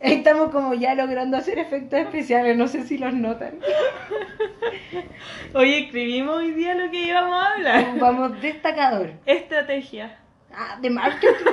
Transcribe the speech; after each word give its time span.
Estamos 0.00 0.50
como 0.50 0.74
ya 0.74 0.94
logrando 0.94 1.36
hacer 1.38 1.58
efectos 1.58 2.00
especiales, 2.00 2.56
no 2.56 2.68
sé 2.68 2.82
si 2.84 2.98
los 2.98 3.14
notan. 3.14 3.60
Oye, 5.54 5.84
escribimos 5.84 6.36
hoy 6.36 6.50
día 6.52 6.74
lo 6.74 6.90
que 6.90 7.06
íbamos 7.06 7.42
a 7.42 7.52
hablar. 7.52 7.98
Vamos 7.98 8.40
destacador. 8.42 9.12
Estrategia. 9.24 10.18
Ah, 10.54 10.78
de 10.80 10.90
marketing 10.90 11.44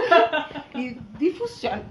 y 0.75 0.97
difusión. 1.17 1.81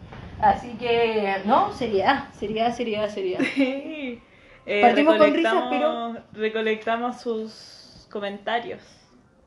Así 0.41 0.71
que, 0.79 1.37
no, 1.45 1.73
seriedad, 1.73 2.25
seriedad, 2.33 2.75
seriedad, 2.75 3.09
seriedad. 3.09 3.41
Sí. 3.55 4.21
Eh, 4.67 4.83
Partimos 4.83 5.17
con 5.17 5.33
risas, 5.33 5.55
recolectamos- 5.55 6.19
Recolectamos 6.35 7.21
sus 7.21 8.07
comentarios. 8.11 8.83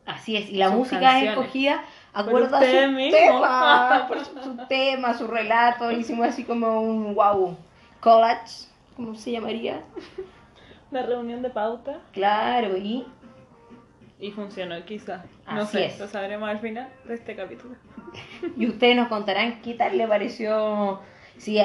Así 0.05 0.35
es, 0.35 0.49
y 0.49 0.55
la 0.55 0.70
Sus 0.70 0.76
música 0.77 0.99
canciones. 1.02 1.23
es 1.26 1.38
escogida 1.38 1.84
Por 2.12 2.21
acuerdo 2.21 2.55
a 2.55 2.59
ustedes 2.59 2.90
su 2.90 3.12
tema, 3.12 4.05
por 4.07 4.26
su, 4.26 4.43
su 4.43 4.57
tema, 4.68 5.13
su 5.13 5.27
relato, 5.27 5.91
hicimos 5.91 6.27
así 6.27 6.43
como 6.43 6.82
un 6.82 7.13
wow, 7.13 7.55
collage, 7.99 8.66
¿cómo 8.96 9.13
se 9.13 9.32
llamaría? 9.32 9.82
La 10.90 11.04
reunión 11.04 11.43
de 11.43 11.52
pauta. 11.52 11.99
Claro, 12.13 12.76
y 12.77 13.05
Y 14.21 14.30
funcionó, 14.31 14.85
quizás. 14.85 15.25
No 15.52 15.63
Así 15.63 15.77
sé, 15.77 15.85
es. 15.88 15.99
lo 15.99 16.07
sabremos 16.07 16.48
al 16.48 16.59
final 16.59 16.88
de 17.05 17.16
este 17.16 17.35
capítulo. 17.35 17.75
Y 18.57 18.67
ustedes 18.67 18.95
nos 18.95 19.07
contarán 19.07 19.62
qué 19.62 19.73
tal 19.73 19.98
le 19.98 20.07
pareció, 20.07 20.99
si 21.38 21.59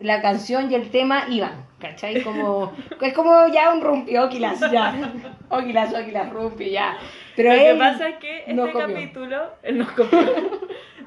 la 0.00 0.20
canción 0.20 0.70
y 0.70 0.74
el 0.74 0.90
tema 0.90 1.26
iban, 1.28 1.66
¿cachai? 1.78 2.22
Como, 2.22 2.72
es 3.00 3.14
como 3.14 3.46
ya 3.48 3.72
un 3.72 3.80
rumpi, 3.80 4.16
oquilas, 4.16 4.60
ya. 4.72 5.12
Oquilas, 5.50 5.94
oquilas, 5.94 6.30
rumpi, 6.32 6.70
ya. 6.70 6.96
Pero 7.36 7.52
Lo 7.52 7.58
que 7.58 7.74
pasa 7.78 8.08
es 8.08 8.16
que 8.18 8.44
este 8.46 8.72
capítulo, 8.72 9.36
él 9.62 9.78
nos 9.78 9.90
copió. 9.92 10.20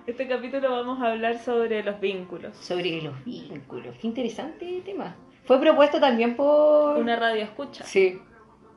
este 0.08 0.28
capítulo 0.28 0.72
vamos 0.72 1.02
a 1.02 1.12
hablar 1.12 1.38
sobre 1.38 1.84
los 1.84 2.00
vínculos. 2.00 2.56
Sobre 2.58 3.02
los 3.02 3.24
vínculos, 3.26 3.96
qué 4.00 4.08
interesante 4.08 4.82
tema. 4.86 5.16
Fue 5.46 5.60
propuesto 5.60 6.00
también 6.00 6.36
por... 6.38 6.98
Una 6.98 7.18
radio 7.18 7.44
escucha. 7.44 7.84
Sí, 7.84 8.22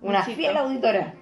una 0.00 0.22
fiel 0.22 0.56
auditora. 0.56 1.14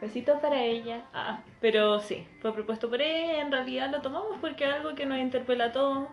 Besitos 0.00 0.38
para 0.40 0.62
ella. 0.62 1.02
Ah, 1.12 1.40
pero 1.60 2.00
sí, 2.00 2.26
fue 2.40 2.52
propuesto 2.52 2.88
por 2.88 3.02
ella. 3.02 3.40
En 3.40 3.50
realidad 3.50 3.90
lo 3.90 4.00
tomamos 4.00 4.36
porque 4.40 4.64
es 4.64 4.74
algo 4.74 4.94
que 4.94 5.06
nos 5.06 5.18
interpela 5.18 5.66
a 5.66 5.72
todos. 5.72 6.08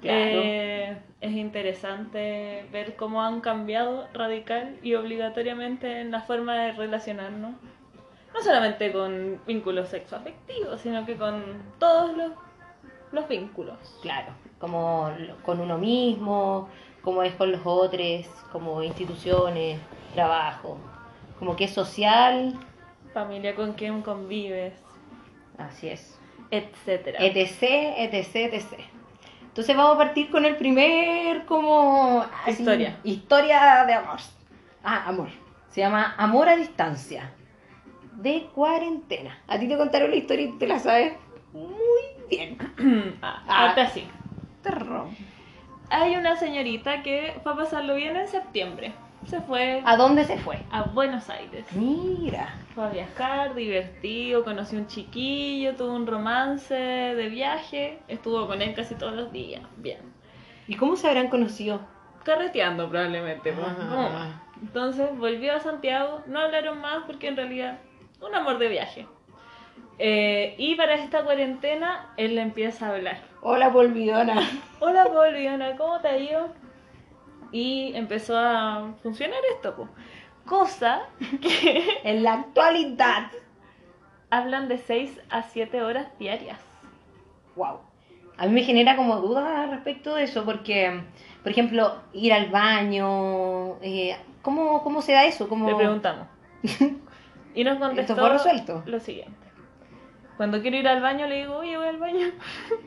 Claro. 0.00 0.40
Eh, 0.42 0.98
es 1.20 1.32
interesante 1.32 2.66
ver 2.72 2.96
cómo 2.96 3.22
han 3.22 3.40
cambiado 3.40 4.08
radical 4.12 4.76
y 4.82 4.94
obligatoriamente 4.94 6.00
en 6.00 6.10
la 6.10 6.22
forma 6.22 6.54
de 6.56 6.72
relacionarnos. 6.72 7.52
No 8.34 8.42
solamente 8.42 8.90
con 8.90 9.40
vínculos 9.46 9.90
sexoafectivos, 9.90 10.80
sino 10.80 11.06
que 11.06 11.16
con 11.16 11.62
todos 11.78 12.16
los, 12.16 12.32
los 13.12 13.28
vínculos. 13.28 13.78
Claro, 14.02 14.32
como 14.58 15.12
con 15.44 15.60
uno 15.60 15.78
mismo, 15.78 16.68
como 17.00 17.22
es 17.22 17.34
con 17.34 17.52
los 17.52 17.60
otros, 17.64 18.26
como 18.50 18.82
instituciones, 18.82 19.78
trabajo, 20.14 20.78
como 21.38 21.54
que 21.54 21.64
es 21.64 21.72
social, 21.72 22.54
Familia 23.14 23.54
con 23.54 23.72
quien 23.74 24.02
convives, 24.02 24.74
así 25.56 25.88
es. 25.88 26.18
etcétera. 26.50 27.18
etc, 27.20 27.62
etc, 28.12 28.34
etc. 28.54 28.80
Entonces 29.44 29.76
vamos 29.76 29.94
a 29.94 29.98
partir 29.98 30.30
con 30.30 30.44
el 30.44 30.56
primer 30.56 31.44
como 31.46 32.24
así, 32.44 32.50
Historia. 32.62 32.98
historia 33.04 33.84
de 33.86 33.94
amor. 33.94 34.18
Ah, 34.82 35.04
amor. 35.06 35.28
Se 35.70 35.80
llama 35.80 36.14
Amor 36.18 36.48
a 36.48 36.56
distancia. 36.56 37.30
De 38.16 38.46
cuarentena. 38.54 39.38
A 39.48 39.58
ti 39.58 39.66
te 39.68 39.76
contaron 39.76 40.10
la 40.10 40.16
historia 40.16 40.46
y 40.46 40.58
te 40.58 40.66
la 40.66 40.78
sabes 40.78 41.14
muy 41.52 42.26
bien. 42.28 42.58
ah, 43.22 43.42
Ah. 43.48 43.74
así. 43.78 44.06
Terror. 44.62 45.06
Hay 45.90 46.16
una 46.16 46.36
señorita 46.36 47.02
que 47.02 47.34
fue 47.42 47.52
a 47.52 47.56
pasarlo 47.56 47.94
bien 47.94 48.16
en 48.16 48.26
septiembre. 48.28 48.92
Se 49.26 49.40
fue 49.40 49.82
¿A 49.84 49.96
dónde 49.96 50.24
se 50.24 50.36
fue? 50.38 50.58
a 50.70 50.82
Buenos 50.82 51.30
Aires. 51.30 51.64
Mira. 51.74 52.54
Fue 52.74 52.84
a 52.84 52.88
viajar, 52.88 53.54
divertido, 53.54 54.42
conoció 54.44 54.78
un 54.78 54.86
chiquillo, 54.88 55.74
tuvo 55.76 55.94
un 55.94 56.06
romance 56.06 56.74
de 56.74 57.28
viaje, 57.28 58.00
estuvo 58.08 58.46
con 58.48 58.60
él 58.62 58.74
casi 58.74 58.96
todos 58.96 59.12
los 59.14 59.32
días. 59.32 59.62
Bien. 59.76 60.00
¿Y 60.66 60.74
cómo 60.76 60.96
se 60.96 61.06
habrán 61.08 61.28
conocido? 61.28 61.80
Carreteando 62.24 62.88
probablemente. 62.88 63.52
pues, 63.52 63.66
Ah. 63.66 63.86
no 63.90 64.10
más. 64.10 64.34
Entonces 64.60 65.16
volvió 65.18 65.54
a 65.54 65.60
Santiago, 65.60 66.22
no 66.26 66.40
hablaron 66.40 66.80
más 66.80 67.04
porque 67.06 67.28
en 67.28 67.36
realidad 67.36 67.78
un 68.20 68.34
amor 68.34 68.58
de 68.58 68.68
viaje. 68.68 69.06
Eh, 69.98 70.54
y 70.58 70.74
para 70.74 70.94
esta 70.94 71.22
cuarentena 71.22 72.12
él 72.16 72.34
le 72.34 72.40
empieza 72.40 72.86
a 72.88 72.94
hablar. 72.94 73.18
Hola, 73.42 73.72
polvidona. 73.72 74.40
Hola 74.80 75.04
Paul, 75.04 75.36
¿cómo 75.76 76.00
te 76.00 76.08
ha 76.08 76.18
ido? 76.18 76.48
Y 77.52 77.92
empezó 77.94 78.36
a 78.36 78.94
funcionar 79.02 79.38
esto, 79.54 79.76
po. 79.76 79.88
Cosa 80.46 81.02
que 81.40 82.00
En 82.04 82.22
la 82.22 82.34
actualidad. 82.34 83.30
hablan 84.30 84.68
de 84.68 84.78
6 84.78 85.20
a 85.30 85.42
7 85.42 85.82
horas 85.82 86.06
diarias. 86.18 86.58
Wow. 87.56 87.78
A 88.36 88.46
mí 88.46 88.52
me 88.52 88.62
genera 88.64 88.96
como 88.96 89.20
dudas 89.20 89.70
respecto 89.70 90.16
de 90.16 90.24
eso, 90.24 90.44
porque, 90.44 91.02
por 91.42 91.52
ejemplo, 91.52 92.02
ir 92.12 92.32
al 92.32 92.50
baño, 92.50 93.76
eh, 93.80 94.16
¿cómo, 94.42 94.82
¿cómo 94.82 95.02
se 95.02 95.12
da 95.12 95.24
eso? 95.24 95.48
¿Cómo... 95.48 95.68
Le 95.68 95.76
preguntamos. 95.76 96.26
Y 97.56 97.62
nos 97.62 97.78
contestó 97.78 98.14
Esto 98.14 98.16
fue 98.26 98.32
resuelto. 98.32 98.82
lo 98.86 98.98
siguiente. 98.98 99.38
Cuando 100.36 100.60
quiero 100.60 100.76
ir 100.76 100.88
al 100.88 101.00
baño 101.00 101.28
le 101.28 101.36
digo, 101.42 101.58
oye, 101.58 101.76
voy 101.76 101.86
al 101.86 101.98
baño. 101.98 102.26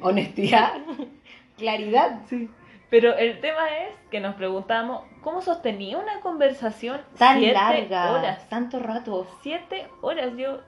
Honestidad, 0.01 0.73
claridad. 1.57 2.19
Sí. 2.28 2.50
Pero 2.89 3.15
el 3.17 3.41
tema 3.41 3.67
es 3.69 3.95
que 4.09 4.19
nos 4.21 4.35
preguntamos, 4.35 5.03
¿cómo 5.21 5.41
sostenía 5.41 5.97
una 5.97 6.21
conversación 6.21 7.01
Tan 7.17 7.39
siete 7.39 7.53
larga, 7.53 8.11
horas? 8.13 8.47
tanto 8.49 8.79
rato. 8.79 9.27
Siete 9.41 9.87
horas. 10.01 10.31
Yo 10.37 10.59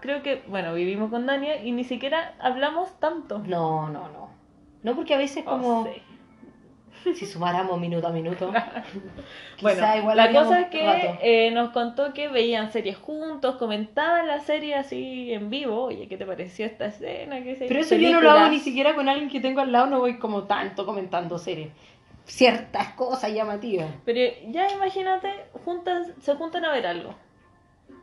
creo 0.00 0.22
que, 0.22 0.44
bueno, 0.46 0.72
vivimos 0.74 1.10
con 1.10 1.26
Dania 1.26 1.62
y 1.62 1.72
ni 1.72 1.82
siquiera 1.84 2.34
hablamos 2.38 2.98
tanto. 3.00 3.38
No, 3.40 3.88
no, 3.88 4.08
no. 4.10 4.30
No 4.82 4.94
porque 4.94 5.14
a 5.14 5.18
veces 5.18 5.44
Oh, 5.46 5.50
como 5.50 5.84
sí. 5.86 6.02
Si 7.14 7.26
sumáramos 7.26 7.78
minuto 7.80 8.06
a 8.06 8.10
minuto. 8.10 8.52
Bueno, 9.60 9.86
igual 9.94 10.16
la 10.16 10.32
cosa 10.32 10.60
es 10.62 10.68
que 10.68 11.18
eh, 11.20 11.50
nos 11.50 11.68
contó 11.70 12.14
que 12.14 12.28
veían 12.28 12.72
series 12.72 12.96
juntos, 12.96 13.56
comentaban 13.56 14.26
la 14.26 14.40
serie 14.40 14.74
así 14.74 15.34
en 15.34 15.50
vivo. 15.50 15.84
Oye, 15.84 16.08
¿qué 16.08 16.16
te 16.16 16.24
pareció 16.24 16.64
esta 16.64 16.86
escena? 16.86 17.42
¿Qué 17.42 17.56
Pero 17.68 17.80
eso 17.80 17.94
yo 17.96 18.10
no 18.10 18.22
lo 18.22 18.30
hago 18.30 18.48
ni 18.48 18.58
siquiera 18.58 18.94
con 18.94 19.06
alguien 19.10 19.28
que 19.28 19.38
tengo 19.38 19.60
al 19.60 19.70
lado, 19.70 19.86
no 19.86 19.98
voy 19.98 20.18
como 20.18 20.44
tanto 20.44 20.86
comentando 20.86 21.36
series. 21.36 21.68
Ciertas 22.24 22.94
cosas 22.94 23.34
llamativas. 23.34 23.90
Pero 24.06 24.34
ya 24.48 24.72
imagínate, 24.72 25.28
juntan, 25.62 26.06
se 26.22 26.34
juntan 26.36 26.64
a 26.64 26.72
ver 26.72 26.86
algo 26.86 27.14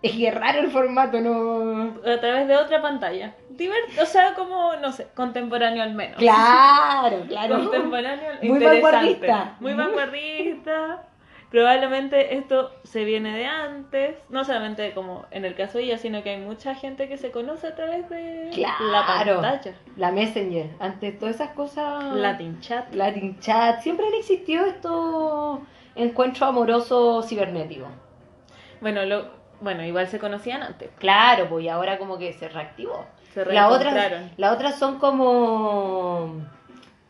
Es 0.01 0.11
que 0.11 0.27
es 0.27 0.33
raro 0.35 0.59
el 0.59 0.69
formato, 0.71 1.19
no. 1.19 1.95
a 2.05 2.19
través 2.19 2.47
de 2.47 2.55
otra 2.55 2.81
pantalla. 2.81 3.33
Divert 3.49 3.97
o 4.01 4.05
sea, 4.05 4.33
como, 4.35 4.75
no 4.75 4.91
sé, 4.91 5.07
contemporáneo 5.15 5.81
al 5.81 5.93
menos. 5.95 6.17
Claro, 6.17 7.23
claro. 7.27 7.59
Contemporáneo, 7.63 8.31
Muy 8.43 8.59
vanguardista. 8.63 9.55
Muy 9.59 9.73
vanguardista. 9.73 11.03
Probablemente 11.49 12.35
esto 12.35 12.71
se 12.83 13.05
viene 13.05 13.33
de 13.35 13.45
antes, 13.45 14.17
no 14.29 14.43
solamente 14.43 14.91
como 14.93 15.25
en 15.31 15.45
el 15.45 15.55
caso 15.55 15.77
de 15.77 15.85
ella, 15.85 15.97
sino 15.97 16.21
que 16.21 16.31
hay 16.31 16.41
mucha 16.41 16.75
gente 16.75 17.07
que 17.07 17.15
se 17.17 17.31
conoce 17.31 17.67
a 17.67 17.75
través 17.75 18.09
de 18.09 18.51
la 18.57 19.05
Claro. 19.05 19.41
pantalla. 19.41 19.73
La 19.95 20.11
Messenger, 20.11 20.69
antes 20.79 21.17
todas 21.17 21.35
esas 21.35 21.51
cosas. 21.51 22.03
Latin 22.15 22.59
chat. 22.59 22.93
Latin 22.93 23.39
Chat. 23.39 23.79
Siempre 23.79 24.05
han 24.07 24.13
existido 24.15 24.65
estos 24.65 25.59
encuentros 25.95 26.49
amorosos 26.49 27.27
cibernéticos. 27.29 27.87
Bueno, 28.81 29.05
lo, 29.05 29.36
bueno, 29.61 29.83
igual 29.83 30.07
se 30.07 30.19
conocían 30.19 30.63
antes. 30.63 30.89
Claro, 30.99 31.47
pues 31.49 31.65
y 31.65 31.69
ahora 31.69 31.97
como 31.97 32.17
que 32.17 32.33
se 32.33 32.49
reactivó. 32.49 33.05
Se 33.33 33.41
otras, 33.41 33.55
reencontraron. 33.55 34.31
las 34.37 34.51
otras 34.53 34.79
son 34.79 34.99
como 34.99 36.31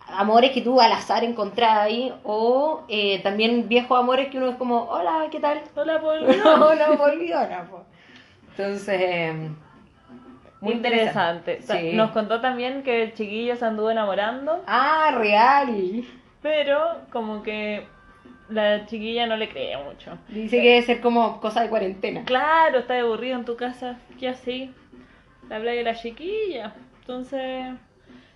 amores 0.10 0.52
que 0.52 0.62
tú 0.62 0.80
al 0.80 0.92
azar 0.92 1.24
encontrás 1.24 1.78
ahí, 1.80 2.14
o 2.24 2.84
eh, 2.88 3.22
también 3.24 3.68
viejos 3.68 3.98
amores 4.00 4.30
que 4.30 4.38
uno 4.38 4.50
es 4.50 4.56
como, 4.56 4.84
hola, 4.86 5.28
¿qué 5.32 5.40
tal? 5.40 5.62
Hola, 5.76 6.00
Paul. 6.02 6.26
No, 6.44 6.74
no, 6.76 6.98
volvidora, 6.98 7.66
po. 7.66 7.84
Entonces, 8.58 8.88
eh, 9.02 9.50
Muy 10.62 10.74
interesante. 10.74 11.62
Sí. 11.62 11.92
Nos 11.94 12.12
contó 12.12 12.42
también 12.42 12.84
que 12.84 13.04
el 13.04 13.14
chiquillo 13.14 13.56
se 13.56 13.66
anduvo 13.66 13.92
enamorando, 13.92 14.64
Ah, 14.66 15.12
real. 15.18 16.04
pero 16.42 16.80
como 17.12 17.44
que 17.44 17.86
la 18.50 18.86
chiquilla 18.86 19.28
no 19.28 19.38
le 19.38 19.50
creía 19.50 19.80
mucho. 19.80 20.18
Dice 20.28 20.62
que 20.62 20.70
debe 20.70 20.82
ser 20.82 21.02
como 21.02 21.40
cosa 21.42 21.62
de 21.64 21.70
cuarentena. 21.70 22.26
Claro, 22.26 22.80
está 22.80 23.00
aburrido 23.00 23.38
en 23.38 23.46
tu 23.46 23.56
casa, 23.58 24.00
¿qué 24.20 24.30
así? 24.30 24.74
La 25.50 25.58
habla 25.58 25.72
de 25.72 25.84
la 25.84 25.96
chiquilla. 25.96 26.76
Entonces, 27.02 27.76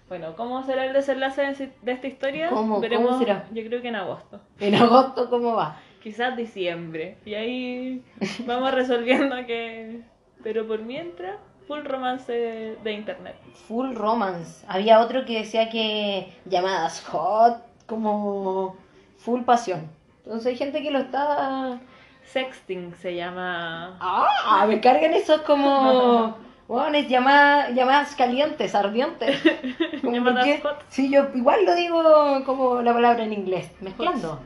Bueno, 0.08 0.36
¿cómo 0.36 0.64
será 0.64 0.86
el 0.86 0.94
desenlace 0.94 1.72
de 1.82 1.92
esta 1.92 2.08
historia? 2.08 2.50
¿Cómo? 2.50 2.82
¿Cómo 2.82 2.82
Veremos, 2.82 3.18
será? 3.18 3.48
Yo 3.52 3.64
creo 3.66 3.82
que 3.82 3.88
en 3.90 3.96
agosto. 3.96 4.42
En 4.60 4.76
agosto, 4.76 5.30
¿cómo 5.30 5.56
va? 5.56 5.86
Quizás 6.04 6.36
diciembre. 6.36 7.18
Y 7.26 7.36
ahí 7.36 8.04
vamos 8.46 8.72
resolviendo 8.74 9.36
que... 9.46 10.02
Pero 10.44 10.68
por 10.68 10.82
mientras, 10.82 11.38
full 11.68 11.84
romance 11.84 12.32
de, 12.32 12.76
de 12.84 12.92
internet. 12.94 13.36
Full 13.54 13.96
romance. 13.96 14.66
Había 14.68 15.00
otro 15.00 15.26
que 15.26 15.40
decía 15.40 15.70
que 15.70 16.34
llamadas 16.46 17.02
hot, 17.06 17.64
como 17.86 18.76
full 19.18 19.44
pasión. 19.44 19.90
Entonces 20.24 20.48
hay 20.48 20.58
gente 20.58 20.82
que 20.82 20.92
lo 20.92 21.00
está... 21.00 21.80
Sexting 22.24 22.94
se 22.96 23.16
llama... 23.16 23.98
Ah, 24.00 24.66
me 24.68 24.80
cargan 24.80 25.14
esos 25.14 25.42
como... 25.42 26.38
Bueno, 26.72 26.98
es 26.98 27.10
llamadas, 27.10 27.76
llamadas 27.76 28.16
calientes, 28.16 28.74
ardientes. 28.76 29.44
Llamadas 30.04 30.62
hot. 30.62 30.86
Sí, 30.88 31.12
yo 31.12 31.28
igual 31.36 31.66
lo 31.66 31.76
digo 31.76 32.02
como 32.46 32.82
la 32.82 32.94
palabra 32.94 33.26
en 33.26 33.34
inglés, 33.34 33.70
mezclando. 33.82 34.40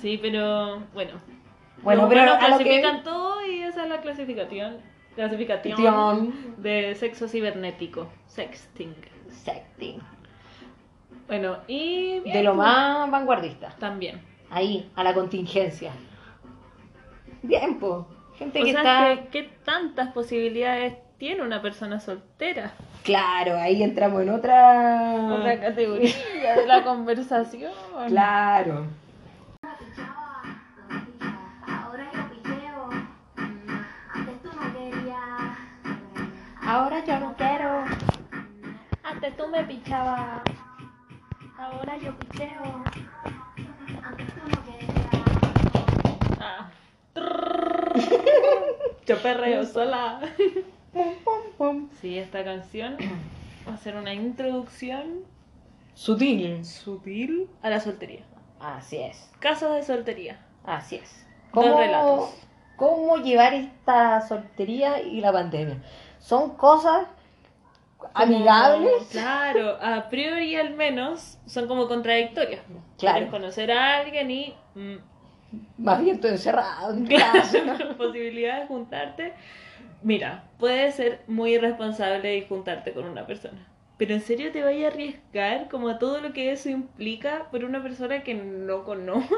Sí, 0.00 0.20
pero 0.22 0.84
bueno. 0.94 1.14
Bueno, 1.82 2.08
pero 2.08 2.20
a 2.20 2.26
lo 2.26 2.38
que- 2.38 2.46
clasifican 2.46 3.02
todo 3.02 3.44
y 3.44 3.60
esa 3.62 3.82
es 3.82 3.88
la 3.88 4.00
clasificación. 4.00 4.76
Clasificación 5.16 5.76
Tion. 5.76 6.54
de 6.58 6.94
sexo 6.94 7.26
cibernético. 7.26 8.06
Sexting. 8.28 8.94
Sexting. 9.28 10.00
Bueno, 11.26 11.56
y... 11.66 12.20
bien, 12.20 12.36
De 12.36 12.42
lo 12.44 12.54
más 12.54 13.10
vanguardista. 13.10 13.74
También. 13.80 14.22
Ahí, 14.52 14.90
a 14.94 15.02
la 15.02 15.14
contingencia. 15.14 15.92
Bien, 17.42 17.78
pues. 17.78 18.04
Gente 18.38 18.60
O 18.60 18.64
que 18.64 18.72
sea, 18.72 19.12
está... 19.12 19.22
que- 19.24 19.28
¿qué 19.30 19.42
tantas 19.64 20.12
posibilidades 20.12 20.94
tiene 21.18 21.42
una 21.42 21.62
persona 21.62 22.00
soltera? 22.00 22.72
Claro, 23.02 23.56
ahí 23.56 23.82
entramos 23.82 24.22
en 24.22 24.30
otra... 24.30 25.14
Otra 25.38 25.60
categoría 25.60 26.14
de 26.56 26.66
la 26.66 26.84
conversación. 26.84 27.72
Claro. 28.08 28.86
Ahora 31.66 32.04
yo 32.12 32.28
picheo. 32.30 32.88
Antes 34.14 34.42
tú 34.42 34.48
no 34.54 34.72
querías. 34.72 35.18
Ahora 36.66 37.04
yo 37.04 37.18
no 37.20 37.34
quiero. 37.36 37.84
Antes 39.02 39.36
tú 39.36 39.48
me 39.48 39.64
pichabas. 39.64 40.42
Ahora 41.58 41.96
yo 41.98 42.14
picheo. 42.18 42.84
Ah. 46.40 46.70
Yo 49.06 49.18
perreo 49.22 49.64
sola. 49.64 50.20
Sí, 52.00 52.18
esta 52.18 52.44
canción 52.44 52.96
va 53.68 53.74
a 53.74 53.76
ser 53.78 53.96
una 53.96 54.12
introducción 54.12 55.24
Sutil. 55.94 56.64
sutil 56.64 57.48
a 57.62 57.70
la 57.70 57.80
soltería. 57.80 58.24
Así 58.60 58.98
es. 58.98 59.30
Casos 59.38 59.74
de 59.74 59.82
soltería. 59.82 60.38
Así 60.64 60.96
es. 60.96 61.26
Dos 61.52 61.76
relatos. 61.76 62.34
¿Cómo 62.76 63.16
llevar 63.18 63.54
esta 63.54 64.26
soltería 64.26 65.00
y 65.02 65.20
la 65.20 65.32
pandemia? 65.32 65.82
Son 66.18 66.56
cosas 66.56 67.06
amigables. 68.14 68.92
Como- 68.92 69.06
claro, 69.10 69.78
a 69.80 70.08
priori 70.08 70.56
al 70.56 70.74
menos 70.74 71.38
son 71.46 71.68
como 71.68 71.88
contradictorias. 71.88 72.62
Claro. 72.98 73.16
Quieres 73.16 73.30
conocer 73.30 73.72
a 73.72 73.98
alguien 73.98 74.30
y 74.30 74.54
mm, 74.74 74.96
Más 75.78 76.00
bien 76.02 76.20
todo 76.20 76.32
encerrado 76.32 76.92
en 76.94 77.06
claro, 77.06 77.42
posibilidad 77.98 78.60
de 78.60 78.66
juntarte. 78.66 79.32
Mira, 80.02 80.44
puede 80.58 80.90
ser 80.92 81.20
muy 81.26 81.54
irresponsable 81.54 82.36
y 82.36 82.44
juntarte 82.46 82.92
con 82.92 83.04
una 83.04 83.26
persona. 83.26 83.66
Pero 83.98 84.14
en 84.14 84.20
serio 84.20 84.50
te 84.50 84.64
vaya 84.64 84.86
a 84.86 84.90
arriesgar 84.90 85.68
como 85.68 85.88
a 85.88 85.98
todo 85.98 86.20
lo 86.20 86.32
que 86.32 86.50
eso 86.50 86.68
implica 86.68 87.46
por 87.52 87.64
una 87.64 87.82
persona 87.82 88.22
que 88.24 88.34
no 88.34 88.82
conoces. 88.84 89.30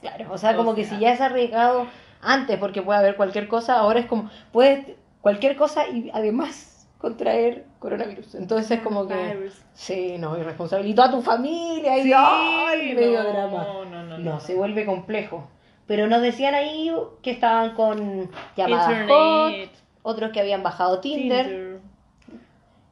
Claro, 0.00 0.32
o 0.32 0.38
sea, 0.38 0.56
como 0.56 0.74
que 0.74 0.84
si 0.84 0.98
ya 0.98 1.12
es 1.12 1.20
arriesgado 1.20 1.86
antes 2.22 2.56
porque 2.58 2.80
puede 2.80 3.00
haber 3.00 3.16
cualquier 3.16 3.48
cosa, 3.48 3.78
ahora 3.80 4.00
es 4.00 4.06
como, 4.06 4.30
puedes 4.52 4.86
cualquier 5.20 5.56
cosa 5.56 5.86
y 5.88 6.10
además 6.14 6.77
contraer 6.98 7.64
coronavirus. 7.78 8.34
Entonces 8.34 8.70
es 8.72 8.80
como 8.80 9.06
que, 9.06 9.50
sí, 9.72 10.16
no, 10.18 10.38
irresponsable. 10.38 10.88
Y 10.88 10.94
toda 10.94 11.10
tu 11.10 11.22
familia 11.22 11.96
y 11.98 12.02
Sí, 12.02 12.12
¡ay! 12.14 12.94
medio 12.94 13.22
no, 13.22 13.28
drama. 13.30 13.62
No, 13.64 13.84
no, 13.84 14.02
no. 14.04 14.18
No, 14.18 14.40
se 14.40 14.54
vuelve 14.54 14.84
complejo. 14.84 15.48
Pero 15.86 16.06
nos 16.06 16.20
decían 16.20 16.54
ahí 16.54 16.92
que 17.22 17.30
estaban 17.30 17.74
con 17.74 18.30
llamadas 18.56 18.90
Internet. 18.90 19.08
hot, 19.08 19.84
otros 20.02 20.32
que 20.32 20.40
habían 20.40 20.62
bajado 20.62 21.00
Tinder. 21.00 21.46
Tinder. 21.46 21.78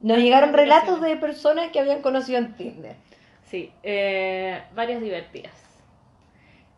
Nos 0.01 0.19
llegaron 0.19 0.53
relatos 0.53 1.01
de 1.01 1.17
personas 1.17 1.71
que 1.73 1.81
habían 1.81 2.01
conocido 2.01 2.39
en 2.39 2.55
Tinder. 2.55 2.97
Sí, 3.45 3.73
eh, 3.83 4.63
varias 4.75 5.03
divertidas. 5.03 5.53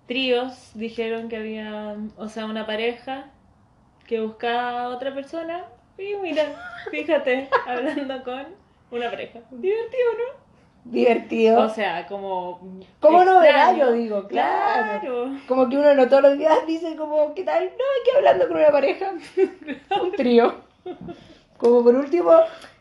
Tríos 0.06 0.70
dijeron 0.75 1.28
que 1.28 1.36
había, 1.36 1.94
o 2.16 2.28
sea, 2.28 2.46
una 2.46 2.64
pareja 2.66 3.26
que 4.06 4.20
buscaba 4.20 4.84
a 4.84 4.88
otra 4.88 5.12
persona 5.14 5.64
y 5.99 6.15
mira, 6.23 6.45
fíjate, 6.91 7.49
hablando 7.67 8.23
con 8.23 8.47
una 8.91 9.11
pareja. 9.11 9.41
Divertido, 9.50 10.12
¿no? 10.12 10.49
Divertido. 10.85 11.61
O 11.61 11.69
sea, 11.69 12.06
como... 12.06 12.61
¿Cómo 13.00 13.25
no 13.25 13.41
verá? 13.41 13.71
extraño. 13.71 13.87
Yo 13.87 13.93
digo, 13.93 14.29
claro. 14.29 15.00
Claro. 15.00 15.31
Como 15.47 15.69
que 15.69 15.77
uno 15.77 15.95
no 15.95 16.09
todos 16.09 16.23
los 16.23 16.39
días 16.39 16.67
dice 16.67 16.97
como, 16.97 17.35
¿qué 17.35 17.43
tal? 17.43 17.65
No, 17.65 17.71
aquí 17.71 18.17
hablando 18.17 18.49
con 18.49 18.56
una 18.56 18.71
pareja. 18.71 19.12
Un 20.00 20.12
trío. 20.12 20.55
Como 21.59 21.83
por 21.83 21.95
último, 21.95 22.33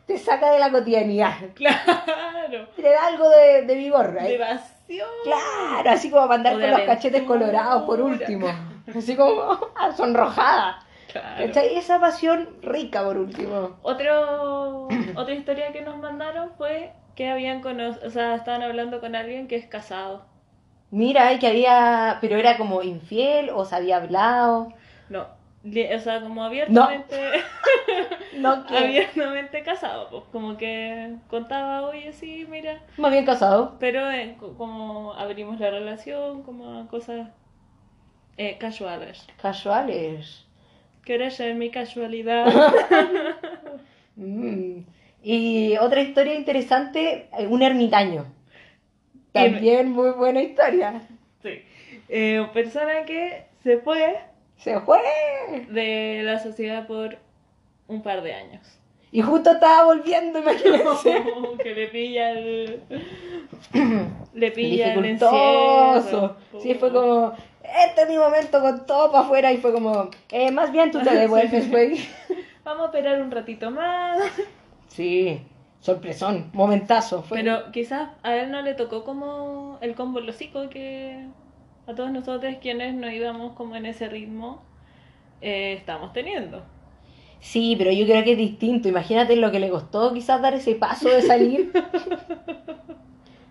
te 0.05 0.17
saca 0.17 0.51
de 0.51 0.59
la 0.59 0.71
cotidianidad. 0.71 1.33
Claro. 1.55 2.67
Te 2.75 2.83
da 2.83 3.07
algo 3.07 3.27
de, 3.29 3.63
de 3.63 3.75
vigor. 3.75 4.13
De 4.13 4.19
¿eh? 4.19 4.35
evasión. 4.35 5.09
Claro, 5.23 5.89
así 5.89 6.09
como 6.09 6.27
para 6.27 6.35
andar 6.35 6.53
con 6.53 6.71
los 6.71 6.81
cachetes 6.81 7.23
colorados 7.23 7.83
por 7.83 7.99
último. 7.99 8.47
Así 8.95 9.15
como 9.17 9.59
ah, 9.75 9.91
sonrojada. 9.91 10.86
Claro. 11.21 11.45
¿Cachai? 11.47 11.77
Esa 11.77 11.99
pasión 11.99 12.49
rica 12.61 13.03
por 13.03 13.17
último. 13.17 13.77
Otro, 13.81 14.87
otra 15.15 15.33
historia 15.33 15.71
que 15.71 15.81
nos 15.81 15.97
mandaron 15.97 16.51
fue 16.57 16.91
que 17.15 17.29
habían 17.29 17.61
conocido, 17.61 18.07
o 18.07 18.09
sea, 18.11 18.35
estaban 18.35 18.61
hablando 18.61 18.99
con 18.99 19.15
alguien 19.15 19.47
que 19.47 19.55
es 19.55 19.65
casado. 19.65 20.25
Mira, 20.91 21.37
que 21.39 21.47
había, 21.47 22.17
pero 22.21 22.37
era 22.37 22.57
como 22.57 22.81
infiel 22.81 23.49
o 23.49 23.65
se 23.65 23.75
había 23.75 23.97
hablado. 23.97 24.71
No, 25.09 25.27
o 25.63 25.99
sea, 25.99 26.21
como 26.21 26.43
abiertamente, 26.43 27.15
No, 28.37 28.63
abiertamente 28.69 29.63
casado, 29.63 30.09
pues 30.09 30.23
como 30.31 30.57
que 30.57 31.15
contaba, 31.29 31.81
oye, 31.87 32.13
sí, 32.13 32.45
mira, 32.49 32.79
más 32.97 33.11
bien 33.11 33.25
casado. 33.25 33.75
pero 33.79 34.01
co- 34.39 34.53
como 34.57 35.13
abrimos 35.13 35.59
la 35.59 35.71
relación, 35.71 36.43
como 36.43 36.87
cosas 36.87 37.29
eh, 38.37 38.57
casuales. 38.59 39.27
Casuales. 39.41 40.46
¿Quieres 41.07 41.35
ser 41.35 41.55
mi 41.55 41.69
casualidad? 41.71 42.45
Mm. 44.19 44.79
Y 45.21 45.77
otra 45.77 46.01
historia 46.01 46.33
interesante, 46.33 47.29
eh, 47.37 47.45
un 47.45 47.61
ermitaño. 47.61 48.25
También 49.31 49.91
muy 49.91 50.09
buena 50.09 50.41
historia. 50.41 51.03
sí. 51.43 51.61
Eh, 52.09 52.43
persona 52.51 53.05
que 53.05 53.43
se 53.61 53.77
fue 53.77 54.17
Se 54.57 54.79
fue. 54.79 54.97
de 55.69 56.21
la 56.23 56.39
sociedad 56.39 56.87
por 56.87 57.15
un 57.87 58.01
par 58.01 58.23
de 58.23 58.33
años. 58.33 58.79
Y 59.11 59.21
justo 59.21 59.51
estaba 59.51 59.85
volviendo, 59.85 60.39
imagínense. 60.39 61.23
que 61.63 61.75
le 61.75 61.87
pilla 61.89 62.31
el. 62.31 62.81
le 64.33 64.51
pilla 64.51 64.95
el 64.95 65.05
encierro. 65.05 66.37
Sí, 66.59 66.73
fue 66.73 66.91
como, 66.91 67.33
este 67.85 68.03
es 68.03 68.09
mi 68.09 68.17
momento 68.17 68.61
con 68.61 68.85
todo 68.85 69.11
para 69.11 69.25
afuera. 69.25 69.51
Y 69.51 69.57
fue 69.57 69.71
como, 69.71 70.09
eh, 70.31 70.51
más 70.51 70.71
bien 70.71 70.91
tú 70.91 70.99
te 71.01 71.09
devuelves, 71.15 71.69
güey. 71.69 71.99
Vamos 72.63 72.83
a 72.83 72.85
esperar 72.85 73.21
un 73.21 73.31
ratito 73.31 73.71
más. 73.71 74.19
Sí, 74.87 75.41
sorpresón, 75.79 76.49
momentazo. 76.53 77.23
Fue. 77.23 77.37
Pero 77.39 77.71
quizás 77.71 78.09
a 78.23 78.35
él 78.35 78.51
no 78.51 78.61
le 78.61 78.73
tocó 78.73 79.03
como 79.03 79.77
el 79.81 79.95
combo 79.95 80.19
el 80.19 80.29
hocico 80.29 80.69
que 80.69 81.27
a 81.87 81.95
todos 81.95 82.11
nosotros 82.11 82.55
quienes 82.61 82.93
no 82.93 83.09
íbamos 83.09 83.53
como 83.53 83.75
en 83.75 83.85
ese 83.85 84.09
ritmo 84.09 84.61
eh, 85.41 85.73
estamos 85.77 86.11
teniendo. 86.13 86.63
Sí, 87.39 87.75
pero 87.77 87.91
yo 87.91 88.05
creo 88.05 88.23
que 88.23 88.33
es 88.33 88.37
distinto. 88.37 88.89
Imagínate 88.89 89.35
lo 89.35 89.51
que 89.51 89.59
le 89.59 89.69
costó 89.69 90.13
quizás 90.13 90.41
dar 90.41 90.53
ese 90.53 90.75
paso 90.75 91.07
de 91.09 91.21
salir. 91.21 91.71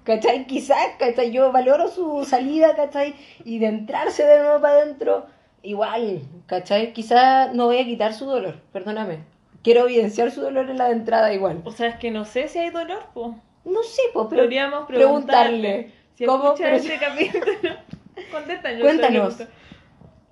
¿Cachai? 0.07 0.47
Quizás, 0.47 0.79
¿cachai? 1.01 1.33
Yo 1.33 1.51
valoro 1.51 1.89
su 1.89 2.25
salida, 2.25 2.77
¿cachai? 2.77 3.15
Y 3.45 3.59
de 3.59 3.67
entrarse 3.67 4.25
de 4.25 4.39
nuevo 4.39 4.61
para 4.61 4.75
adentro, 4.75 5.27
igual, 5.63 6.21
¿cachai? 6.47 6.93
Quizás 6.93 7.53
no 7.55 7.67
voy 7.67 7.79
a 7.79 7.85
quitar 7.85 8.15
su 8.15 8.25
dolor, 8.25 8.61
perdóname. 8.73 9.19
Quiero 9.65 9.85
evidenciar 9.89 10.31
su 10.31 10.41
dolor 10.43 10.71
en 10.71 10.79
la 10.79 10.85
de 10.87 10.93
entrada 10.93 11.33
igual. 11.35 11.61
O 11.65 11.73
sea, 11.73 11.89
es 11.89 11.97
que 11.97 12.13
no 12.13 12.25
sé 12.25 12.47
si 12.47 12.61
hay 12.61 12.71
dolor, 12.71 13.03
pues. 13.15 13.33
No 13.65 13.83
sé, 13.83 14.01
pues, 14.15 14.29
pero 14.31 14.43
Podríamos 14.45 14.87
preguntarle. 14.87 15.61
preguntarle. 15.61 15.93
Si 16.15 16.25
¿Cómo? 16.25 16.55
Pero- 16.57 16.77
este 16.77 16.99
capítulo, 16.99 17.45
contéstanos. 18.33 18.81
Cuéntanos. 18.81 19.43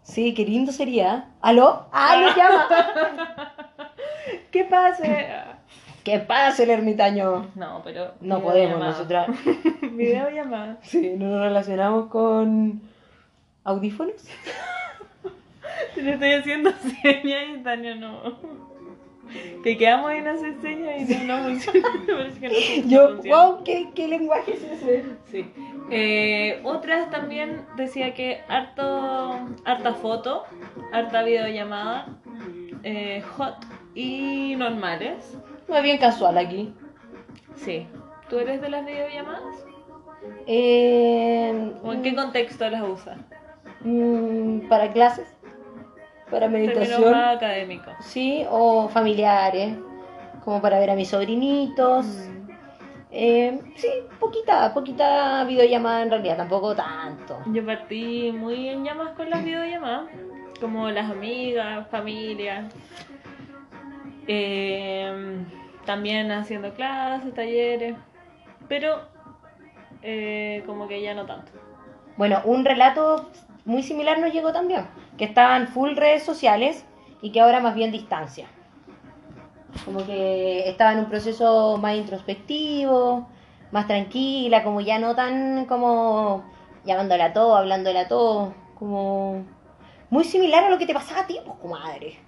Sí, 0.03 0.35
qué 0.35 0.45
lindo 0.45 0.71
sería. 0.71 1.31
¿Aló? 1.41 1.89
¡Ah, 1.91 2.17
lo 2.17 2.37
llama! 2.37 3.55
¿Qué 4.53 4.65
pasa? 4.65 5.54
¿Qué 6.05 6.19
pasa 6.19 6.63
el 6.63 6.71
ermitaño? 6.71 7.51
No, 7.55 7.81
pero. 7.83 8.13
No 8.21 8.43
podemos 8.43 8.79
nosotras. 8.79 9.29
Videollamada. 9.93 10.79
Sí, 10.83 11.15
no 11.17 11.29
nos 11.31 11.41
relacionamos 11.41 12.11
con 12.11 12.83
audífonos. 13.65 14.15
Le 15.97 16.13
estoy 16.13 16.33
haciendo 16.33 16.71
señas 16.73 17.45
y 17.57 17.63
Tania 17.63 17.95
no. 17.95 18.21
Que 19.63 19.79
quedamos 19.79 20.13
en 20.13 20.29
hacer 20.29 20.61
señas 20.61 21.09
y 21.09 21.25
no, 21.25 21.39
no 21.39 21.45
funciona. 21.45 21.89
Parece 22.07 22.41
que 22.41 22.83
no 22.83 22.89
Yo, 22.89 23.17
wow, 23.23 23.65
¿qué, 23.65 23.89
qué 23.95 24.07
lenguaje 24.07 24.53
es 24.53 24.63
ese? 24.63 25.05
Sí. 25.31 25.51
Eh, 25.91 26.61
otras 26.65 27.11
también 27.11 27.63
decía 27.77 28.13
que 28.13 28.43
harto, 28.49 29.39
harta 29.65 29.95
foto, 29.95 30.45
harta 30.93 31.23
videollamada, 31.23 32.09
eh, 32.83 33.23
hot 33.37 33.57
y 33.95 34.55
normales. 34.57 35.39
Muy 35.69 35.83
bien 35.83 35.99
casual 35.99 36.39
aquí. 36.39 36.73
Sí. 37.57 37.87
¿Tú 38.29 38.39
eres 38.39 38.61
de 38.61 38.69
las 38.69 38.85
videollamadas? 38.85 39.65
Eh, 40.47 41.73
¿O 41.83 41.93
en 41.93 42.03
qué 42.03 42.15
contexto 42.15 42.69
las 42.71 42.83
usas? 42.83 43.19
mm, 43.81 44.69
para 44.69 44.91
clases, 44.93 45.27
para 46.31 46.49
meditación, 46.49 47.11
más 47.11 47.37
académicos. 47.37 47.93
sí, 48.01 48.45
o 48.51 48.89
familiares, 48.89 49.77
como 50.45 50.61
para 50.63 50.79
ver 50.79 50.91
a 50.91 50.95
mis 50.95 51.09
sobrinitos. 51.09 52.07
Eh, 53.11 53.61
sí, 53.77 53.89
poquita, 54.19 54.73
poquita 54.75 55.45
videollamada 55.45 56.03
en 56.03 56.11
realidad, 56.11 56.37
tampoco 56.39 56.75
tanto. 56.75 57.39
Yo 57.53 57.65
partí 57.65 58.33
muy 58.33 58.69
en 58.69 58.85
llamas 58.85 59.11
con 59.11 59.31
las 59.31 59.45
videollamadas, 59.45 60.07
como 60.61 60.91
las 60.91 61.11
amigas, 61.11 61.87
familia. 61.91 62.69
Eh, 64.27 65.45
también 65.85 66.31
haciendo 66.33 66.75
clases, 66.75 67.35
talleres, 67.35 67.97
pero 68.69 69.03
eh, 70.03 70.63
como 70.67 70.89
que 70.89 71.03
ya 71.03 71.15
no 71.15 71.27
tanto. 71.27 71.53
Bueno, 72.17 72.41
un 72.45 72.65
relato 72.65 73.31
muy 73.65 73.83
similar 73.83 74.19
nos 74.19 74.33
llegó 74.33 74.53
también, 74.53 74.87
que 75.19 75.25
estaban 75.25 75.69
full 75.69 75.97
redes 75.97 76.23
sociales 76.23 76.85
y 77.21 77.33
que 77.33 77.41
ahora 77.41 77.61
más 77.61 77.75
bien 77.75 77.91
distancia. 77.93 78.47
Como 79.85 80.05
que 80.07 80.69
estaba 80.69 80.93
en 80.93 81.01
un 81.01 81.07
proceso 81.07 81.79
más 81.79 81.97
introspectivo, 81.97 83.27
más 83.73 83.87
tranquila, 83.87 84.63
como 84.63 84.81
ya 84.81 84.99
no 84.99 85.15
tan 85.15 85.67
como 85.67 86.45
llamándola 86.85 87.27
a 87.27 87.33
todo, 87.33 87.57
hablándola 87.57 88.01
a 88.01 88.09
todo, 88.09 88.55
como 88.79 89.45
muy 90.11 90.25
similar 90.25 90.65
a 90.65 90.71
lo 90.71 90.79
que 90.79 90.87
te 90.87 90.95
pasaba 90.95 91.23
a 91.23 91.27
ti, 91.27 91.39
pues, 91.45 91.59
comadre. 91.59 92.19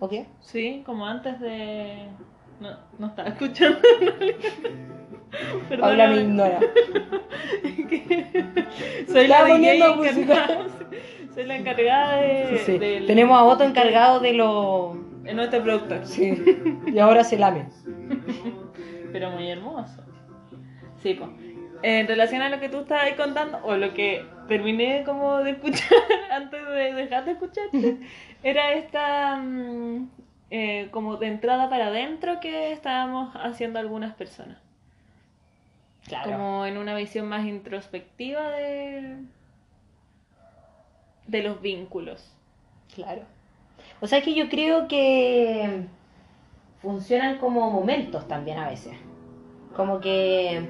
¿O 0.00 0.08
qué? 0.08 0.26
Sí, 0.40 0.82
como 0.86 1.06
antes 1.06 1.40
de... 1.40 2.08
No, 2.60 2.70
no 2.98 3.06
estaba 3.08 3.28
escuchando. 3.28 3.78
Paula 5.80 6.08
me 6.08 6.16
ignora. 6.22 6.60
Soy 9.06 9.26
la 9.28 9.46
poniendo 9.46 9.96
música. 9.96 10.66
Soy 11.34 11.44
la 11.46 11.56
encargada 11.56 12.16
de... 12.20 12.58
Sí, 12.64 12.78
del- 12.78 13.06
Tenemos 13.06 13.38
a 13.38 13.44
Otto 13.44 13.64
encargado 13.64 14.20
de 14.20 14.32
lo... 14.32 14.96
de 15.22 15.34
nuestro 15.34 15.62
productor. 15.62 16.04
Sí, 16.06 16.34
y 16.86 16.98
ahora 16.98 17.24
se 17.24 17.38
lame. 17.38 17.66
Pero 19.12 19.30
muy 19.30 19.48
hermoso. 19.48 20.02
Sí, 21.02 21.14
pues. 21.14 21.30
En 21.82 22.08
relación 22.08 22.42
a 22.42 22.48
lo 22.48 22.58
que 22.58 22.68
tú 22.68 22.78
estabas 22.80 23.04
ahí 23.04 23.14
contando, 23.14 23.58
o 23.62 23.76
lo 23.76 23.94
que 23.94 24.24
terminé 24.48 25.04
como 25.04 25.38
de 25.38 25.52
escuchar 25.52 25.98
antes 26.32 26.66
de 26.66 26.94
dejar 26.94 27.24
de 27.24 27.32
escucharte, 27.32 27.98
era 28.42 28.72
esta 28.72 29.36
mm, 29.36 30.08
eh, 30.50 30.88
como 30.90 31.16
de 31.16 31.28
entrada 31.28 31.68
para 31.68 31.88
adentro 31.88 32.40
que 32.40 32.72
estábamos 32.72 33.34
haciendo 33.36 33.78
algunas 33.78 34.14
personas. 34.14 34.58
Claro. 36.06 36.32
Como 36.32 36.66
en 36.66 36.78
una 36.78 36.96
visión 36.96 37.28
más 37.28 37.46
introspectiva 37.46 38.48
de, 38.50 39.18
de 41.26 41.42
los 41.42 41.60
vínculos. 41.60 42.34
Claro. 42.94 43.22
O 44.00 44.06
sea 44.06 44.22
que 44.22 44.34
yo 44.34 44.48
creo 44.48 44.88
que 44.88 45.84
funcionan 46.80 47.38
como 47.38 47.70
momentos 47.70 48.26
también 48.26 48.58
a 48.58 48.68
veces. 48.68 48.96
Como 49.76 50.00
que 50.00 50.66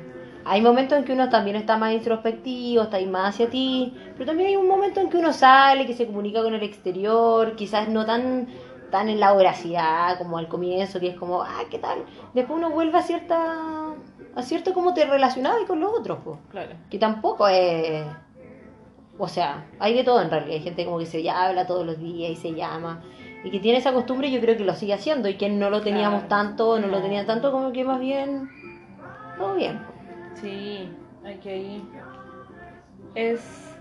hay 0.48 0.60
momentos 0.62 0.98
en 0.98 1.04
que 1.04 1.12
uno 1.12 1.28
también 1.28 1.56
está 1.56 1.76
más 1.76 1.92
introspectivo, 1.92 2.82
está 2.84 2.96
ahí 2.96 3.06
más 3.06 3.34
hacia 3.34 3.50
ti, 3.50 3.94
pero 4.14 4.26
también 4.26 4.48
hay 4.48 4.56
un 4.56 4.66
momento 4.68 5.00
en 5.00 5.08
que 5.10 5.16
uno 5.18 5.32
sale, 5.32 5.86
que 5.86 5.94
se 5.94 6.06
comunica 6.06 6.42
con 6.42 6.54
el 6.54 6.62
exterior, 6.62 7.54
quizás 7.56 7.88
no 7.88 8.04
tan 8.06 8.46
tan 8.90 9.10
en 9.10 9.20
la 9.20 9.32
voracidad 9.32 10.16
como 10.16 10.38
al 10.38 10.48
comienzo, 10.48 10.98
que 10.98 11.08
es 11.08 11.16
como, 11.16 11.42
ah, 11.42 11.60
¿qué 11.70 11.78
tal? 11.78 11.98
Después 12.32 12.56
uno 12.58 12.70
vuelve 12.70 12.96
a 12.96 13.02
cierta 13.02 13.92
a 14.34 14.42
cierto 14.42 14.72
cómo 14.72 14.94
te 14.94 15.04
relacionabas 15.04 15.64
con 15.66 15.80
los 15.80 15.92
otros, 15.92 16.18
pues 16.24 16.38
Claro. 16.50 16.70
que 16.88 16.98
tampoco 16.98 17.48
es... 17.48 18.04
O 19.18 19.26
sea, 19.28 19.66
hay 19.80 19.94
de 19.94 20.04
todo 20.04 20.22
en 20.22 20.30
realidad. 20.30 20.54
Hay 20.54 20.60
gente 20.62 20.84
como 20.84 20.98
que 20.98 21.06
se 21.06 21.28
habla 21.28 21.66
todos 21.66 21.84
los 21.84 21.98
días 21.98 22.30
y 22.30 22.36
se 22.36 22.54
llama. 22.54 23.02
Y 23.42 23.50
que 23.50 23.58
tiene 23.58 23.78
esa 23.78 23.92
costumbre 23.92 24.30
yo 24.30 24.40
creo 24.40 24.56
que 24.56 24.64
lo 24.64 24.74
sigue 24.74 24.94
haciendo. 24.94 25.28
Y 25.28 25.34
que 25.34 25.48
no 25.50 25.70
lo 25.70 25.80
teníamos 25.82 26.20
Claro. 26.24 26.28
tanto, 26.28 26.78
no, 26.78 26.86
lo 26.86 26.96
No. 26.98 27.02
tenía 27.02 27.26
tanto, 27.26 27.50
como 27.50 27.72
que 27.72 27.84
más 27.84 27.98
bien... 27.98 28.48
Todo 29.36 29.54
bien. 29.56 29.80
Sí, 30.40 30.90
hay 31.24 31.36
que 31.38 31.56
ir. 31.56 31.82
Es 33.14 33.76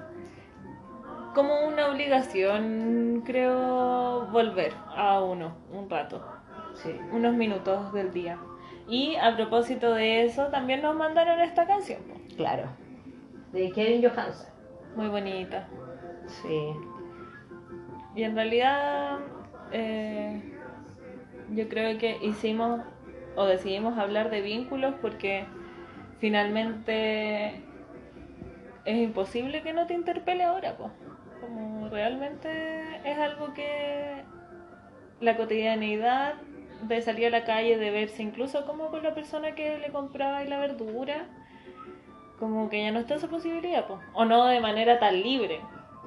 como 1.35 1.67
una 1.67 1.87
obligación, 1.89 3.21
creo, 3.25 4.27
volver 4.31 4.73
a 4.95 5.21
uno 5.21 5.55
un 5.71 5.89
rato, 5.89 6.25
Sí. 6.73 6.97
unos 7.11 7.35
minutos 7.35 7.93
del 7.93 8.11
día. 8.11 8.39
Y 8.87 9.15
a 9.17 9.35
propósito 9.35 9.93
de 9.93 10.23
eso, 10.25 10.47
también 10.47 10.81
nos 10.81 10.95
mandaron 10.95 11.39
esta 11.41 11.67
canción. 11.67 11.99
Claro. 12.35 12.63
De 13.51 13.71
Kevin 13.71 14.01
Johansen. 14.09 14.49
muy 14.95 15.09
bonita. 15.09 15.67
Sí. 16.25 16.71
Y 18.15 18.23
en 18.23 18.33
realidad, 18.35 19.19
eh, 19.71 20.41
yo 21.51 21.69
creo 21.69 21.97
que 21.99 22.17
hicimos 22.23 22.81
o 23.35 23.45
decidimos 23.45 23.97
hablar 23.97 24.31
de 24.31 24.41
vínculos 24.41 24.95
porque 25.01 25.45
finalmente 26.19 27.61
es 28.85 28.97
imposible 28.97 29.61
que 29.61 29.73
no 29.73 29.85
te 29.85 29.93
interpele 29.93 30.43
ahora, 30.43 30.77
pues. 30.77 30.91
Como 31.41 31.89
realmente 31.89 32.49
es 33.03 33.17
algo 33.17 33.53
que 33.53 34.23
la 35.19 35.35
cotidianeidad 35.37 36.35
de 36.83 37.01
salir 37.01 37.27
a 37.27 37.29
la 37.29 37.43
calle, 37.43 37.77
de 37.77 37.91
verse 37.91 38.23
incluso 38.23 38.65
como 38.65 38.89
con 38.89 39.03
la 39.03 39.13
persona 39.13 39.55
que 39.55 39.79
le 39.79 39.89
compraba 39.89 40.43
y 40.43 40.47
la 40.47 40.59
verdura, 40.59 41.25
como 42.39 42.69
que 42.69 42.83
ya 42.83 42.91
no 42.91 42.99
está 42.99 43.15
esa 43.15 43.27
posibilidad, 43.27 43.85
pues. 43.87 43.99
O 44.13 44.25
no 44.25 44.45
de 44.45 44.59
manera 44.59 44.99
tan 44.99 45.21
libre. 45.21 45.59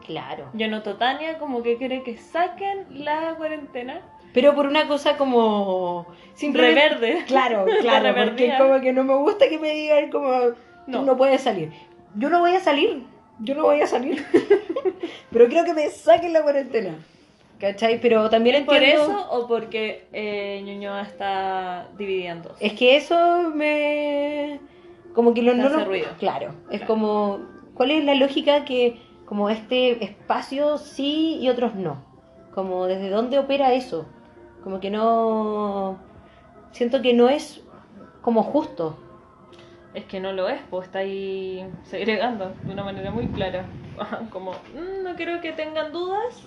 Claro. 0.07 0.49
Yo 0.55 0.69
noto 0.69 0.97
Tania 0.97 1.39
como 1.39 1.63
que 1.63 1.77
quiere 1.77 2.03
que 2.03 2.17
saquen 2.17 3.05
la 3.05 3.35
cuarentena. 3.37 4.01
Pero 4.33 4.55
por 4.55 4.67
una 4.67 4.87
cosa 4.87 5.17
como... 5.17 6.07
simplemente- 6.35 6.89
Reverde. 6.89 7.25
Claro, 7.27 7.65
claro, 7.81 8.13
La 8.13 8.25
porque 8.25 8.53
como 8.59 8.81
que 8.81 8.93
no 8.93 9.05
me 9.05 9.15
gusta 9.17 9.49
que 9.49 9.59
me 9.59 9.71
digan 9.75 10.11
como 10.11 10.31
No. 10.87 11.03
no 11.03 11.17
puedes 11.17 11.41
salir. 11.41 11.73
Yo 12.17 12.29
no 12.31 12.41
voy 12.41 12.53
a 12.55 12.61
salir, 12.61 13.05
yo 13.41 13.55
no 13.55 13.63
voy 13.65 13.81
a 13.81 13.87
salir. 13.87 14.25
Pero 15.31 15.47
creo 15.49 15.65
que 15.65 15.75
me 15.75 15.89
saquen 15.89 16.33
la 16.33 16.43
cuarentena. 16.43 16.95
¿Cachai? 17.61 18.01
Pero 18.01 18.31
también 18.31 18.57
¿Es 18.57 18.63
por 18.65 18.77
entiendo... 18.77 19.03
eso 19.05 19.31
o 19.33 19.47
porque 19.47 20.07
eh, 20.13 20.63
Ñuñoa 20.65 21.03
está 21.03 21.89
dividiendo? 21.99 22.55
Es 22.59 22.73
que 22.73 22.97
eso 22.97 23.51
me... 23.55 24.61
Como 25.15 25.35
que 25.35 25.43
lo, 25.43 25.55
no 25.55 25.67
hace 25.67 25.85
ruido. 25.85 26.09
Claro, 26.19 26.55
es 26.71 26.79
Claro. 26.81 26.87
como... 26.87 27.41
¿Cuál 27.75 27.91
es 27.93 28.05
la 28.05 28.15
lógica 28.15 28.65
que 28.65 28.99
como 29.27 29.51
este 29.51 30.03
espacio 30.05 30.79
sí 30.79 31.39
y 31.41 31.49
otros 31.49 31.75
no? 31.75 32.03
Como 32.55 32.87
desde 32.87 33.11
dónde 33.11 33.39
opera 33.39 33.73
eso. 33.75 34.07
Como 34.63 34.81
que 34.81 34.91
no... 34.91 35.99
Siento 36.73 37.03
que 37.03 37.13
no 37.15 37.29
es 37.29 37.63
como 38.23 38.43
justo. 38.43 38.97
Es 39.95 40.05
que 40.05 40.21
no 40.21 40.33
lo 40.33 40.49
es, 40.49 40.61
pues 40.71 40.87
está 40.87 41.01
ahí 41.01 41.67
segregando 41.85 42.53
de 42.65 42.73
una 42.73 42.85
manera 42.85 43.11
muy 43.11 43.27
clara. 43.29 43.65
Como, 44.31 44.53
"Mm, 44.53 45.03
no 45.03 45.17
quiero 45.17 45.41
que 45.41 45.53
tengan 45.53 45.93
dudas, 45.93 46.45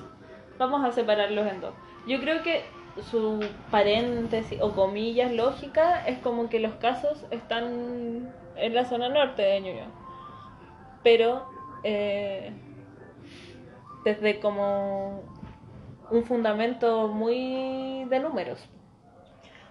vamos 0.58 0.84
a 0.86 0.92
separarlos 0.92 1.46
en 1.48 1.60
dos. 1.60 1.74
Yo 2.08 2.20
creo 2.22 2.42
que 2.42 2.64
su 3.02 3.44
paréntesis 3.72 4.62
o 4.62 4.72
comillas 4.72 5.32
lógica 5.32 6.06
es 6.08 6.20
como 6.20 6.48
que 6.48 6.60
los 6.60 6.74
casos 6.76 7.26
están 7.32 8.32
en 8.56 8.76
la 8.76 8.86
zona 8.86 9.10
norte 9.10 9.42
de 9.42 9.62
Ñuñoa. 9.62 9.88
Pero 11.04 11.46
eh, 11.84 12.54
desde 14.06 14.40
como 14.40 15.24
un 16.18 16.24
fundamento 16.26 17.08
muy 17.08 18.06
de 18.10 18.20
números. 18.20 18.60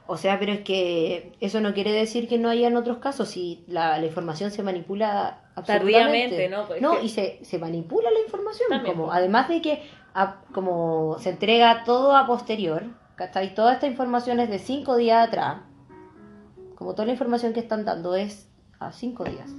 O 0.06 0.16
sea, 0.16 0.38
pero 0.38 0.52
es 0.52 0.60
que 0.60 1.32
eso 1.40 1.60
no 1.60 1.72
quiere 1.74 1.92
decir 1.92 2.28
que 2.28 2.36
no 2.38 2.48
hayan 2.50 2.76
otros 2.76 2.98
casos 2.98 3.28
si 3.28 3.64
la, 3.68 3.98
la 3.98 4.06
información 4.06 4.50
se 4.50 4.62
manipula 4.62 5.42
absolutamente. 5.54 5.92
Tardíamente, 5.92 6.48
¿no? 6.48 6.66
Pues 6.66 6.82
no, 6.82 6.98
que- 6.98 7.04
y 7.04 7.08
se, 7.08 7.38
se 7.44 7.58
manipula 7.58 8.10
la 8.10 8.18
información. 8.20 8.68
También, 8.68 8.94
como, 8.94 9.06
pues. 9.06 9.16
además 9.16 9.48
de 9.48 9.62
que 9.62 9.82
a- 10.14 10.40
como 10.52 11.16
se 11.20 11.30
entrega 11.30 11.84
todo 11.84 12.16
a 12.16 12.26
posterior, 12.26 12.82
¿cachai? 13.14 13.54
Toda 13.54 13.74
esta 13.74 13.86
información 13.86 14.40
es 14.40 14.50
de 14.50 14.58
cinco 14.58 14.96
días 14.96 15.28
atrás. 15.28 15.58
Como 16.74 16.94
toda 16.94 17.06
la 17.06 17.12
información 17.12 17.52
que 17.52 17.60
están 17.60 17.84
dando 17.84 18.16
es 18.16 18.50
a 18.86 18.92
cinco 18.92 19.24
días. 19.24 19.50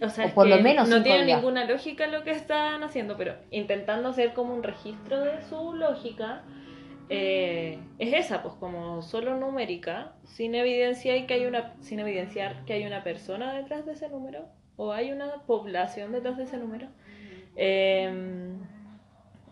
O, 0.00 0.08
sea, 0.08 0.24
O 0.24 0.28
es 0.28 0.34
por 0.34 0.46
lo 0.46 0.58
menos 0.60 0.88
no 0.88 1.02
tiene 1.02 1.24
días. 1.24 1.38
ninguna 1.38 1.64
lógica 1.64 2.06
lo 2.06 2.22
que 2.24 2.30
están 2.30 2.82
haciendo, 2.82 3.16
pero 3.16 3.34
intentando 3.50 4.08
hacer 4.08 4.32
como 4.32 4.54
un 4.54 4.62
registro 4.62 5.20
de 5.20 5.42
su 5.42 5.74
lógica, 5.74 6.42
eh, 7.08 7.78
es 7.98 8.14
esa, 8.14 8.42
pues 8.42 8.54
como 8.54 9.02
solo 9.02 9.36
numérica, 9.36 10.12
sin 10.24 10.54
evidencia 10.54 11.16
y 11.16 11.26
que 11.26 11.34
hay 11.34 11.44
una, 11.46 11.74
sin 11.80 11.98
evidenciar 11.98 12.64
que 12.64 12.72
hay 12.72 12.86
una 12.86 13.04
persona 13.04 13.52
detrás 13.52 13.84
de 13.84 13.92
ese 13.92 14.08
número, 14.08 14.46
o 14.76 14.92
hay 14.92 15.12
una 15.12 15.42
población 15.46 16.12
detrás 16.12 16.38
de 16.38 16.44
ese 16.44 16.56
número. 16.56 16.88
Eh, 17.56 18.54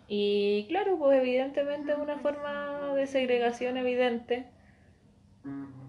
y 0.09 0.67
claro, 0.69 0.99
pues 0.99 1.21
evidentemente 1.21 1.95
una 1.95 2.19
forma 2.19 2.95
de 2.97 3.07
segregación 3.07 3.77
evidente, 3.77 4.47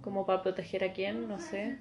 como 0.02 0.26
para 0.26 0.42
proteger 0.44 0.84
a 0.84 0.94
quién, 0.94 1.28
no 1.28 1.40
sé. 1.40 1.78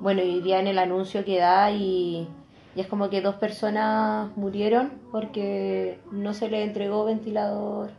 Bueno, 0.00 0.22
hoy 0.22 0.40
día 0.40 0.58
en 0.58 0.66
el 0.66 0.78
anuncio 0.78 1.24
que 1.24 1.38
da 1.38 1.70
y, 1.70 2.28
es 2.76 2.86
como 2.88 3.08
que 3.10 3.20
dos 3.20 3.36
personas 3.36 4.36
murieron 4.36 5.00
porque 5.12 5.98
no 6.10 6.34
se 6.34 6.48
les 6.48 6.66
entregó 6.66 7.04
ventilador. 7.04 7.90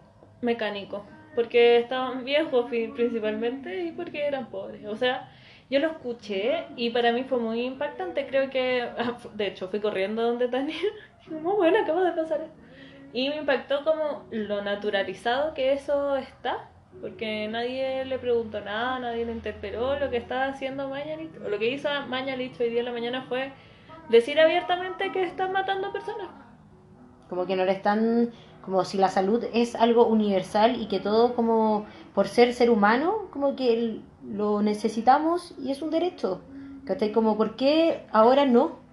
mecánico, 0.42 1.06
porque 1.34 1.78
estaban 1.78 2.26
viejos 2.26 2.66
principalmente 2.70 3.86
y 3.86 3.92
porque 3.92 4.26
eran 4.28 4.48
pobres. 4.48 4.86
O 4.86 4.96
sea, 4.96 5.32
yo 5.70 5.80
lo 5.80 5.88
escuché 5.88 6.66
y 6.76 6.90
para 6.90 7.12
mí 7.14 7.24
fue 7.24 7.40
muy 7.40 7.62
impactante. 7.62 8.28
Creo 8.28 8.50
que, 8.50 8.82
ah, 8.82 9.18
de 9.34 9.48
hecho, 9.48 9.70
fui 9.70 9.80
corriendo 9.80 10.22
donde 10.22 10.48
Tania. 10.50 10.76
como, 11.30 11.56
bueno, 11.56 11.80
acaba 11.82 12.04
de 12.04 12.12
pasar. 12.12 12.48
Y 13.14 13.30
me 13.30 13.38
impactó 13.38 13.84
como 13.86 14.26
lo 14.30 14.62
naturalizado 14.62 15.54
que 15.54 15.72
eso 15.72 16.18
está, 16.18 16.70
porque 17.02 17.48
nadie 17.48 18.06
le 18.06 18.18
preguntó 18.20 18.62
nada, 18.62 19.00
nadie 19.00 19.26
le 19.26 19.32
interpeló 19.32 20.00
lo 20.00 20.10
que 20.10 20.18
estaba 20.18 20.48
haciendo 20.48 20.90
Mañalich. 20.90 21.32
O 21.46 21.50
lo 21.50 21.60
que 21.60 21.70
hizo 21.72 21.90
Mañalich 22.08 22.60
hoy 22.60 22.70
día 22.70 22.80
en 22.80 22.86
la 22.86 22.92
mañana 22.92 23.26
fue 23.28 23.52
decir 24.10 24.40
abiertamente 24.40 25.12
que 25.12 25.24
están 25.24 25.52
matando 25.52 25.92
personas. 25.92 26.30
Como 27.30 27.46
que 27.46 27.56
no 27.56 27.66
le 27.66 27.72
están, 27.72 28.32
como 28.64 28.84
si 28.86 28.98
la 28.98 29.10
salud 29.10 29.44
es 29.54 29.76
algo 29.76 30.08
universal 30.08 30.82
y 30.82 30.88
que 30.88 31.00
todo 31.00 31.36
como 31.36 31.86
por 32.14 32.28
ser 32.28 32.54
ser 32.54 32.70
humano, 32.70 33.30
como 33.32 33.56
que 33.56 34.02
lo 34.24 34.62
necesitamos 34.62 35.54
y 35.60 35.72
es 35.72 35.82
un 35.82 35.92
derecho. 35.92 36.42
¿Cachai? 36.86 37.12
Como 37.12 37.36
por 37.36 37.56
qué 37.56 38.06
ahora 38.12 38.46
no. 38.46 38.84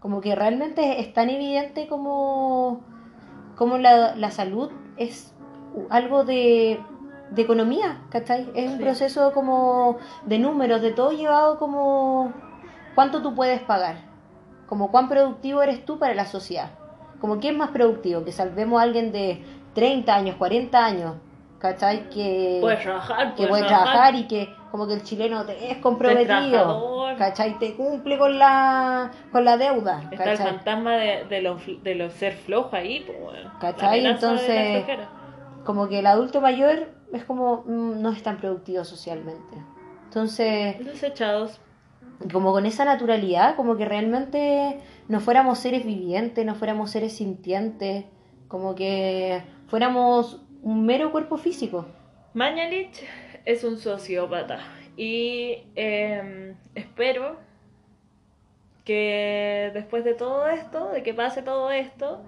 Como 0.00 0.20
que 0.20 0.34
realmente 0.34 1.00
es 1.00 1.12
tan 1.12 1.30
evidente 1.30 1.88
como, 1.88 2.80
como 3.56 3.78
la, 3.78 4.14
la 4.14 4.30
salud 4.30 4.70
es 4.96 5.34
algo 5.90 6.24
de, 6.24 6.78
de 7.30 7.42
economía, 7.42 7.98
¿cachai? 8.10 8.48
Es 8.54 8.70
un 8.70 8.78
Sí. 8.78 8.82
proceso 8.84 9.32
como 9.32 9.98
de 10.24 10.38
números, 10.38 10.80
de 10.82 10.92
todo 10.92 11.10
llevado 11.12 11.58
como 11.58 12.32
cuánto 12.94 13.20
tú 13.22 13.34
puedes 13.34 13.60
pagar, 13.62 13.96
como 14.68 14.90
cuán 14.90 15.08
productivo 15.08 15.62
eres 15.62 15.84
tú 15.84 15.98
para 15.98 16.14
la 16.14 16.24
sociedad. 16.26 16.70
Como 17.20 17.38
quién 17.38 17.54
es 17.54 17.58
más 17.58 17.70
productivo, 17.70 18.24
que 18.24 18.32
salvemos 18.32 18.78
a 18.80 18.82
alguien 18.84 19.10
de 19.10 19.42
30 19.74 20.14
años, 20.14 20.36
40 20.36 20.84
años, 20.84 21.14
¿cachai? 21.58 22.08
Que, 22.10 22.58
Puedes 22.60 22.82
trabajar, 22.82 23.34
que 23.34 23.46
puede 23.46 23.64
trabajar 23.64 24.14
y 24.14 24.26
que 24.28 24.54
como 24.70 24.86
que 24.86 24.94
el 24.94 25.02
chileno 25.02 25.44
te 25.44 25.70
es 25.72 25.78
comprometido. 25.78 27.06
¿cachai? 27.18 27.58
Te 27.58 27.74
cumple 27.74 28.18
con 28.18 28.38
la, 28.38 29.10
con 29.32 29.44
la 29.46 29.56
deuda, 29.56 30.02
Está 30.10 30.24
el 30.32 30.38
¿cachai? 30.38 30.46
fantasma 30.54 30.96
de, 30.96 31.24
de 31.24 31.40
los, 31.40 31.62
de 31.82 31.94
los 31.94 32.12
ser 32.12 32.34
flojos 32.34 32.74
ahí, 32.74 33.02
pues 33.06 33.18
bueno. 33.20 33.50
¿Cachai? 33.58 34.04
Entonces-. 34.04 34.84
Como 35.64 35.88
que 35.88 36.00
el 36.00 36.06
adulto 36.06 36.40
mayor 36.42 36.88
es 37.12 37.24
como 37.24 37.64
mm, 37.66 38.00
no 38.00 38.10
es 38.10 38.22
tan 38.22 38.38
productivo 38.38 38.84
socialmente. 38.84 39.56
Entonces, 40.04 40.78
Desechados. 40.84 41.60
como 42.32 42.52
con 42.52 42.66
esa 42.66 42.84
naturalidad, 42.84 43.56
como 43.56 43.76
que 43.76 43.84
realmente 43.84 44.80
no 45.08 45.20
fuéramos 45.20 45.58
seres 45.58 45.84
vivientes, 45.84 46.44
no 46.44 46.54
fuéramos 46.54 46.90
seres 46.90 47.16
sintientes, 47.16 48.04
como 48.48 48.74
que 48.74 49.42
fuéramos 49.68 50.40
un 50.62 50.86
mero 50.86 51.12
cuerpo 51.12 51.36
físico. 51.36 51.86
Mañalich 52.34 53.04
es 53.44 53.64
un 53.64 53.78
sociópata 53.78 54.60
y 54.96 55.64
eh, 55.74 56.54
espero 56.74 57.36
que 58.84 59.70
después 59.74 60.04
de 60.04 60.14
todo 60.14 60.48
esto, 60.48 60.90
de 60.90 61.02
que 61.02 61.12
pase 61.12 61.42
todo 61.42 61.70
esto, 61.70 62.22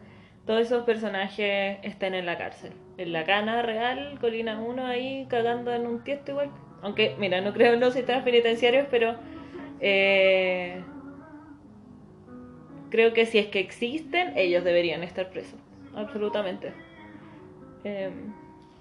todos 0.44 0.60
esos 0.62 0.84
personajes 0.84 1.78
estén 1.82 2.14
en 2.14 2.26
la 2.26 2.36
cárcel. 2.36 2.72
En 2.98 3.12
la 3.12 3.24
cana 3.24 3.62
real, 3.62 4.18
Colina 4.20 4.60
1 4.60 4.86
ahí 4.86 5.26
cagando 5.30 5.72
en 5.72 5.86
un 5.86 6.02
tiesto 6.02 6.32
igual. 6.32 6.50
Aunque, 6.82 7.14
mira, 7.18 7.40
no 7.40 7.52
creo 7.52 7.74
en 7.74 7.80
los 7.80 7.94
sistemas 7.94 8.24
penitenciarios, 8.24 8.88
pero 8.90 9.14
eh, 9.80 10.82
creo 12.90 13.12
que 13.12 13.24
si 13.24 13.38
es 13.38 13.46
que 13.46 13.60
existen, 13.60 14.36
ellos 14.36 14.64
deberían 14.64 15.04
estar 15.04 15.30
presos. 15.30 15.58
Absolutamente. 15.94 16.72
Eh, 17.84 18.10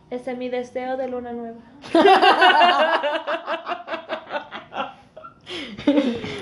ese 0.09 0.31
es 0.31 0.37
mi 0.37 0.49
deseo 0.49 0.97
de 0.97 1.07
luna 1.09 1.31
nueva. 1.33 1.59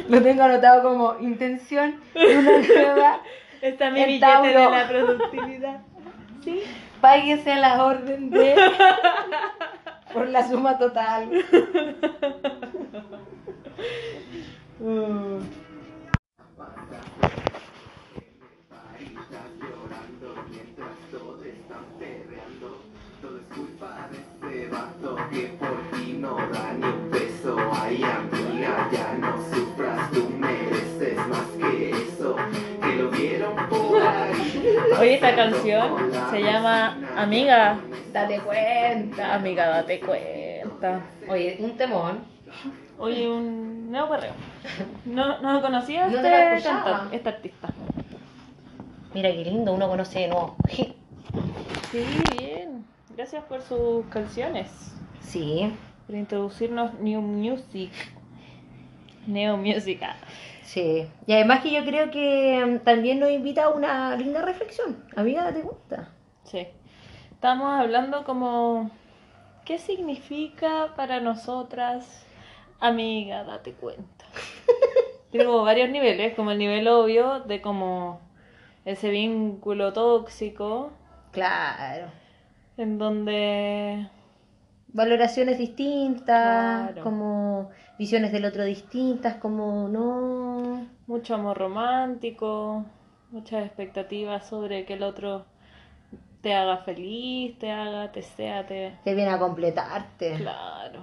Lo 0.10 0.22
tengo 0.22 0.44
anotado 0.44 0.84
como 0.84 1.16
intención 1.20 2.00
de 2.14 2.38
una 2.38 2.58
nueva. 2.60 3.22
Esta 3.62 3.88
es 3.88 3.94
mi 3.94 4.06
billete 4.06 4.26
Tauro. 4.26 4.48
de 4.48 4.54
la 4.70 4.88
productividad. 4.88 5.80
¿Sí? 6.44 6.62
Páguese 7.06 7.52
a 7.52 7.60
la 7.60 7.86
orden 7.86 8.32
de. 8.32 8.56
por 10.14 10.28
la 10.28 10.48
suma 10.48 10.76
total. 10.80 11.30
Llorando 19.60 20.28
mientras 20.50 20.96
todos 21.12 21.46
están 21.46 21.86
perreando. 22.00 22.82
Todo 23.22 23.38
es 23.38 23.56
culpa 23.56 24.10
de 24.10 24.18
ese 24.18 24.68
vato 24.72 25.16
que 25.30 25.44
por 25.60 25.78
ti 25.92 26.18
no 26.20 26.38
da 26.38 26.74
ni 26.74 26.88
un 26.88 27.12
peso. 27.12 27.56
Ay, 27.72 28.02
amiga, 28.02 28.90
ya 28.92 29.14
no 29.20 29.25
Oye, 35.00 35.16
esta 35.16 35.36
canción 35.36 36.12
se 36.32 36.42
llama 36.42 36.98
Amiga. 37.18 37.78
Date 38.14 38.40
cuenta. 38.40 39.36
Amiga, 39.36 39.68
date 39.68 40.00
cuenta. 40.00 41.02
Oye, 41.30 41.58
un 41.60 41.76
temón. 41.78 42.20
Oye, 42.98 43.30
un 43.30 43.92
nuevo 43.92 44.10
perreo. 44.10 44.34
No, 45.06 45.40
no 45.42 45.62
conocía 45.62 46.08
No 46.08 46.18
este 46.18 46.64
cantante, 46.64 47.16
este 47.16 47.30
artista. 47.30 47.70
Mira 49.14 49.32
qué 49.32 49.44
lindo, 49.46 49.74
uno 49.74 49.88
conoce 49.88 50.20
de 50.20 50.28
nuevo. 50.30 50.56
Sí, 50.70 52.06
bien. 52.38 52.86
Gracias 53.16 53.44
por 53.46 53.62
sus 53.62 54.06
canciones. 54.08 54.68
Sí, 55.22 55.74
Por 56.06 56.16
introducirnos 56.16 56.94
New 57.00 57.22
Music. 57.22 57.92
Neo 59.28 59.58
Music. 59.58 60.00
ah. 60.04 60.16
sí. 60.64 61.08
Y 61.28 61.34
además 61.34 61.62
que 61.62 61.72
yo 61.72 61.84
creo 61.86 62.12
que 62.12 62.64
mm, 62.66 62.84
también 62.84 63.20
nos 63.20 63.32
invita 63.32 63.66
a 63.66 63.70
una 63.70 64.16
linda 64.16 64.42
reflexión. 64.42 65.04
Amiga, 65.16 65.44
date 65.46 65.62
cuenta. 65.62 66.10
Sí. 66.44 66.68
Estamos 67.32 67.80
hablando 67.80 68.24
como... 68.24 68.90
¿Qué 69.66 69.80
significa 69.80 70.94
para 70.96 71.20
nosotras? 71.20 72.26
Amiga, 72.80 73.44
date 73.44 73.74
cuenta. 73.74 74.26
Tiene 75.32 75.46
como 75.46 75.64
varios 75.64 75.90
niveles, 75.90 76.36
como 76.36 76.52
el 76.52 76.60
nivel 76.60 76.88
obvio 76.88 77.40
de 77.42 77.62
como 77.62 78.22
ese 78.86 79.10
vínculo 79.10 79.92
tóxico, 79.94 80.92
Claro. 81.32 82.08
en 82.78 82.98
donde 82.98 84.08
Valoraciones 84.90 85.58
distintas, 85.58 86.92
Claro. 86.92 87.04
como 87.04 87.70
visiones 87.98 88.32
del 88.32 88.46
otro 88.46 88.64
distintas, 88.64 89.36
como 89.36 89.88
no. 89.88 90.88
mucho 91.08 91.36
amor 91.36 91.58
romántico, 91.58 92.86
muchas 93.32 93.66
expectativas 93.66 94.48
sobre 94.48 94.86
que 94.86 94.94
el 94.94 95.04
otro 95.04 95.46
te 96.42 96.54
haga 96.54 96.78
feliz, 96.78 97.58
te 97.58 97.72
haga, 97.72 98.12
te 98.12 98.22
sea, 98.22 98.66
te... 98.66 98.98
Te 99.04 99.16
viene 99.16 99.32
a 99.32 99.40
completarte. 99.40 100.36
Claro. 100.36 101.02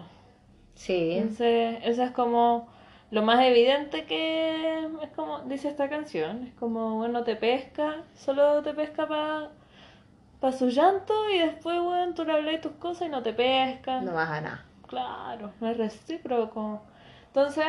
Sí. 0.74 1.14
Entonces, 1.16 1.78
eso 1.82 2.02
es 2.04 2.10
como 2.12 2.68
lo 3.10 3.22
más 3.22 3.44
evidente 3.44 4.04
que 4.04 4.84
es 5.02 5.10
como 5.14 5.40
dice 5.40 5.68
esta 5.68 5.88
canción. 5.88 6.44
Es 6.44 6.54
como, 6.54 6.96
bueno, 6.96 7.24
te 7.24 7.36
pesca, 7.36 8.04
solo 8.14 8.62
te 8.62 8.72
pesca 8.72 9.06
para 9.06 10.52
su 10.52 10.68
llanto 10.68 11.12
y 11.30 11.38
después, 11.38 11.80
bueno, 11.80 12.14
tú 12.14 12.24
le 12.24 12.32
hablas 12.32 12.60
tus 12.60 12.72
cosas 12.72 13.08
y 13.08 13.10
no 13.10 13.22
te 13.22 13.32
pesca. 13.32 14.00
No 14.00 14.14
vas 14.14 14.30
a 14.30 14.40
nada. 14.40 14.64
Claro, 14.92 15.52
no 15.58 15.70
es 15.70 15.78
recíproco. 15.78 16.82
Entonces, 17.28 17.64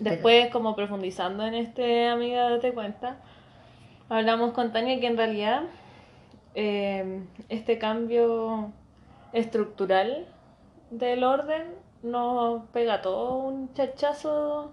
después, 0.00 0.50
como 0.50 0.74
profundizando 0.74 1.46
en 1.46 1.54
este 1.54 2.08
amiga, 2.08 2.50
date 2.50 2.74
cuenta, 2.74 3.18
hablamos 4.08 4.50
con 4.50 4.72
Tania 4.72 4.98
que 4.98 5.06
en 5.06 5.16
realidad 5.16 5.62
eh, 6.56 7.22
este 7.48 7.78
cambio 7.78 8.72
estructural 9.32 10.26
del 10.90 11.22
orden 11.22 11.66
nos 12.02 12.64
pega 12.70 13.00
todo 13.00 13.36
un 13.36 13.72
chachazo 13.72 14.72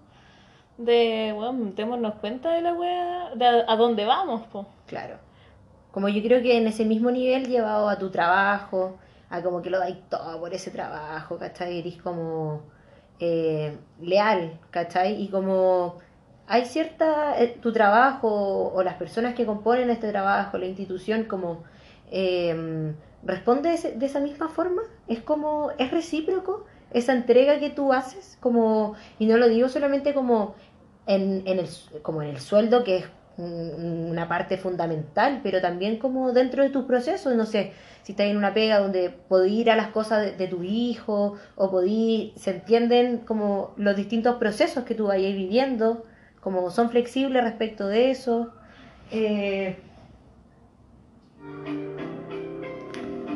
de, 0.78 1.32
bueno, 1.32 1.70
démonos 1.76 2.14
cuenta 2.16 2.50
de 2.50 2.62
la 2.62 2.72
wea, 2.74 3.30
de 3.36 3.46
a, 3.46 3.64
a 3.68 3.76
dónde 3.76 4.04
vamos, 4.04 4.48
po. 4.48 4.66
Claro. 4.88 5.18
Como 5.92 6.08
yo 6.08 6.20
creo 6.24 6.42
que 6.42 6.56
en 6.56 6.66
ese 6.66 6.84
mismo 6.84 7.12
nivel 7.12 7.46
llevado 7.46 7.88
a 7.88 7.98
tu 8.00 8.10
trabajo, 8.10 8.98
a 9.30 9.42
como 9.42 9.62
que 9.62 9.70
lo 9.70 9.78
dais 9.78 9.96
todo 10.08 10.38
por 10.40 10.52
ese 10.52 10.70
trabajo, 10.70 11.38
¿cachai? 11.38 11.78
Eres 11.78 11.96
como 12.02 12.62
eh, 13.20 13.76
leal, 14.00 14.58
¿cachai? 14.70 15.22
Y 15.22 15.28
como 15.28 15.98
hay 16.46 16.64
cierta, 16.64 17.40
eh, 17.40 17.58
tu 17.62 17.72
trabajo 17.72 18.72
o 18.74 18.82
las 18.82 18.94
personas 18.94 19.34
que 19.34 19.46
componen 19.46 19.88
este 19.90 20.10
trabajo, 20.10 20.58
la 20.58 20.66
institución, 20.66 21.24
como 21.24 21.62
eh, 22.10 22.92
responde 23.22 23.70
de, 23.70 23.92
de 23.92 24.06
esa 24.06 24.20
misma 24.20 24.48
forma, 24.48 24.82
es 25.06 25.20
como, 25.20 25.70
es 25.78 25.90
recíproco 25.92 26.64
esa 26.92 27.12
entrega 27.12 27.60
que 27.60 27.70
tú 27.70 27.92
haces, 27.92 28.36
como, 28.40 28.94
y 29.18 29.26
no 29.26 29.36
lo 29.36 29.48
digo 29.48 29.68
solamente 29.68 30.12
como 30.12 30.56
en, 31.06 31.42
en 31.46 31.60
el, 31.60 31.68
como 32.02 32.22
en 32.22 32.30
el 32.30 32.40
sueldo, 32.40 32.82
que 32.84 32.96
es 32.98 33.06
una 33.40 34.28
parte 34.28 34.56
fundamental, 34.58 35.40
pero 35.42 35.60
también 35.60 35.98
como 35.98 36.32
dentro 36.32 36.62
de 36.62 36.70
tus 36.70 36.84
procesos, 36.84 37.34
no 37.34 37.46
sé, 37.46 37.72
si 38.02 38.12
estás 38.12 38.26
en 38.26 38.36
una 38.36 38.54
pega 38.54 38.78
donde 38.78 39.10
podés 39.10 39.52
ir 39.52 39.70
a 39.70 39.76
las 39.76 39.88
cosas 39.88 40.22
de, 40.22 40.32
de 40.32 40.46
tu 40.48 40.62
hijo, 40.62 41.36
o 41.56 41.70
podís, 41.70 42.32
se 42.40 42.50
entienden 42.52 43.18
como 43.18 43.72
los 43.76 43.96
distintos 43.96 44.36
procesos 44.36 44.84
que 44.84 44.94
tú 44.94 45.06
vayas 45.08 45.34
viviendo, 45.34 46.04
como 46.40 46.70
son 46.70 46.90
flexibles 46.90 47.42
respecto 47.44 47.86
de 47.86 48.10
eso. 48.10 48.52
Eh, 49.10 49.76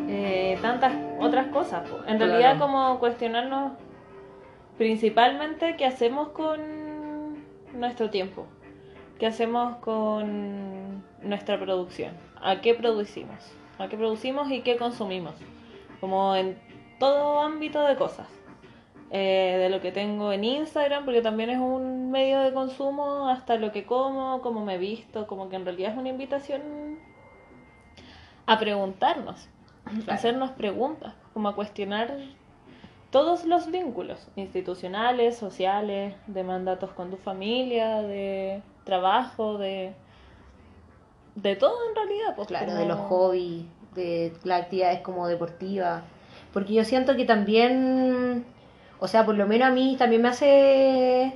Eh, 0.09 0.59
tantas 0.63 0.93
otras 1.19 1.49
cosas. 1.49 1.83
En 2.07 2.19
Claro. 2.19 2.33
realidad 2.33 2.59
como 2.59 2.99
cuestionarnos 3.01 3.73
principalmente 4.79 5.77
qué 5.77 5.87
hacemos 5.87 6.29
con 6.29 6.61
nuestro 7.75 8.11
tiempo, 8.11 8.47
qué 9.19 9.27
hacemos 9.27 9.77
con 9.77 11.03
nuestra 11.23 11.59
producción, 11.59 12.13
a 12.41 12.61
qué 12.61 12.75
producimos, 12.75 13.53
a 13.79 13.89
qué 13.89 13.97
producimos 13.97 14.51
y 14.51 14.63
qué 14.63 14.77
consumimos, 14.77 15.35
como 16.01 16.35
en 16.37 16.59
todo 16.99 17.41
ámbito 17.41 17.83
de 17.83 17.97
cosas. 17.97 18.29
Eh, 19.17 19.59
de 19.61 19.69
lo 19.69 19.81
que 19.81 19.93
tengo 19.93 20.33
en 20.33 20.43
Instagram, 20.43 21.05
porque 21.05 21.23
también 21.23 21.49
es 21.49 21.59
un 21.59 22.11
medio 22.11 22.41
de 22.41 22.53
consumo, 22.53 23.29
hasta 23.29 23.55
lo 23.57 23.71
que 23.71 23.85
como, 23.85 24.41
cómo 24.43 24.65
me 24.65 24.77
visto, 24.77 25.29
como 25.29 25.49
que 25.49 25.55
en 25.55 25.65
realidad 25.65 25.93
es 25.93 25.99
una 25.99 26.09
invitación 26.09 26.99
a 28.47 28.59
preguntarnos, 28.59 29.49
a 30.09 30.15
hacernos 30.15 30.51
preguntas, 30.51 31.15
como 31.33 31.49
a 31.49 31.55
cuestionar 31.55 32.17
todos 33.11 33.45
los 33.45 33.71
vínculos 33.71 34.27
institucionales, 34.35 35.37
sociales, 35.37 36.17
de 36.27 36.43
mandatos 36.43 36.91
con 36.91 37.11
tu 37.11 37.17
familia, 37.17 38.03
de 38.03 38.63
trabajo, 38.85 39.59
de 39.59 39.95
de 41.35 41.57
todo 41.57 41.77
en 41.89 41.97
realidad, 41.97 42.37
pues 42.37 42.47
claro, 42.49 42.67
como- 42.67 42.79
de 42.79 42.87
los 42.87 42.99
hobbies, 42.99 43.65
de 43.95 44.33
las 44.45 44.63
actividades 44.63 45.01
como 45.01 45.27
deportivas. 45.27 46.03
Porque 46.53 46.75
yo 46.75 46.85
siento 46.85 47.17
que 47.17 47.25
también, 47.25 48.45
o 49.01 49.09
sea, 49.09 49.25
por 49.27 49.35
lo 49.35 49.47
menos 49.47 49.69
a 49.69 49.73
mí 49.73 49.97
también 49.99 50.23
me 50.23 50.29
hace 50.29 51.33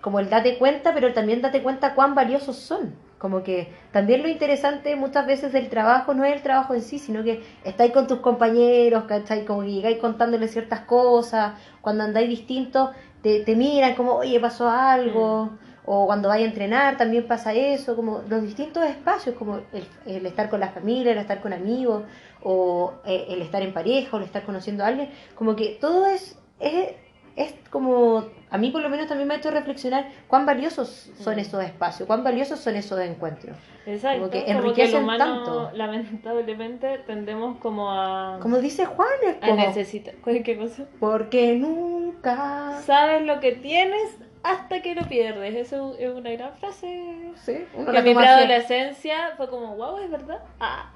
como 0.00 0.18
el 0.20 0.30
date 0.30 0.56
cuenta, 0.56 0.94
pero 0.94 1.12
también 1.12 1.42
date 1.42 1.62
cuenta 1.62 1.94
cuán 1.94 2.14
valiosos 2.14 2.56
son. 2.56 2.94
Como 3.18 3.42
que 3.42 3.72
también 3.92 4.22
lo 4.22 4.28
interesante 4.28 4.94
muchas 4.94 5.26
veces 5.26 5.52
del 5.52 5.68
trabajo 5.68 6.14
no 6.14 6.24
es 6.24 6.34
el 6.34 6.42
trabajo 6.42 6.74
en 6.74 6.82
sí, 6.82 6.98
sino 6.98 7.22
que 7.24 7.42
estáis 7.64 7.92
con 7.92 8.06
tus 8.06 8.20
compañeros, 8.20 9.04
¿cachai? 9.04 9.44
Como 9.44 9.62
que 9.62 9.72
llegáis 9.72 9.98
contándoles 9.98 10.52
ciertas 10.52 10.80
cosas, 10.80 11.54
cuando 11.80 12.04
andáis 12.04 12.28
distintos, 12.28 12.90
te, 13.22 13.40
te 13.40 13.56
miran 13.56 13.94
como, 13.94 14.12
oye, 14.16 14.38
pasó 14.38 14.68
algo, 14.68 15.50
o 15.86 16.06
cuando 16.06 16.28
vais 16.28 16.42
a 16.42 16.46
entrenar 16.48 16.96
también 16.96 17.26
pasa 17.26 17.54
eso, 17.54 17.96
como 17.96 18.22
los 18.28 18.42
distintos 18.42 18.84
espacios, 18.84 19.36
como 19.36 19.58
el, 19.72 19.86
el 20.06 20.26
estar 20.26 20.48
con 20.50 20.60
la 20.60 20.68
familia, 20.70 21.12
el 21.12 21.18
estar 21.18 21.40
con 21.40 21.52
amigos, 21.52 22.02
o 22.42 22.92
eh, 23.06 23.26
el 23.30 23.40
estar 23.42 23.62
en 23.62 23.72
pareja, 23.72 24.16
o 24.16 24.18
el 24.18 24.24
estar 24.24 24.42
conociendo 24.44 24.84
a 24.84 24.88
alguien, 24.88 25.10
como 25.34 25.56
que 25.56 25.78
todo 25.80 26.06
es, 26.06 26.38
es, 26.60 26.90
es 27.36 27.54
como, 27.70 28.24
a 28.50 28.58
mí 28.58 28.70
por 28.70 28.82
lo 28.82 28.88
menos 28.88 29.06
también 29.06 29.28
me 29.28 29.34
ha 29.34 29.36
hecho 29.38 29.50
reflexionar 29.50 30.08
cuán 30.26 30.44
valiosos 30.46 31.10
son 31.18 31.36
Mm. 31.36 31.38
esos 31.40 31.64
espacios, 31.64 32.06
cuán 32.06 32.24
valiosos 32.24 32.58
son 32.60 32.76
esos 32.76 32.98
encuentros. 33.00 33.56
Exacto, 33.84 34.18
como 34.18 34.30
que 34.30 34.38
como 34.38 34.46
que 34.46 34.50
el 34.50 34.56
enriquecen 34.58 35.02
humano 35.04 35.24
tanto. 35.44 35.70
lamentablemente 35.74 36.98
tendemos 37.06 37.58
como 37.58 37.90
a, 37.92 38.38
Como 38.40 38.58
dice 38.58 38.86
Juan, 38.86 39.08
es 39.24 39.36
a 39.36 39.40
como, 39.40 39.56
necesitar, 39.56 40.14
¿qué 40.24 40.56
cosa? 40.58 40.84
porque 40.98 41.54
nunca... 41.56 42.80
Sabes 42.84 43.22
lo 43.24 43.38
que 43.40 43.52
tienes 43.52 44.16
hasta 44.46 44.80
que 44.80 44.94
lo 44.94 45.02
pierdes. 45.08 45.54
Eso 45.54 45.96
es 45.98 46.14
una 46.14 46.30
gran 46.30 46.54
frase. 46.56 47.32
Sí, 47.36 47.66
uno 47.74 47.86
Que 47.86 47.92
la 47.92 47.98
en 47.98 48.04
mi 48.04 48.14
preadolescencia 48.14 49.34
fue 49.36 49.48
como, 49.48 49.76
wow, 49.76 49.98
es 49.98 50.10
verdad. 50.10 50.40
Ah, 50.60 50.92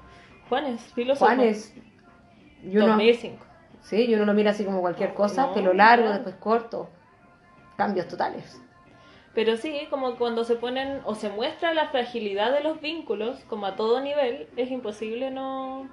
Juanes, 0.49 0.81
filósofo. 0.93 1.25
Juanes, 1.25 1.73
yo 2.63 2.81
no, 2.81 2.87
2005. 2.87 3.45
sí, 3.81 4.07
yo 4.07 4.17
no 4.17 4.25
lo 4.25 4.33
miro 4.33 4.49
así 4.49 4.65
como 4.65 4.81
cualquier 4.81 5.13
cosa, 5.13 5.47
No, 5.47 5.53
pelo 5.53 5.73
largo, 5.73 6.09
después 6.09 6.35
corto, 6.35 6.89
cambios 7.77 8.07
totales. 8.07 8.61
Pero 9.33 9.55
sí, 9.55 9.87
como 9.89 10.17
cuando 10.17 10.43
se 10.43 10.55
ponen 10.55 10.99
o 11.05 11.15
se 11.15 11.29
muestra 11.29 11.73
la 11.73 11.87
fragilidad 11.87 12.51
de 12.51 12.61
los 12.61 12.81
vínculos, 12.81 13.39
como 13.47 13.65
a 13.65 13.75
todo 13.77 14.01
nivel, 14.01 14.49
es 14.57 14.69
imposible 14.71 15.31
no 15.31 15.89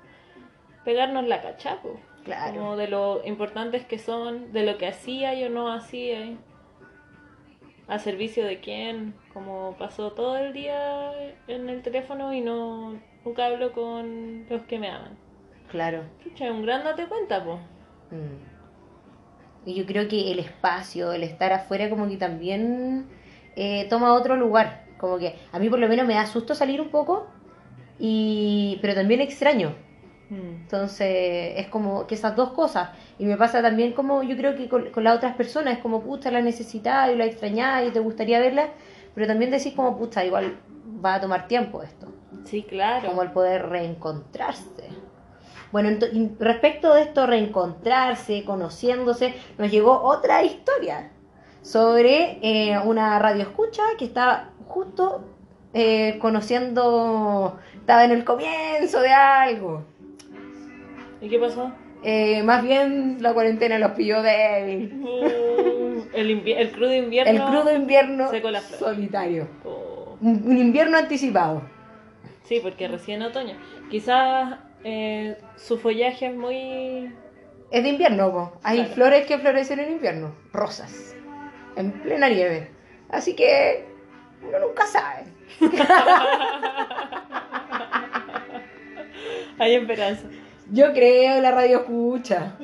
pegarnos 0.85 1.25
la 1.27 1.41
cachapo. 1.41 2.01
Claro. 2.25 2.59
Como 2.59 2.77
de 2.77 2.89
lo 2.89 3.23
importantes 3.25 3.85
que 3.87 3.99
son, 3.99 4.53
de 4.53 4.65
lo 4.67 4.77
que 4.77 4.89
hacía 4.89 5.35
y 5.35 5.45
o 5.45 5.51
no 5.51 5.73
hacía. 5.73 6.37
A 7.89 7.99
servicio 7.99 8.45
de 8.45 8.61
quién, 8.61 9.15
como 9.33 9.75
pasó 9.79 10.13
todo 10.13 10.37
el 10.37 10.53
día 10.53 11.13
en 11.47 11.69
el 11.69 11.83
teléfono 11.83 12.35
y 12.35 12.43
no 12.43 13.01
nunca 13.25 13.47
hablo 13.47 13.73
con 13.73 14.47
los 14.49 14.63
que 14.65 14.79
me 14.79 14.89
aman. 14.91 15.17
Claro. 15.71 16.05
Chucha, 16.23 16.53
un 16.53 16.63
gran 16.63 16.85
date 16.85 17.07
cuenta, 17.07 17.45
po. 17.45 17.57
Mm. 18.11 19.69
Y 19.69 19.75
yo 19.75 19.87
creo 19.87 20.09
que 20.09 20.33
el 20.33 20.39
espacio, 20.39 21.13
el 21.13 21.23
estar 21.23 21.53
afuera, 21.53 21.91
como 21.91 22.09
que 22.09 22.17
también 22.17 23.07
eh, 23.57 23.87
toma 23.89 24.15
otro 24.15 24.37
lugar. 24.37 24.85
Como 24.99 25.19
que 25.19 25.37
a 25.53 25.59
mí 25.59 25.69
por 25.69 25.79
lo 25.79 25.89
menos 25.89 26.07
me 26.07 26.15
da 26.15 26.27
susto 26.27 26.55
salir 26.55 26.81
un 26.81 26.89
poco, 26.91 27.27
y 27.99 28.79
pero 28.81 28.95
también 28.95 29.21
extraño. 29.21 29.75
Entonces 30.31 31.55
es 31.57 31.69
como 31.69 32.07
que 32.07 32.15
esas 32.15 32.37
dos 32.37 32.51
cosas. 32.53 32.91
Y 33.19 33.25
me 33.25 33.37
pasa 33.37 33.63
también 33.63 33.93
como 33.93 34.23
yo 34.23 34.37
creo 34.37 34.55
que 34.55 34.69
con, 34.69 34.91
con 34.91 35.05
las 35.05 35.17
otras 35.17 35.35
personas, 35.37 35.75
es 35.75 35.81
como 35.81 36.03
pucha 36.03 36.31
la 36.31 36.43
necesitas 36.43 37.11
y 37.11 37.17
la 37.17 37.25
extrañás 37.25 37.87
y 37.87 37.91
te 37.91 38.01
gustaría 38.01 38.39
verla, 38.39 38.69
pero 39.15 39.27
también 39.27 39.51
decís 39.51 39.73
como 39.75 39.97
pucha, 39.97 40.25
igual 40.25 40.59
va 41.05 41.15
a 41.15 41.21
tomar 41.21 41.49
tiempo 41.49 41.83
esto. 41.83 42.09
Sí, 42.45 42.63
claro. 42.63 43.09
como 43.09 43.23
el 43.23 43.31
poder 43.31 43.69
reencontrarse. 43.69 44.89
Bueno, 45.71 45.91
respecto 46.39 46.95
de 46.95 47.03
esto, 47.03 47.27
reencontrarse, 47.27 48.45
conociéndose, 48.45 49.35
nos 49.59 49.71
llegó 49.71 50.01
otra 50.01 50.43
historia 50.43 51.11
sobre 51.61 52.39
eh, 52.41 52.79
una 52.79 53.19
radio 53.19 53.43
escucha 53.43 53.83
que 53.99 54.07
estaba 54.07 54.51
justo 54.67 55.25
eh, 55.75 56.19
conociendo, 56.21 57.59
estaba 57.75 58.05
en 58.05 58.13
el 58.13 58.25
comienzo 58.25 59.01
de 59.01 59.13
algo. 59.13 59.85
¿Y 61.21 61.29
qué 61.29 61.39
pasó? 61.39 61.73
Eh, 62.05 62.43
más 62.45 62.63
bien 62.63 63.19
la 63.21 63.35
cuarentena 63.35 63.79
los 63.79 63.91
pilló 63.93 64.23
débil. 64.23 65.01
Uh, 65.03 66.05
el, 66.15 66.31
invi- 66.31 66.55
el 66.57 66.71
crudo 66.71 66.95
invierno. 66.95 67.31
El 67.33 67.43
crudo 67.43 67.75
invierno 67.75 68.31
solitario. 68.79 69.49
Oh. 69.65 70.17
Un, 70.21 70.43
un 70.47 70.59
invierno 70.59 70.97
anticipado. 70.97 71.63
Sí, 72.45 72.61
porque 72.63 72.87
recién 72.89 73.21
otoño. 73.23 73.57
Quizás 73.91 74.59
eh, 74.85 75.37
su 75.57 75.79
follaje 75.79 76.27
es 76.29 76.35
muy... 76.37 77.13
Es 77.71 77.83
de 77.83 77.89
invierno, 77.91 78.31
po. 78.33 78.53
Hay 78.63 78.79
Claro. 78.79 78.95
flores 78.95 79.27
que 79.27 79.39
florecen 79.39 79.81
en 79.81 79.93
invierno. 79.93 80.35
Rosas. 80.53 81.15
En 81.77 81.93
plena 82.01 82.29
nieve. 82.29 82.71
Así 83.11 83.35
que 83.37 83.85
uno 84.47 84.59
nunca 84.61 84.87
sabe. 84.87 85.25
Hay 89.59 89.75
esperanza. 89.75 90.29
Yo 90.71 90.93
creo 90.93 91.41
la 91.41 91.51
radio 91.51 91.79
escucha. 91.79 92.57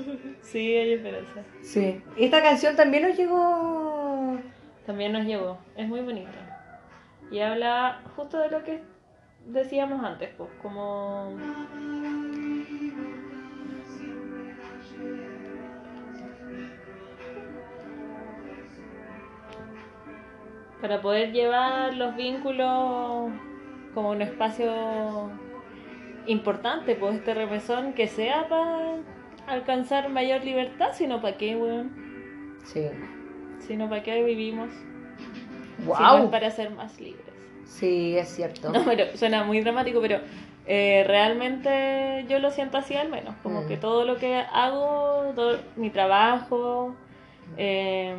Sí, 0.43 0.77
hay 0.77 0.93
esperanza. 0.93 1.43
Sí. 1.63 2.03
Esta 2.17 2.43
canción 2.43 2.77
también 2.77 3.09
nos 3.09 3.17
llegó. 3.17 4.39
También 4.85 5.13
nos 5.13 5.25
llegó. 5.25 5.59
Es 5.77 5.89
muy 5.89 6.01
bonita. 6.01 6.31
Y 7.31 7.41
habla 7.41 8.03
justo 8.15 8.39
de 8.39 8.51
lo 8.51 8.63
que 8.63 8.83
decíamos 9.47 10.05
antes, 10.05 10.31
pues, 10.37 10.51
como... 10.61 11.35
Para 20.81 21.01
poder 21.01 21.33
llevar 21.33 21.95
los 21.95 22.15
vínculos 22.15 23.33
como 23.95 24.11
un 24.11 24.21
espacio 24.21 25.31
importante, 26.27 26.95
pues 26.95 27.17
este 27.17 27.35
remesón 27.35 27.93
que 27.93 28.07
sea 28.09 28.49
para 28.49 28.97
alcanzar 29.47 30.09
mayor 30.09 30.45
libertad, 30.45 30.89
sino 30.93 31.21
para 31.21 31.37
qué, 31.37 31.57
weón. 31.57 32.57
Sí. 32.65 32.87
Sino 33.61 33.89
para 33.89 34.03
qué 34.03 34.23
vivimos. 34.23 34.71
Wow. 35.85 36.31
para 36.31 36.51
ser 36.51 36.71
más 36.71 37.01
libres. 37.01 37.25
Sí, 37.67 38.17
es 38.17 38.29
cierto. 38.29 38.71
No, 38.71 38.85
pero 38.85 39.17
suena 39.17 39.43
muy 39.45 39.61
dramático, 39.61 40.01
pero 40.01 40.19
eh, 40.67 41.05
realmente 41.07 42.25
yo 42.29 42.39
lo 42.39 42.51
siento 42.51 42.79
así 42.79 42.95
al 42.95 43.09
menos. 43.11 43.35
Como 43.43 43.63
Mm. 43.63 43.69
que 43.69 43.77
todo 43.77 44.05
lo 44.05 44.17
que 44.17 44.37
hago, 44.37 45.33
todo 45.35 45.59
mi 45.77 45.91
trabajo, 45.91 46.95
eh, 47.57 48.15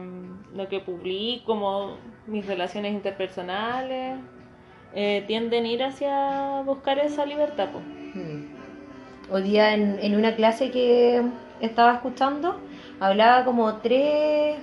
lo 0.54 0.68
que 0.68 0.80
publico, 0.80 1.46
como 1.46 1.98
mis 2.28 2.46
relaciones 2.46 2.94
interpersonales, 2.94 4.18
eh, 4.94 5.24
tienden 5.28 5.66
a 5.66 5.68
ir 5.68 5.84
hacia 5.84 6.62
buscar 6.62 7.00
esa 7.00 7.26
libertad. 7.26 7.70
Mm. 8.14 8.56
Hoy 9.32 9.42
día 9.42 9.74
en, 9.74 9.98
en 10.02 10.16
una 10.16 10.36
clase 10.36 10.72
que 10.72 11.24
estaba 11.62 11.94
escuchando, 11.94 12.60
hablaba 13.00 13.44
como 13.46 13.76
tres, 13.78 14.58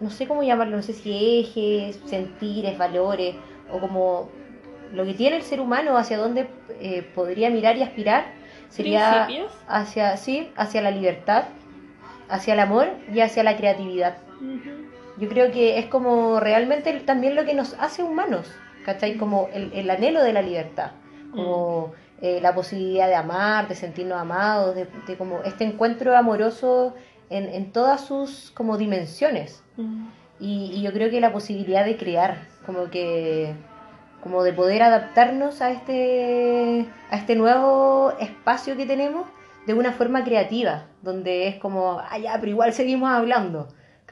no 0.00 0.10
sé 0.10 0.26
cómo 0.26 0.42
llamarlo, 0.42 0.76
no 0.76 0.82
sé 0.82 0.92
si 0.92 1.40
ejes, 1.40 2.00
sentires, 2.06 2.76
valores, 2.76 3.36
o 3.70 3.78
como 3.78 4.28
lo 4.92 5.04
que 5.04 5.14
tiene 5.14 5.36
el 5.36 5.42
ser 5.42 5.60
humano, 5.60 5.96
hacia 5.96 6.18
dónde 6.18 6.48
eh, 6.80 7.02
podría 7.14 7.50
mirar 7.50 7.76
y 7.76 7.82
aspirar, 7.82 8.26
sería 8.68 9.24
¿Principios? 9.24 9.52
hacia, 9.68 10.16
sí, 10.16 10.50
hacia 10.56 10.82
la 10.82 10.90
libertad, 10.90 11.44
hacia 12.28 12.54
el 12.54 12.60
amor 12.60 12.88
y 13.12 13.20
hacia 13.20 13.42
la 13.42 13.56
creatividad. 13.56 14.18
Yo 15.18 15.28
creo 15.28 15.52
que 15.52 15.78
es 15.78 15.86
como 15.86 16.40
realmente 16.40 16.92
también 17.00 17.36
lo 17.36 17.44
que 17.44 17.54
nos 17.54 17.74
hace 17.74 18.02
humanos, 18.02 18.50
¿cachai? 18.84 19.16
Como 19.16 19.48
el, 19.52 19.72
el 19.72 19.90
anhelo 19.90 20.22
de 20.22 20.32
la 20.32 20.42
libertad, 20.42 20.92
como 21.30 21.92
eh, 22.20 22.40
la 22.40 22.54
posibilidad 22.54 23.08
de 23.08 23.14
amar, 23.14 23.68
de 23.68 23.74
sentirnos 23.74 24.18
amados, 24.20 24.74
de, 24.74 24.86
de 25.06 25.16
como 25.16 25.42
este 25.42 25.64
encuentro 25.64 26.16
amoroso 26.16 26.94
en, 27.30 27.48
en 27.48 27.72
todas 27.72 28.04
sus 28.04 28.50
como 28.52 28.76
dimensiones. 28.76 29.62
Mm. 29.76 30.06
Y, 30.40 30.72
y 30.74 30.82
yo 30.82 30.92
creo 30.92 31.10
que 31.10 31.20
la 31.20 31.32
posibilidad 31.32 31.84
de 31.84 31.96
crear, 31.96 32.48
como 32.66 32.90
que 32.90 33.54
como 34.22 34.44
de 34.44 34.52
poder 34.52 34.82
adaptarnos 34.82 35.60
a 35.62 35.72
este 35.72 36.86
a 37.10 37.16
este 37.16 37.34
nuevo 37.34 38.12
espacio 38.20 38.76
que 38.76 38.86
tenemos 38.86 39.26
de 39.66 39.74
una 39.74 39.92
forma 39.92 40.24
creativa, 40.24 40.86
donde 41.02 41.48
es 41.48 41.56
como, 41.56 42.00
ah, 42.00 42.18
ya, 42.18 42.36
pero 42.38 42.50
igual 42.50 42.72
seguimos 42.72 43.10
hablando. 43.10 43.68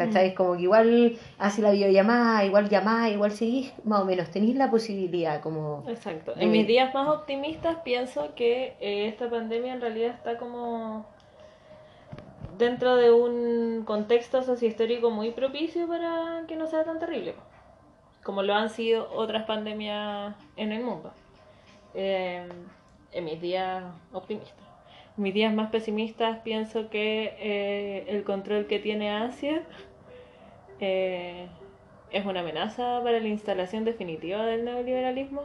¿Cachai? 0.07 0.35
Como 0.35 0.57
que 0.57 0.63
igual 0.63 1.19
hace 1.39 1.61
la 1.63 1.71
videollamada, 1.73 2.45
igual 2.45 2.69
llamada, 2.69 3.09
igual 3.11 3.33
seguís, 3.33 3.73
más 3.85 4.01
o 4.01 4.05
menos, 4.05 4.31
tenéis 4.31 4.57
la 4.57 4.71
posibilidad, 4.71 5.41
como... 5.43 5.85
Exacto. 5.89 6.35
de- 6.35 6.43
En 6.45 6.51
mis 6.51 6.67
días 6.67 6.95
más 6.95 7.09
optimistas 7.09 7.77
pienso 7.85 8.35
que 8.35 8.75
eh, 8.81 9.07
esta 9.09 9.29
pandemia 9.29 9.75
en 9.75 9.81
realidad 9.81 10.15
está 10.15 10.39
como 10.39 11.05
dentro 12.59 12.97
de 12.97 13.11
un 13.11 13.85
contexto 13.85 14.43
sociohistórico 14.43 15.11
muy 15.11 15.31
propicio 15.31 15.87
para 15.89 16.45
que 16.49 16.57
no 16.57 16.67
sea 16.67 16.85
tan 16.85 16.99
terrible, 16.99 17.35
como 18.23 18.43
lo 18.43 18.55
han 18.55 18.71
sido 18.71 19.11
otras 19.13 19.45
pandemias 19.45 20.35
en 20.57 20.73
el 20.73 20.83
mundo. 20.83 21.13
Eh, 21.95 22.47
en 23.13 23.25
mis 23.25 23.41
días 23.41 23.83
optimistas. 24.13 24.55
En 25.17 25.25
mis 25.25 25.35
días 25.35 25.53
más 25.53 25.71
pesimistas 25.71 26.39
pienso 26.45 26.89
que 26.89 27.35
eh, 27.41 28.05
el 28.09 28.23
control 28.25 28.67
que 28.67 28.79
tiene 28.79 29.11
Asia 29.11 29.63
eh, 30.81 31.47
es 32.11 32.27
una 32.27 32.41
amenaza 32.41 33.01
para 33.03 33.21
la 33.21 33.29
instalación 33.29 33.85
definitiva 33.85 34.45
del 34.47 34.65
neoliberalismo 34.65 35.43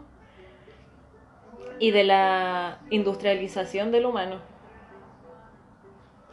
y 1.80 1.92
de 1.92 2.04
la 2.04 2.80
industrialización 2.90 3.92
del 3.92 4.06
humano. 4.06 4.38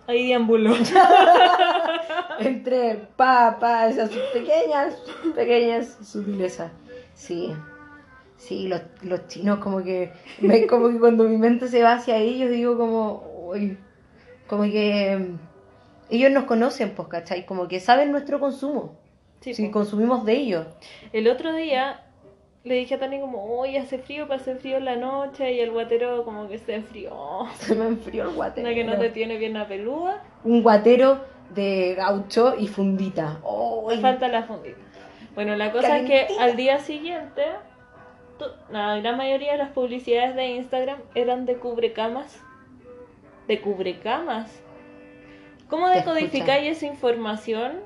Ahí 0.07 0.27
deambuló. 0.29 0.75
Entre 2.41 2.95
pa, 3.17 3.57
pa, 3.61 3.89
esas 3.89 4.11
pequeñas, 4.33 4.97
pequeñas 5.35 5.97
sutilezas. 6.03 6.73
Sí, 7.15 7.53
sí, 8.37 8.69
los, 8.69 8.81
los 9.03 9.27
chinos 9.29 9.59
como 9.59 9.83
que, 9.83 10.13
me- 10.41 10.67
como 10.67 10.89
que 10.89 10.99
cuando 10.99 11.25
mi 11.25 11.37
mente 11.37 11.69
se 11.69 11.83
va 11.83 11.95
hacia 11.95 12.17
ellos 12.17 12.51
digo 12.51 12.77
como, 12.77 13.23
uy, 13.49 13.79
como 14.49 14.65
que 14.65 15.31
ellos 16.11 16.31
nos 16.31 16.45
conocen, 16.45 16.95
pues, 16.95 17.09
¿cachai? 17.09 17.47
Como 17.47 17.69
que 17.69 17.81
saben 17.81 18.13
nuestro 18.13 18.41
consumo, 18.41 18.99
Sí, 19.41 19.55
si 19.55 19.71
consumimos 19.71 20.25
de 20.25 20.35
ellos. 20.35 20.67
El 21.13 21.29
otro 21.29 21.53
día 21.53 22.05
le 22.65 22.77
dije 22.77 22.95
a 22.95 22.99
Tani 23.01 23.21
como, 23.21 23.59
hoy 23.59 23.77
hace 23.77 23.99
frío, 23.99 24.33
hacer 24.33 24.59
frío 24.59 24.77
en 24.77 24.85
la 24.85 24.97
noche 24.97 25.53
y 25.53 25.61
el 25.61 25.73
guatero 25.73 26.25
como 26.25 26.49
que 26.49 26.59
se 26.59 26.77
enfrió. 26.77 27.47
Se 27.59 27.75
me 27.75 27.87
enfrió 27.87 28.25
el 28.25 28.35
guatero. 28.35 28.67
Una 28.67 28.75
que 28.75 28.85
no 28.85 28.99
te 28.99 29.11
tiene 29.11 29.37
pierna 29.37 29.67
peluda, 29.67 30.23
Un 30.45 30.63
guatero 30.63 31.25
de 31.55 31.95
gaucho 31.97 32.55
y 32.57 32.69
fundita. 32.69 33.41
Uy, 33.43 33.99
falta 33.99 34.29
la 34.29 34.45
fundita. 34.45 34.79
Bueno, 35.35 35.57
la 35.57 35.73
cosa 35.73 35.99
es 35.99 36.07
que 36.07 36.29
al 36.39 36.57
día 36.57 36.79
siguiente, 36.79 37.43
la 38.71 38.97
gran 38.99 39.17
mayoría 39.17 39.53
de 39.53 39.59
las 39.59 39.71
publicidades 39.71 40.37
de 40.37 40.47
Instagram 40.49 40.99
eran 41.15 41.47
de 41.47 41.57
cubrecamas. 41.57 42.41
De 43.49 43.61
cubrecamas. 43.61 44.63
¿Cómo 45.73 45.89
decodificáis 45.89 46.77
esa 46.77 46.85
información? 46.85 47.81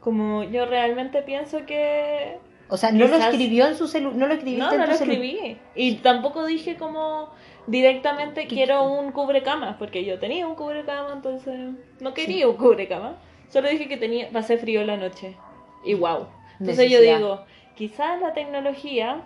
Como 0.00 0.42
yo 0.42 0.66
realmente 0.66 1.22
pienso 1.22 1.64
que 1.64 2.36
O 2.68 2.76
sea, 2.76 2.92
no 2.92 3.08
lo 3.08 3.16
escribió 3.16 3.66
en 3.66 3.76
su 3.76 3.88
celular, 3.88 4.14
no 4.18 4.26
lo 4.26 4.34
escribiste 4.34 4.66
No, 4.66 4.72
en 4.74 4.78
no 4.78 4.84
tu 4.84 4.90
lo 4.90 4.94
escribí. 4.94 5.56
Y 5.74 5.94
tampoco 5.96 6.44
dije 6.44 6.76
como 6.76 7.30
directamente 7.66 8.46
quiero 8.46 8.82
un 8.82 9.10
cubrecama, 9.10 9.78
porque 9.78 10.04
yo 10.04 10.18
tenía 10.18 10.46
un 10.46 10.54
cubrecama, 10.54 11.14
entonces 11.14 11.58
no 11.98 12.12
quería 12.12 12.46
un 12.46 12.58
cubrecama. 12.58 13.16
Solo 13.48 13.70
dije 13.70 13.88
que 13.88 13.96
tenía, 13.96 14.30
va 14.30 14.40
a 14.40 14.42
ser 14.42 14.58
frío 14.58 14.84
la 14.84 14.98
noche. 14.98 15.38
Y 15.82 15.94
wow. 15.94 16.26
Entonces 16.60 16.90
yo 16.90 17.00
digo, 17.00 17.42
quizás 17.74 18.20
la 18.20 18.34
tecnología, 18.34 19.22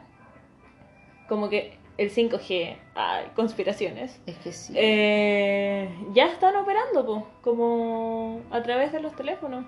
como 1.28 1.48
que 1.48 1.78
el 1.96 2.10
5G, 2.10 2.76
ay, 2.94 3.26
conspiraciones, 3.36 4.20
Es 4.26 4.36
que 4.38 4.52
sí. 4.52 4.72
eh, 4.76 5.88
ya 6.12 6.26
están 6.26 6.56
operando, 6.56 7.06
po, 7.06 7.26
como 7.42 8.40
a 8.50 8.62
través 8.62 8.92
de 8.92 9.00
los 9.00 9.14
teléfonos. 9.14 9.64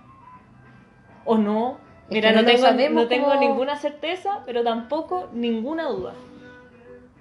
¿O 1.25 1.37
no? 1.39 1.79
Es 2.09 2.15
Mira, 2.15 2.33
no, 2.33 2.45
tengo, 2.45 2.62
sabemos 2.62 3.03
no 3.03 3.09
tengo 3.09 3.35
ninguna 3.37 3.77
certeza, 3.77 4.43
pero 4.47 4.62
tampoco 4.62 5.29
ninguna 5.33 5.89
duda. 5.89 6.15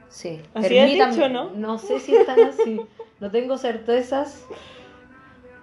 Sí. 0.09 0.41
Así 0.53 0.79
dicho, 0.79 1.27
¿no? 1.27 1.49
No 1.51 1.77
sé 1.77 1.99
si 1.99 2.15
están 2.15 2.39
así. 2.39 2.81
No 3.19 3.31
tengo 3.31 3.57
certezas, 3.57 4.45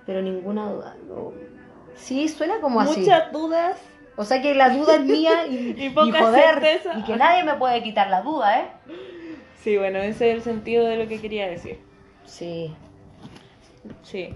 pero 0.06 0.22
ninguna 0.22 0.70
duda. 0.72 0.96
No. 1.08 1.32
Sí, 1.94 2.28
suena 2.28 2.60
como 2.60 2.80
así. 2.80 3.00
Muchas 3.00 3.32
dudas. 3.32 3.78
O 4.16 4.24
sea 4.24 4.42
que 4.42 4.54
la 4.54 4.70
duda 4.70 4.96
es 4.96 5.00
mía 5.02 5.46
y, 5.46 5.74
Y 5.78 5.90
poca 5.90 6.20
joder, 6.20 6.60
certeza. 6.60 6.98
y 6.98 7.02
que 7.04 7.16
nadie 7.16 7.44
me 7.44 7.54
puede 7.54 7.82
quitar 7.82 8.10
la 8.10 8.22
duda, 8.22 8.60
¿eh? 8.60 8.66
Sí, 9.62 9.76
bueno, 9.76 9.98
ese 9.98 10.30
es 10.30 10.36
el 10.36 10.42
sentido 10.42 10.84
de 10.84 10.96
lo 10.96 11.06
que 11.06 11.20
quería 11.20 11.48
decir. 11.48 11.78
Sí. 12.24 12.74
Sí. 14.02 14.34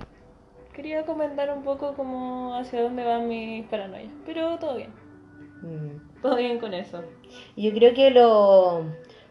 Quería 0.73 1.05
comentar 1.05 1.53
un 1.53 1.65
poco 1.65 1.95
como 1.95 2.55
hacia 2.55 2.83
dónde 2.83 3.05
van 3.05 3.27
mis 3.27 3.67
paranoias, 3.67 4.13
pero 4.25 4.57
todo 4.59 4.77
bien. 4.77 4.91
Mm. 5.63 6.21
Todo 6.23 6.37
bien 6.37 6.61
con 6.61 6.75
eso. 6.75 7.03
Yo 7.57 7.73
creo 7.73 7.93
que 7.93 8.11
lo, 8.11 8.85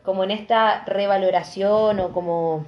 como 0.03 0.25
en 0.25 0.31
esta 0.31 0.83
revaloración 0.83 2.01
o 2.01 2.11
como 2.11 2.65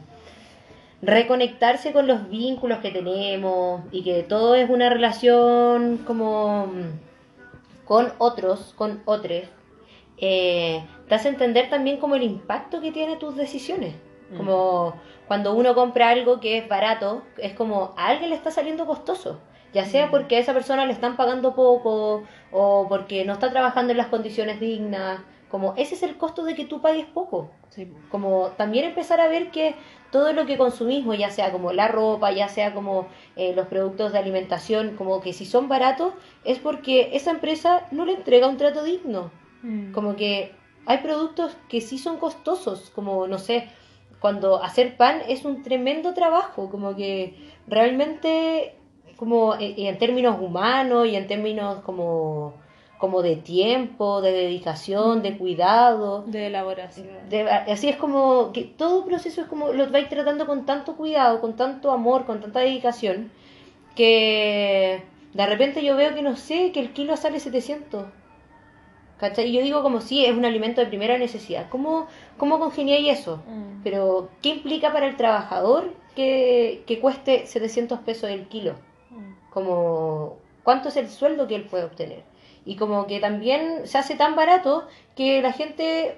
reconectarse 1.02 1.92
con 1.92 2.08
los 2.08 2.30
vínculos 2.30 2.80
que 2.80 2.92
tenemos 2.92 3.82
y 3.92 4.04
que 4.04 4.24
todo 4.24 4.56
es 4.56 4.70
una 4.70 4.90
relación 4.90 5.98
como 5.98 6.72
con 7.84 8.14
otros, 8.20 8.74
con 8.78 9.02
otros, 9.06 9.44
eh, 10.18 10.84
te 11.08 11.16
hace 11.16 11.30
entender 11.30 11.70
también 11.70 11.98
como 11.98 12.16
el 12.16 12.24
impacto 12.24 12.82
que 12.82 12.92
tiene 12.92 13.16
tus 13.18 13.36
decisiones. 13.36 13.96
Mm. 14.32 14.38
Como 14.38 14.94
cuando 15.28 15.54
uno 15.54 15.76
compra 15.76 16.10
algo 16.10 16.40
que 16.40 16.58
es 16.58 16.68
barato, 16.68 17.24
es 17.38 17.54
como 17.54 17.94
a 17.98 18.08
alguien 18.08 18.30
le 18.30 18.36
está 18.36 18.52
saliendo 18.52 18.86
costoso. 18.86 19.40
Ya 19.74 19.86
sea 19.86 20.08
Mm. 20.08 20.12
porque 20.12 20.38
a 20.38 20.40
esa 20.40 20.54
persona 20.54 20.86
le 20.86 20.94
están 20.94 21.18
pagando 21.18 21.54
poco 21.54 22.24
o 22.52 22.86
porque 22.90 23.26
no 23.26 23.34
está 23.34 23.52
trabajando 23.52 23.92
en 23.92 23.98
las 23.98 24.08
condiciones 24.08 24.60
dignas. 24.60 25.20
Como 25.50 25.76
ese 25.78 25.96
es 25.96 26.04
el 26.04 26.18
costo 26.18 26.44
de 26.44 26.56
que 26.56 26.66
tú 26.66 26.82
pagues 26.82 27.06
poco. 27.06 27.52
Sí. 27.70 27.90
Como 28.12 28.48
también 28.58 28.86
empezar 28.86 29.22
a 29.22 29.28
ver 29.28 29.50
que 29.52 29.76
todo 30.12 30.34
lo 30.34 30.46
que 30.46 30.58
consumimos, 30.58 31.18
ya 31.18 31.30
sea 31.30 31.52
como 31.52 31.72
la 31.74 31.88
ropa, 31.88 32.32
ya 32.32 32.50
sea 32.50 32.74
como 32.74 33.08
eh, 33.36 33.54
los 33.56 33.68
productos 33.68 34.12
de 34.12 34.20
alimentación, 34.20 34.96
como 34.98 35.22
que 35.22 35.32
si 35.32 35.46
son 35.46 35.70
baratos, 35.70 36.14
es 36.44 36.60
porque 36.60 37.12
esa 37.14 37.32
empresa 37.32 37.86
no 37.92 38.06
le 38.06 38.14
entrega 38.14 38.48
un 38.48 38.58
trato 38.58 38.84
digno. 38.84 39.32
Mm. 39.64 39.92
Como 39.92 40.16
que 40.16 40.52
hay 40.86 41.00
productos 41.00 41.56
que 41.70 41.82
sí 41.82 41.98
son 41.98 42.18
costosos, 42.18 42.90
como 42.92 43.28
no 43.28 43.40
sé, 43.40 43.68
cuando 44.20 44.64
hacer 44.64 44.98
pan 44.98 45.22
es 45.28 45.46
un 45.46 45.64
tremendo 45.64 46.14
trabajo, 46.14 46.70
como 46.70 46.96
que 46.96 47.36
realmente 47.68 48.76
como 49.18 49.56
eh, 49.56 49.74
en 49.78 49.98
términos 49.98 50.38
humanos 50.40 51.08
y 51.08 51.16
en 51.16 51.28
términos 51.28 51.82
como 51.84 52.54
como 52.98 53.22
de 53.22 53.36
tiempo, 53.36 54.22
de 54.22 54.32
dedicación, 54.32 55.22
de 55.22 55.38
cuidado. 55.38 56.24
De 56.26 56.48
elaboración. 56.48 57.30
De- 57.30 57.48
así 57.48 57.90
es 57.90 57.96
como 57.96 58.52
que 58.54 58.64
todo 58.64 59.06
proceso 59.06 59.42
es 59.42 59.48
como 59.48 59.72
lo 59.72 59.90
vais 59.92 60.10
tratando 60.10 60.48
con 60.48 60.66
tanto 60.66 60.96
cuidado, 60.96 61.40
con 61.40 61.56
tanto 61.56 61.92
amor, 61.92 62.26
con 62.26 62.42
tanta 62.42 62.62
dedicación, 62.62 63.32
que 63.96 65.04
de 65.34 65.46
repente 65.46 65.84
yo 65.84 65.96
veo 65.96 66.16
que 66.16 66.24
no 66.24 66.36
sé, 66.36 66.72
que 66.72 66.80
el 66.80 66.92
kilo 66.94 67.18
sale 67.18 67.40
700. 67.40 68.06
¿Cachai? 69.20 69.48
Y 69.50 69.54
yo 69.54 69.62
digo 69.62 69.82
como 69.82 70.00
sí, 70.02 70.26
es 70.26 70.38
un 70.38 70.46
alimento 70.46 70.80
de 70.82 70.88
primera 70.88 71.18
necesidad. 71.18 71.68
¿Cómo, 71.70 72.08
cómo 72.38 72.60
congeniáis 72.60 73.20
eso? 73.20 73.38
Mm. 73.48 73.82
Pero, 73.84 74.30
¿qué 74.44 74.50
implica 74.50 74.94
para 74.94 75.08
el 75.08 75.16
trabajador 75.18 75.92
que, 76.16 76.84
que 76.86 77.00
cueste 77.00 77.46
700 77.48 78.00
pesos 78.00 78.30
el 78.30 78.48
kilo? 78.48 78.74
Mm. 79.10 79.50
Como, 79.52 80.38
¿cuánto 80.64 80.90
es 80.90 80.98
el 80.98 81.10
sueldo 81.10 81.48
que 81.48 81.56
él 81.56 81.64
puede 81.64 81.86
obtener? 81.86 82.24
Y 82.66 82.76
como 82.76 83.08
que 83.08 83.20
también 83.20 83.88
se 83.88 83.98
hace 83.98 84.16
tan 84.16 84.36
barato 84.36 84.86
que 85.16 85.42
la 85.42 85.52
gente 85.54 86.18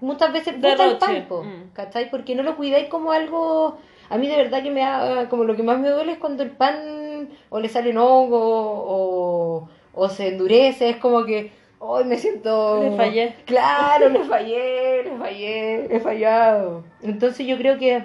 muchas 0.00 0.32
veces 0.32 0.54
bota 0.56 0.68
el 0.72 0.78
Derroche. 0.78 0.98
pan, 0.98 1.26
po, 1.28 1.42
Mm. 1.42 1.72
¿cachai? 1.74 2.10
Porque 2.10 2.34
no 2.34 2.42
lo 2.42 2.56
cuidáis 2.56 2.88
como 2.88 3.12
algo... 3.12 3.76
A 4.10 4.16
mí 4.18 4.26
de 4.28 4.36
verdad 4.36 4.62
que 4.62 4.70
me 4.70 4.80
da, 4.80 5.28
como 5.28 5.44
lo 5.44 5.56
que 5.56 5.62
más 5.62 5.78
me 5.78 5.88
duele 5.88 6.12
es 6.12 6.18
cuando 6.18 6.42
el 6.42 6.50
pan 6.50 7.28
o 7.48 7.58
le 7.58 7.68
salen 7.68 7.96
hongos 7.98 8.40
o, 8.42 9.68
o 9.94 10.08
se 10.08 10.28
endurece, 10.28 10.90
es 10.90 10.96
como 10.98 11.24
que 11.24 11.52
hoy 11.86 12.04
me 12.04 12.16
siento... 12.16 12.82
Le 12.82 12.96
fallé. 12.96 13.34
Claro, 13.44 14.08
le 14.08 14.24
fallé, 14.24 15.04
le 15.04 15.16
fallé, 15.18 15.96
he 15.96 16.00
fallado. 16.00 16.84
Entonces 17.02 17.46
yo 17.46 17.56
creo 17.56 17.78
que 17.78 18.04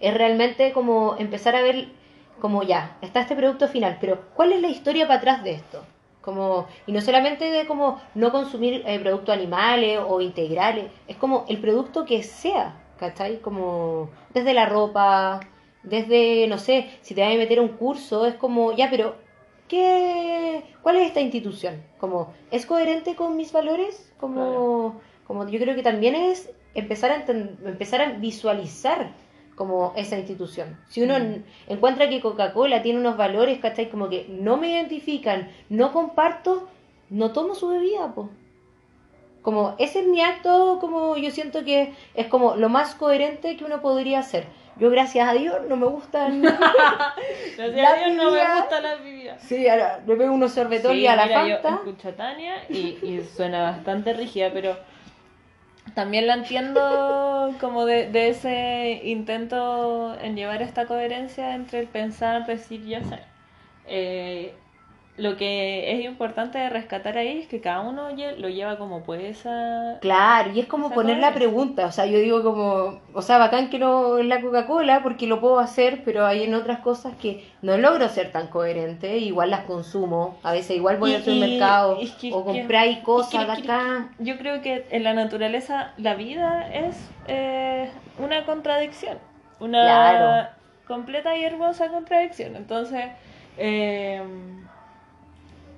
es 0.00 0.14
realmente 0.14 0.72
como 0.72 1.16
empezar 1.18 1.56
a 1.56 1.62
ver 1.62 1.88
como 2.40 2.62
ya, 2.62 2.98
está 3.00 3.20
este 3.20 3.36
producto 3.36 3.68
final, 3.68 3.96
pero 4.00 4.20
¿cuál 4.34 4.52
es 4.52 4.60
la 4.60 4.68
historia 4.68 5.06
para 5.06 5.18
atrás 5.18 5.44
de 5.44 5.52
esto? 5.52 5.82
Como, 6.20 6.66
y 6.86 6.92
no 6.92 7.00
solamente 7.00 7.50
de 7.50 7.66
como 7.66 8.00
no 8.14 8.32
consumir 8.32 8.82
eh, 8.86 8.98
productos 8.98 9.34
animales 9.34 10.00
o 10.06 10.20
integrales, 10.20 10.90
es 11.06 11.16
como 11.16 11.44
el 11.48 11.58
producto 11.58 12.04
que 12.04 12.22
sea, 12.22 12.76
¿cachai? 12.98 13.38
Como 13.38 14.10
desde 14.32 14.54
la 14.54 14.66
ropa, 14.66 15.40
desde, 15.82 16.46
no 16.48 16.58
sé, 16.58 16.90
si 17.02 17.14
te 17.14 17.22
vas 17.22 17.32
a 17.32 17.36
meter 17.36 17.58
a 17.58 17.62
un 17.62 17.68
curso, 17.68 18.26
es 18.26 18.34
como, 18.34 18.72
ya, 18.72 18.88
pero 18.90 19.16
¿qué, 19.68 20.62
¿cuál 20.82 20.96
es 20.96 21.06
esta 21.08 21.20
institución? 21.20 21.82
Como, 21.98 22.32
¿es 22.50 22.66
coherente 22.66 23.14
con 23.14 23.36
mis 23.36 23.52
valores? 23.52 24.12
Como, 24.18 25.00
como 25.26 25.48
yo 25.48 25.58
creo 25.58 25.74
que 25.74 25.82
también 25.82 26.14
es 26.14 26.50
empezar 26.74 27.10
a, 27.12 27.24
empezar 27.68 28.00
a 28.00 28.12
visualizar 28.14 29.12
como 29.56 29.92
esa 29.96 30.18
institución. 30.18 30.76
Si 30.88 31.02
uno 31.02 31.16
en- 31.16 31.44
encuentra 31.68 32.08
que 32.08 32.20
Coca-Cola 32.20 32.82
tiene 32.82 32.98
unos 32.98 33.16
valores, 33.16 33.60
¿cachai? 33.60 33.88
Como 33.88 34.08
que 34.08 34.26
no 34.28 34.56
me 34.56 34.70
identifican, 34.70 35.48
no 35.68 35.92
comparto, 35.92 36.68
no 37.10 37.30
tomo 37.32 37.54
su 37.54 37.68
bebida, 37.68 38.14
po. 38.14 38.30
Como 39.42 39.74
ese 39.78 40.00
es 40.00 40.06
mi 40.06 40.22
acto, 40.22 40.78
como 40.80 41.16
yo 41.18 41.30
siento 41.30 41.64
que 41.64 41.92
es 42.14 42.26
como 42.28 42.56
lo 42.56 42.68
más 42.70 42.94
coherente 42.94 43.56
que 43.56 43.64
uno 43.64 43.82
podría 43.82 44.20
hacer. 44.20 44.46
Yo 44.78 44.90
gracias 44.90 45.28
a 45.28 45.32
Dios 45.34 45.56
no 45.68 45.76
me 45.76 45.86
gustan. 45.86 46.42
Gracias 47.56 47.76
La 47.76 47.90
a 47.90 47.96
Dios 47.96 48.16
no 48.16 48.24
me 48.30 48.38
bebida- 48.38 48.56
gusta 48.60 48.80
la 48.80 48.94
bebida. 48.96 49.38
sí, 49.38 49.68
ahora 49.68 50.00
le 50.06 50.16
pego 50.16 50.34
unos 50.34 50.52
sorbetones 50.52 50.98
Sí, 50.98 51.06
a 51.06 51.16
la 51.16 51.26
mira, 51.26 51.46
yo 51.48 51.68
escucho 51.68 52.08
a 52.08 52.12
Tania 52.12 52.54
y, 52.68 52.98
y 53.02 53.22
suena 53.36 53.62
bastante 53.62 54.12
rígida, 54.14 54.50
pero 54.52 54.76
también 55.94 56.26
la 56.26 56.34
entiendo 56.34 57.54
como 57.60 57.84
de, 57.86 58.10
de 58.10 58.28
ese 58.30 59.00
intento 59.04 60.16
en 60.20 60.34
llevar 60.34 60.60
esta 60.62 60.86
coherencia 60.86 61.54
entre 61.54 61.80
el 61.80 61.86
pensar, 61.86 62.46
decir 62.46 62.80
y 62.80 62.94
hacer. 62.96 63.20
Eh, 63.86 64.54
lo 65.16 65.36
que 65.36 65.92
es 65.92 66.04
importante 66.04 66.58
de 66.58 66.68
rescatar 66.70 67.16
ahí 67.16 67.38
es 67.38 67.46
que 67.46 67.60
cada 67.60 67.82
uno 67.82 68.08
lo 68.10 68.48
lleva 68.48 68.78
como 68.78 69.04
puede 69.04 69.28
esa... 69.28 69.98
Claro, 70.00 70.50
y 70.52 70.58
es 70.58 70.66
como 70.66 70.90
poner 70.90 71.18
la 71.18 71.32
pregunta, 71.32 71.86
o 71.86 71.92
sea, 71.92 72.06
yo 72.06 72.18
digo 72.18 72.42
como, 72.42 72.98
o 73.12 73.22
sea, 73.22 73.38
bacán 73.38 73.70
que 73.70 73.78
no 73.78 74.18
la 74.24 74.40
Coca-Cola 74.40 75.04
porque 75.04 75.28
lo 75.28 75.40
puedo 75.40 75.60
hacer, 75.60 76.02
pero 76.04 76.26
hay 76.26 76.42
en 76.42 76.54
otras 76.54 76.80
cosas 76.80 77.14
que 77.14 77.44
no 77.62 77.76
logro 77.78 78.08
ser 78.08 78.32
tan 78.32 78.48
coherente, 78.48 79.18
igual 79.18 79.50
las 79.50 79.60
consumo, 79.66 80.36
a 80.42 80.50
veces 80.50 80.76
igual 80.76 80.96
voy 80.96 81.12
Y- 81.12 81.14
al 81.14 81.22
supermercado 81.22 81.98
y- 82.00 82.04
es 82.06 82.10
que- 82.12 82.32
o 82.32 82.44
compráis 82.44 82.98
cosas 82.98 83.46
de 83.46 83.52
es 83.52 83.58
que- 83.62 83.70
acá. 83.70 84.08
Yo 84.18 84.36
creo 84.36 84.62
que 84.62 84.84
en 84.90 85.04
la 85.04 85.14
naturaleza 85.14 85.92
la 85.96 86.14
vida 86.16 86.68
es 86.74 86.96
eh, 87.28 87.88
una 88.18 88.44
contradicción, 88.46 89.18
una 89.60 89.80
Claro. 89.84 90.48
completa 90.88 91.36
y 91.36 91.44
hermosa 91.44 91.86
contradicción. 91.88 92.56
Entonces, 92.56 93.04
eh, 93.58 94.20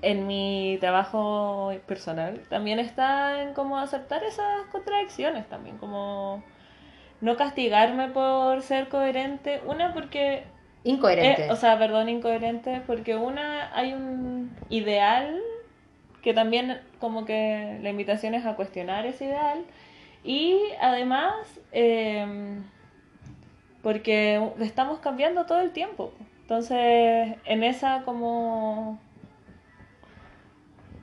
en 0.07 0.29
mi 0.29 0.79
trabajo 0.81 1.73
personal 1.87 2.41
también 2.49 2.79
está 2.79 3.43
en 3.43 3.55
cómo 3.55 3.77
aceptar 3.79 4.23
esas 4.23 4.67
contradicciones 4.71 5.49
también, 5.49 5.79
como 5.79 6.45
no 7.21 7.37
castigarme 7.37 8.09
por 8.09 8.63
ser 8.63 8.89
coherente, 8.89 9.61
una 9.67 9.93
porque 9.93 10.45
Incoherente. 10.85 11.47
eh, 11.47 11.51
o 11.51 11.57
sea, 11.57 11.77
perdón, 11.77 12.09
incoherente, 12.09 12.83
porque 12.87 13.17
una 13.17 13.77
hay 13.77 13.95
un 13.95 14.57
ideal 14.69 15.41
que 16.23 16.33
también 16.33 16.81
como 17.01 17.25
que 17.25 17.79
la 17.83 17.91
invitación 17.91 18.35
es 18.35 18.47
a 18.47 18.55
cuestionar 18.55 19.07
ese 19.07 19.25
ideal 19.25 19.65
y 20.23 20.57
además 20.81 21.35
eh, 21.73 22.61
porque 23.83 24.53
estamos 24.61 25.01
cambiando 25.01 25.47
todo 25.47 25.61
el 25.61 25.73
tiempo. 25.73 26.13
Entonces, 26.43 27.37
en 27.45 27.65
esa 27.65 28.03
como 28.05 29.01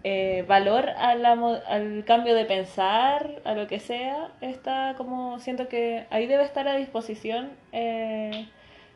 eh, 0.03 0.43
valor 0.47 0.89
a 0.89 1.15
la 1.15 1.35
mo- 1.35 1.59
al 1.67 2.03
cambio 2.05 2.35
de 2.35 2.45
pensar, 2.45 3.41
a 3.45 3.53
lo 3.53 3.67
que 3.67 3.79
sea, 3.79 4.31
está 4.41 4.95
como 4.97 5.39
siento 5.39 5.67
que 5.69 6.05
ahí 6.09 6.27
debe 6.27 6.43
estar 6.43 6.67
a 6.67 6.75
disposición 6.75 7.51
eh, 7.71 8.47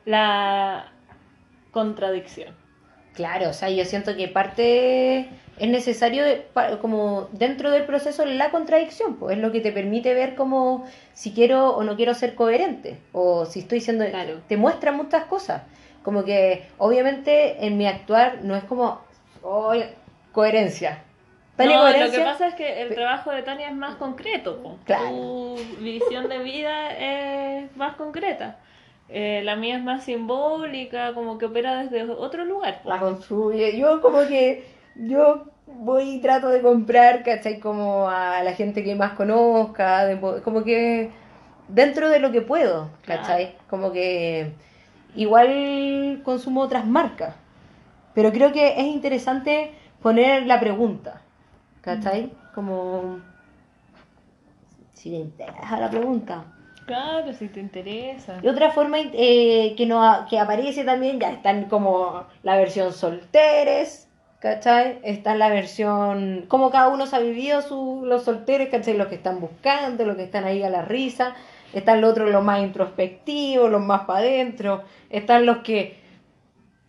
la 0.06 0.92
contradicción. 1.72 2.54
Claro, 3.14 3.50
o 3.50 3.54
sea, 3.54 3.70
yo 3.72 3.84
siento 3.84 4.16
que 4.16 4.28
parte 4.28 5.28
es 5.58 5.70
necesario 5.70 6.24
como 6.82 7.30
dentro 7.32 7.72
del 7.72 7.84
proceso 7.86 8.24
la 8.26 8.52
contradicción, 8.52 9.16
pues 9.16 9.38
es 9.38 9.42
lo 9.42 9.52
que 9.52 9.60
te 9.60 9.72
permite 9.72 10.14
ver 10.14 10.36
como 10.36 10.86
si 11.14 11.32
quiero 11.32 11.76
o 11.76 11.84
no 11.84 11.96
quiero 11.96 12.14
ser 12.14 12.36
coherente 12.36 13.00
o 13.14 13.46
si 13.46 13.62
estoy 13.62 13.80
siendo 13.82 14.06
Claro. 14.06 14.42
te 14.48 14.56
muestra 14.56 14.92
muchas 14.92 15.24
cosas, 15.26 15.64
como 16.04 16.26
que 16.26 16.68
obviamente 16.78 17.66
en 17.66 17.78
mi 17.78 17.88
actuar 17.88 18.44
no 18.44 18.56
es 18.56 18.64
como 18.66 19.02
oh, 19.42 19.74
coherencia. 20.38 21.00
¿Tania 21.56 21.78
No, 21.78 21.84
lo 21.86 21.90
coherencia? 21.90 22.20
que 22.20 22.26
pasa 22.26 22.48
es 22.50 22.54
que 22.54 22.84
el 22.84 22.94
trabajo 22.94 23.32
de 23.32 23.42
Tania 23.42 23.70
es 23.70 23.76
más 23.76 23.96
concreto. 23.96 24.62
po. 24.62 24.78
Claro. 24.86 25.08
Tu 25.10 25.58
visión 25.80 26.30
de 26.30 26.38
vida 26.38 26.92
es 26.92 27.76
más 27.76 27.96
concreta. 27.96 28.60
Eh, 29.10 29.42
la 29.44 29.56
mía 29.56 29.78
es 29.78 29.84
más 29.84 30.04
simbólica, 30.04 31.16
como 31.16 31.40
que 31.40 31.46
opera 31.48 31.82
desde 31.82 32.04
otro 32.12 32.46
lugar. 32.46 32.84
po. 32.84 32.90
la 32.90 33.00
construye. 33.00 33.76
Yo 33.80 34.00
como 34.00 34.28
que 34.28 34.64
yo 34.96 35.46
voy 35.66 36.18
y 36.18 36.22
trato 36.22 36.50
de 36.50 36.62
comprar, 36.62 37.24
¿cachai? 37.24 37.60
Como 37.60 38.08
a 38.08 38.44
la 38.44 38.54
gente 38.54 38.84
que 38.84 38.94
más 38.94 39.14
conozca, 39.14 40.06
de 40.06 40.20
como 40.44 40.64
que 40.64 41.10
dentro 41.68 42.10
de 42.10 42.20
lo 42.20 42.32
que 42.32 42.42
puedo, 42.42 42.92
¿cachai? 43.08 43.56
Como 43.72 43.92
que 43.92 44.52
igual 45.16 46.22
consumo 46.24 46.62
otras 46.62 46.86
marcas. 46.86 47.34
Pero 48.14 48.32
creo 48.32 48.52
que 48.52 48.80
es 48.80 48.86
interesante 48.86 49.72
poner 50.02 50.46
la 50.46 50.60
pregunta, 50.60 51.22
¿cachai? 51.82 52.32
Como 52.54 53.20
si 54.94 55.12
te 55.12 55.18
interesa 55.18 55.80
la 55.80 55.90
pregunta. 55.90 56.46
Claro, 56.86 57.34
si 57.34 57.50
te 57.50 57.60
interesa. 57.60 58.40
Y 58.42 58.48
otra 58.48 58.72
forma 58.72 58.98
eh, 59.00 59.74
que, 59.78 59.86
no, 59.86 60.26
que 60.30 60.40
aparece 60.40 60.86
también, 60.86 61.20
ya 61.20 61.32
están 61.32 61.66
como 61.66 62.26
la 62.44 62.56
versión 62.56 62.94
solteres, 62.94 64.08
¿cachai? 64.40 65.00
Está 65.04 65.36
la 65.36 65.50
versión, 65.50 66.46
como 66.48 66.72
cada 66.72 66.88
uno 66.88 67.06
se 67.06 67.18
ha 67.18 67.20
vivido 67.20 67.62
su, 67.62 68.04
los 68.06 68.24
solteros, 68.24 68.70
¿cachai? 68.70 68.96
Los 68.96 69.08
que 69.08 69.16
están 69.16 69.42
buscando, 69.42 70.06
los 70.06 70.16
que 70.16 70.24
están 70.24 70.46
ahí 70.46 70.64
a 70.64 70.70
la 70.70 70.84
risa. 70.84 71.36
Están 71.74 72.00
los 72.00 72.12
otros 72.12 72.32
los 72.32 72.44
más 72.44 72.62
introspectivos, 72.62 73.70
los 73.70 73.82
más 73.82 74.06
para 74.06 74.20
adentro. 74.20 74.84
Están 75.10 75.46
los 75.46 75.58
que 75.58 75.98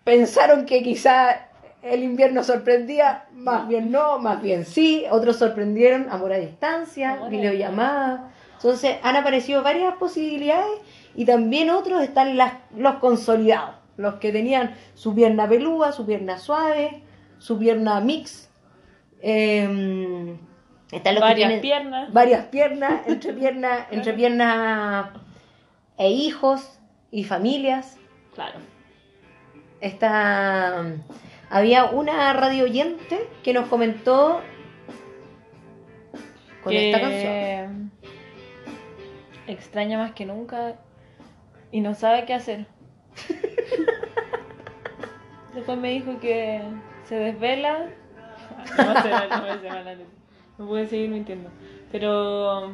pensaron 0.04 0.64
que 0.64 0.82
quizá 0.82 1.47
el 1.82 2.02
invierno 2.02 2.42
sorprendía, 2.42 3.26
más 3.32 3.68
bien 3.68 3.90
no, 3.90 4.18
más 4.18 4.42
bien 4.42 4.64
sí. 4.64 5.04
Otros 5.10 5.36
sorprendieron 5.36 6.08
amor 6.10 6.32
a 6.32 6.38
distancia, 6.38 7.12
Amor 7.12 7.26
a 7.26 7.30
videollamada. 7.30 8.30
Entonces 8.54 8.96
han 9.02 9.16
aparecido 9.16 9.62
varias 9.62 9.94
posibilidades 9.94 10.80
y 11.14 11.24
también 11.24 11.70
otros 11.70 12.02
están 12.02 12.36
las, 12.36 12.54
los 12.76 12.96
consolidados, 12.96 13.76
los 13.96 14.14
que 14.14 14.32
tenían 14.32 14.74
su 14.94 15.14
pierna 15.14 15.48
peluda, 15.48 15.92
su 15.92 16.04
pierna 16.04 16.38
suave, 16.38 17.02
su 17.38 17.58
pierna 17.58 18.00
mix. 18.00 18.50
eh, 19.22 20.36
están 20.90 21.14
los 21.14 21.22
que 21.22 21.28
Varias 21.28 21.36
tienen 21.48 21.60
piernas. 21.60 22.12
varias 22.12 22.44
piernas, 22.46 23.02
entre 23.06 23.32
piernas, 23.34 23.86
entre 23.90 24.12
piernas 24.14 25.10
e 25.98 26.10
hijos 26.10 26.78
y 27.10 27.24
familias. 27.24 27.96
Claro. 28.34 28.58
Está 29.80 30.84
había 31.50 31.86
una 31.86 32.32
radio 32.32 32.64
oyente 32.64 33.28
que 33.42 33.52
nos 33.52 33.68
comentó 33.68 34.40
con 36.62 36.72
que 36.72 36.90
esta 36.90 37.00
canción. 37.00 37.90
Extraña 39.46 39.98
más 39.98 40.12
que 40.12 40.26
nunca 40.26 40.76
y 41.72 41.80
no 41.80 41.94
sabe 41.94 42.24
qué 42.24 42.34
hacer. 42.34 42.66
Después 45.54 45.78
me 45.78 45.90
dijo 45.90 46.20
que 46.20 46.60
se 47.04 47.16
desvela. 47.16 47.86
No 48.76 49.02
ser, 49.02 49.30
no 49.30 49.40
voy 49.40 49.50
a 49.50 49.60
ser 49.60 49.70
mala 49.70 49.94
letra. 49.94 50.06
No 50.58 50.66
puedo 50.66 50.86
seguir 50.86 51.08
mintiendo. 51.08 51.50
Pero 51.90 52.72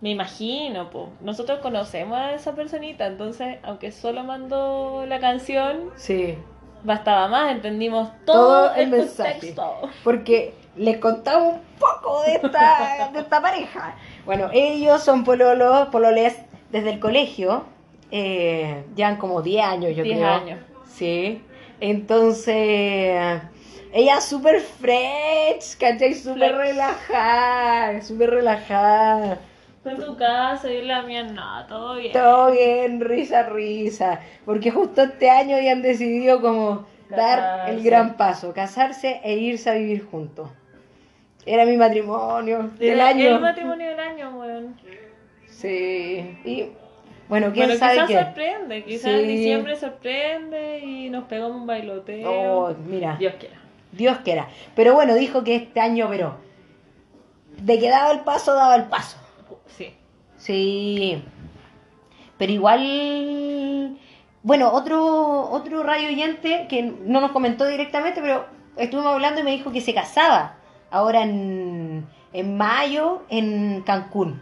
me 0.00 0.10
imagino, 0.10 0.90
po. 0.90 1.10
Nosotros 1.20 1.58
conocemos 1.58 2.16
a 2.16 2.34
esa 2.34 2.54
personita, 2.54 3.06
entonces, 3.06 3.58
aunque 3.62 3.90
solo 3.90 4.22
mandó 4.22 5.04
la 5.06 5.18
canción, 5.18 5.90
Sí, 5.96 6.38
bastaba 6.84 7.28
más, 7.28 7.52
entendimos 7.52 8.10
Todo 8.24 8.36
todo, 8.66 8.74
el 8.74 8.80
el, 8.82 8.90
mensaje. 8.90 9.32
contexto. 9.32 9.90
porque 10.04 10.54
les 10.76 10.98
contamos 10.98 11.54
un 11.54 11.60
poco 11.78 12.22
de 12.22 12.34
esta, 12.34 13.10
de 13.12 13.20
esta 13.20 13.40
pareja. 13.42 13.94
Bueno, 14.24 14.48
ellos 14.52 15.02
son 15.02 15.24
pololos, 15.24 15.88
pololes 15.88 16.36
desde 16.70 16.90
el 16.90 17.00
colegio. 17.00 17.64
Eh, 18.10 18.84
llevan 18.94 19.16
como 19.16 19.42
10 19.42 19.64
años, 19.64 19.96
yo 19.96 20.02
10 20.02 20.16
creo. 20.18 20.28
años. 20.30 20.60
Sí. 20.86 21.42
Entonces, 21.80 23.40
ella 23.92 24.18
es 24.18 24.24
súper 24.24 24.60
fresh, 24.60 25.76
¿cachai? 25.78 26.14
Súper 26.14 26.54
relajada, 26.56 28.00
súper 28.02 28.30
relajada. 28.30 29.38
Fue 29.96 30.04
en 30.04 30.10
tu 30.10 30.16
casa 30.16 30.70
y 30.72 30.84
la 30.84 31.02
mía, 31.02 31.22
no, 31.24 31.66
todo 31.66 31.96
bien. 31.96 32.12
Todo 32.12 32.50
bien, 32.52 33.00
risa, 33.00 33.44
risa. 33.44 34.20
Porque 34.44 34.70
justo 34.70 35.02
este 35.02 35.30
año 35.30 35.56
habían 35.56 35.82
decidido 35.82 36.40
como 36.40 36.86
dar 37.10 37.68
el 37.70 37.82
gran 37.82 38.16
paso, 38.16 38.52
casarse 38.52 39.20
e 39.24 39.36
irse 39.36 39.70
a 39.70 39.74
vivir 39.74 40.04
juntos. 40.06 40.50
Era 41.46 41.64
mi 41.64 41.76
matrimonio 41.76 42.70
del 42.78 42.90
Era 42.94 43.08
año. 43.08 43.28
El 43.36 43.40
matrimonio 43.40 43.88
del 43.88 44.00
año, 44.00 44.38
weón. 44.38 44.76
Sí. 45.46 46.38
Y 46.44 46.66
bueno, 47.28 47.52
quién 47.52 47.66
Bueno, 47.66 47.78
sabe 47.78 47.94
quizás 47.94 48.08
qué. 48.08 48.18
sorprende, 48.24 48.84
quizás 48.84 49.10
en 49.12 49.28
diciembre 49.28 49.76
sorprende 49.76 50.80
y 50.80 51.10
nos 51.10 51.24
pegamos 51.24 51.56
un 51.56 51.66
bailoteo. 51.66 52.30
Oh, 52.30 52.74
mira, 52.86 53.16
Dios 53.18 53.34
quiera. 53.38 53.56
Dios 53.92 54.18
quiera. 54.18 54.48
Pero 54.74 54.94
bueno, 54.94 55.14
dijo 55.14 55.42
que 55.44 55.56
este 55.56 55.80
año, 55.80 56.06
pero 56.10 56.36
de 57.62 57.78
que 57.78 57.88
daba 57.88 58.12
el 58.12 58.20
paso, 58.20 58.54
daba 58.54 58.76
el 58.76 58.84
paso. 58.84 59.18
Sí. 59.76 59.92
Sí. 60.36 61.22
Pero 62.38 62.52
igual. 62.52 63.98
Bueno, 64.42 64.70
otro, 64.72 65.50
otro 65.50 65.82
radio 65.82 66.08
oyente 66.08 66.66
que 66.68 66.82
no 66.82 67.20
nos 67.20 67.32
comentó 67.32 67.66
directamente, 67.66 68.20
pero 68.20 68.46
estuvimos 68.76 69.12
hablando 69.12 69.40
y 69.40 69.44
me 69.44 69.50
dijo 69.50 69.72
que 69.72 69.80
se 69.80 69.92
casaba 69.94 70.54
ahora 70.90 71.22
en, 71.22 72.06
en 72.32 72.56
mayo 72.56 73.22
en 73.28 73.82
Cancún. 73.82 74.40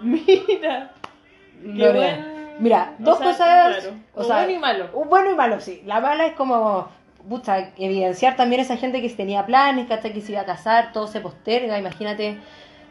Mira. 0.00 0.92
Qué 1.62 1.68
Lorea. 1.68 2.16
buen- 2.16 2.36
Mira, 2.58 2.94
o 3.00 3.02
dos 3.04 3.18
sea, 3.18 3.26
cosas. 3.28 3.76
claro. 3.84 3.96
o 4.14 4.20
O 4.20 4.24
sea, 4.24 4.36
bueno 4.38 4.52
y 4.52 4.58
malo. 4.58 4.88
Bueno 5.08 5.30
y 5.30 5.34
malo, 5.34 5.60
sí. 5.60 5.82
La 5.86 6.00
mala 6.00 6.26
es 6.26 6.32
como. 6.34 6.88
Puta, 7.28 7.72
evidenciar 7.76 8.36
también 8.36 8.60
a 8.60 8.62
esa 8.62 8.76
gente 8.76 9.02
que 9.02 9.08
tenía 9.10 9.44
planes, 9.44 9.88
¿cachai? 9.88 10.12
Que 10.12 10.20
se 10.20 10.32
iba 10.32 10.42
a 10.42 10.46
casar, 10.46 10.92
todo 10.92 11.06
se 11.08 11.20
posterga. 11.20 11.76
Imagínate 11.78 12.38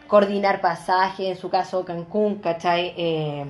coordinar 0.08 0.62
pasaje, 0.62 1.30
en 1.30 1.38
su 1.38 1.50
caso 1.50 1.86
Cancún, 1.86 2.36
¿cachai? 2.36 2.94
Eh, 2.98 3.46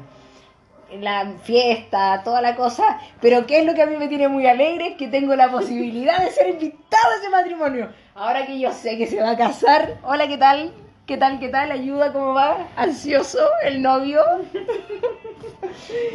la 0.99 1.33
fiesta, 1.43 2.21
toda 2.23 2.41
la 2.41 2.55
cosa. 2.55 2.99
Pero 3.21 3.45
¿qué 3.45 3.59
es 3.59 3.65
lo 3.65 3.73
que 3.73 3.81
a 3.81 3.85
mí 3.85 3.97
me 3.97 4.07
tiene 4.07 4.27
muy 4.27 4.47
alegre? 4.47 4.95
Que 4.97 5.07
tengo 5.07 5.35
la 5.35 5.51
posibilidad 5.51 6.19
de 6.19 6.31
ser 6.31 6.49
invitado 6.49 7.11
a 7.13 7.15
ese 7.17 7.29
matrimonio. 7.29 7.89
Ahora 8.13 8.45
que 8.45 8.59
yo 8.59 8.71
sé 8.71 8.97
que 8.97 9.07
se 9.07 9.21
va 9.21 9.31
a 9.31 9.37
casar. 9.37 9.97
Hola, 10.03 10.27
¿qué 10.27 10.37
tal? 10.37 10.71
¿Qué 11.05 11.17
tal? 11.17 11.39
¿Qué 11.39 11.49
tal? 11.49 11.71
¿Ayuda? 11.71 12.11
¿Cómo 12.13 12.33
va? 12.33 12.67
¿Ansioso 12.75 13.47
el 13.63 13.81
novio? 13.81 14.23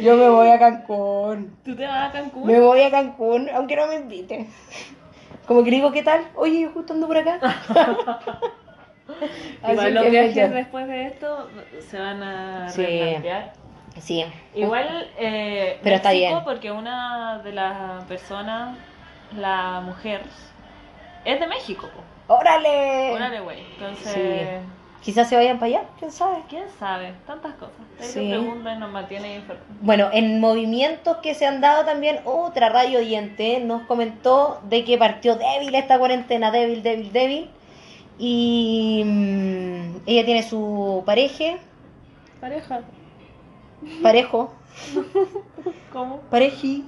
Yo 0.01 0.17
me 0.17 0.29
voy 0.29 0.49
a 0.49 0.59
Cancún. 0.59 1.55
¿Tú 1.63 1.75
te 1.75 1.85
vas 1.85 2.09
a 2.09 2.11
Cancún? 2.11 2.47
Me 2.47 2.59
voy 2.59 2.81
a 2.81 2.91
Cancún, 2.91 3.49
aunque 3.53 3.75
no 3.75 3.87
me 3.87 3.95
inviten. 3.95 4.47
Como 5.45 5.63
que 5.63 5.71
digo, 5.71 5.91
¿qué 5.91 6.03
tal? 6.03 6.27
Oye, 6.35 6.61
yo 6.61 6.71
justo 6.71 6.93
ando 6.93 7.07
por 7.07 7.17
acá. 7.17 7.39
Igual 9.71 9.93
los 9.93 10.09
viajes 10.09 10.35
ya. 10.35 10.47
después 10.47 10.87
de 10.87 11.07
esto 11.07 11.49
se 11.89 11.99
van 11.99 12.21
a 12.23 12.69
Sí. 12.69 12.85
replantear. 12.85 13.53
Sí. 13.99 14.25
Igual, 14.55 15.09
eh, 15.17 15.77
Pero 15.83 15.95
está 15.97 16.11
bien. 16.11 16.39
porque 16.43 16.71
una 16.71 17.39
de 17.39 17.51
las 17.51 18.03
personas, 18.05 18.77
la 19.37 19.81
mujer, 19.81 20.21
es 21.25 21.39
de 21.39 21.47
México. 21.47 21.89
¡Órale! 22.27 23.11
Órale, 23.13 23.39
güey. 23.41 23.59
Entonces, 23.77 24.13
Sí. 24.13 24.67
Quizás 25.01 25.27
se 25.29 25.35
vayan 25.35 25.57
para 25.57 25.65
allá, 25.65 25.81
quién 25.97 26.11
sabe. 26.11 26.37
quién 26.47 26.63
sabe, 26.79 27.13
tantas 27.25 27.55
cosas. 27.55 27.73
Sí. 27.99 28.19
y 28.21 28.29
nos 28.77 28.91
mantienen 28.91 29.37
informados. 29.37 29.67
Bueno, 29.81 30.09
en 30.13 30.39
movimientos 30.39 31.17
que 31.17 31.33
se 31.33 31.47
han 31.47 31.59
dado 31.59 31.85
también, 31.85 32.19
otra 32.23 32.69
radio 32.69 32.99
oyente 32.99 33.59
nos 33.61 33.81
comentó 33.87 34.61
de 34.69 34.85
que 34.85 34.99
partió 34.99 35.35
débil 35.37 35.73
esta 35.73 35.97
cuarentena, 35.97 36.51
débil, 36.51 36.83
débil, 36.83 37.11
débil. 37.11 37.49
Y 38.17 39.03
mm, 39.05 39.95
ella 40.05 40.25
tiene 40.25 40.43
su 40.43 41.03
pareja, 41.05 41.57
Pareja, 42.39 42.81
parejo, 44.01 44.51
¿cómo? 45.93 46.17
pareji. 46.29 46.85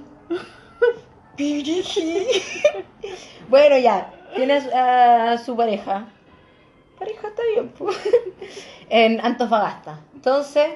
Bueno, 3.48 3.78
ya, 3.78 4.12
tiene 4.34 4.54
a 4.54 4.60
su- 4.60 4.70
a 4.74 5.38
su 5.38 5.56
pareja. 5.56 6.06
Pareja 6.98 7.28
está 7.28 7.42
bien, 7.54 7.68
pues. 7.76 7.96
En 8.88 9.20
Antofagasta. 9.24 9.98
Entonces, 10.14 10.70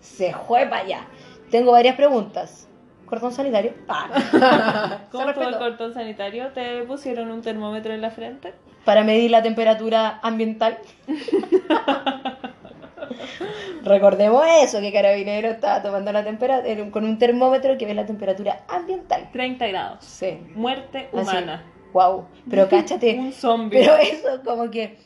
se 0.00 0.32
fue 0.32 0.66
para 0.66 0.82
allá. 0.82 1.06
Tengo 1.50 1.72
varias 1.72 1.96
preguntas. 1.96 2.68
¿Cordón 3.14 3.32
sanitario? 3.32 3.72
Ah. 3.88 5.02
¿Cómo 5.12 5.28
estuvo 5.28 5.48
el 5.48 5.56
cortón 5.56 5.94
sanitario? 5.94 6.48
¿Te 6.48 6.82
pusieron 6.82 7.30
un 7.30 7.42
termómetro 7.42 7.94
en 7.94 8.00
la 8.00 8.10
frente? 8.10 8.52
Para 8.84 9.04
medir 9.04 9.30
la 9.30 9.40
temperatura 9.40 10.18
ambiental. 10.20 10.78
Recordemos 13.84 14.44
eso, 14.64 14.80
que 14.80 14.92
Carabinero 14.92 15.48
estaba 15.48 15.80
tomando 15.80 16.10
la 16.10 16.24
temperatura 16.24 16.90
con 16.90 17.04
un 17.04 17.16
termómetro 17.16 17.78
que 17.78 17.86
ve 17.86 17.94
la 17.94 18.04
temperatura 18.04 18.62
ambiental. 18.66 19.28
30 19.32 19.66
grados. 19.68 20.04
Sí. 20.04 20.40
Muerte 20.56 21.08
Así. 21.12 21.16
humana. 21.16 21.62
Wow. 21.92 22.24
Pero 22.50 22.68
cáchate. 22.68 23.16
Un 23.16 23.32
zombie. 23.32 23.78
Pero 23.78 23.96
eso, 23.96 24.42
como 24.44 24.72
que. 24.72 24.98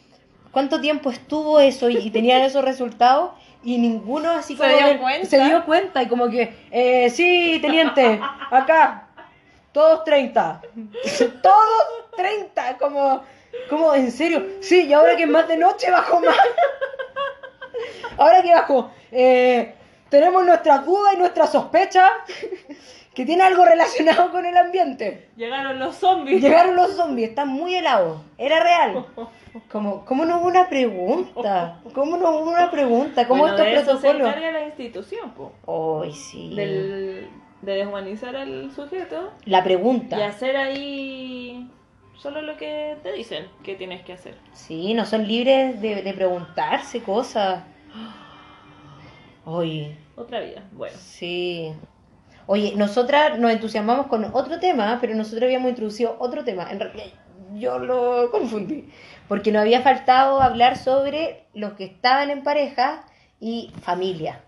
¿Cuánto 0.50 0.80
tiempo 0.80 1.10
estuvo 1.10 1.60
eso 1.60 1.90
y, 1.90 1.98
y 1.98 2.10
tenían 2.10 2.40
esos 2.40 2.64
resultados? 2.64 3.32
Y 3.68 3.76
ninguno 3.76 4.30
así 4.30 4.56
¿Se 4.56 4.62
como. 4.62 4.76
dio 4.78 4.86
que- 4.92 4.98
cuenta? 4.98 5.26
Se 5.28 5.38
dio 5.44 5.64
cuenta 5.66 6.02
y 6.02 6.08
como 6.08 6.30
que. 6.30 6.54
Eh, 6.70 7.10
sí, 7.10 7.58
teniente, 7.60 8.18
acá. 8.50 9.08
Todos 9.72 10.04
30. 10.04 10.62
Todos 11.42 12.10
30. 12.16 12.78
Como. 12.78 13.22
Como, 13.68 13.94
en 13.94 14.10
serio. 14.10 14.42
Sí, 14.62 14.86
y 14.86 14.92
ahora 14.94 15.16
que 15.16 15.24
es 15.24 15.28
más 15.28 15.46
de 15.48 15.58
noche 15.58 15.90
bajó 15.90 16.18
más. 16.20 16.34
Ahora 18.16 18.42
que 18.42 18.52
bajó. 18.54 18.90
Eh, 19.12 19.74
tenemos 20.10 20.44
nuestras 20.44 20.84
dudas 20.86 21.14
y 21.14 21.18
nuestras 21.18 21.52
sospechas. 21.52 22.10
Que 23.14 23.26
tiene 23.26 23.42
algo 23.42 23.64
relacionado 23.64 24.30
con 24.30 24.46
el 24.46 24.56
ambiente. 24.56 25.30
Llegaron 25.36 25.80
los 25.80 25.96
zombies. 25.96 26.40
Llegaron 26.40 26.76
los 26.76 26.92
zombies, 26.92 27.30
están 27.30 27.48
muy 27.48 27.74
helados. 27.74 28.20
Era 28.36 28.60
real. 28.62 29.06
Como, 29.72 30.04
¿Cómo 30.04 30.24
no 30.24 30.38
hubo 30.38 30.46
una 30.46 30.68
pregunta? 30.68 31.80
¿Cómo 31.94 32.16
no 32.16 32.30
hubo 32.30 32.50
una 32.50 32.70
pregunta? 32.70 33.26
¿Cómo 33.26 33.40
Bueno, 33.42 33.56
de 33.56 33.74
estos 33.74 33.88
eso 33.88 34.00
se 34.00 34.08
protocolos? 34.10 34.28
encarga 34.36 34.52
la 34.60 34.66
institución, 34.66 35.30
po. 35.32 35.52
Ay, 36.04 36.12
sí. 36.12 36.54
Del, 36.54 37.28
de 37.62 37.72
deshumanizar 37.74 38.36
al 38.36 38.70
sujeto 38.70 39.32
La 39.46 39.64
pregunta. 39.64 40.16
y 40.16 40.22
hacer 40.22 40.56
ahí 40.56 41.68
solo 42.18 42.40
lo 42.42 42.56
que 42.56 42.98
te 43.02 43.10
dicen 43.12 43.46
que 43.64 43.74
tienes 43.74 44.02
que 44.02 44.12
hacer. 44.12 44.36
Sí, 44.52 44.94
no 44.94 45.04
son 45.04 45.26
libres 45.26 45.80
de, 45.80 46.02
de 46.02 46.12
preguntarse 46.14 47.00
cosas. 47.02 47.64
Oye, 49.50 49.96
Otra 50.14 50.40
vida. 50.40 50.62
Bueno. 50.72 50.94
sí. 51.00 51.72
Oye, 52.44 52.74
nosotras 52.76 53.38
nos 53.38 53.50
entusiasmamos 53.50 54.06
con 54.08 54.26
otro 54.34 54.60
tema, 54.60 54.98
pero 55.00 55.14
nosotros 55.14 55.44
habíamos 55.44 55.70
introducido 55.70 56.16
otro 56.18 56.44
tema. 56.44 56.70
En 56.70 56.78
realidad, 56.78 57.06
yo 57.54 57.78
lo 57.78 58.30
confundí. 58.30 58.90
Porque 59.26 59.50
nos 59.50 59.62
había 59.62 59.80
faltado 59.80 60.42
hablar 60.42 60.76
sobre 60.76 61.46
los 61.54 61.72
que 61.74 61.84
estaban 61.84 62.28
en 62.28 62.42
pareja 62.42 63.06
y 63.40 63.72
familia. 63.80 64.42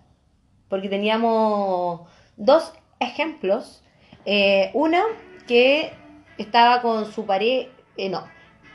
Porque 0.68 0.90
teníamos 0.90 2.02
dos 2.36 2.74
ejemplos. 2.98 3.82
Eh, 4.26 4.70
una 4.74 5.02
que 5.46 5.94
estaba 6.36 6.82
con 6.82 7.10
su 7.10 7.24
pareja, 7.24 7.70
no, 8.10 8.24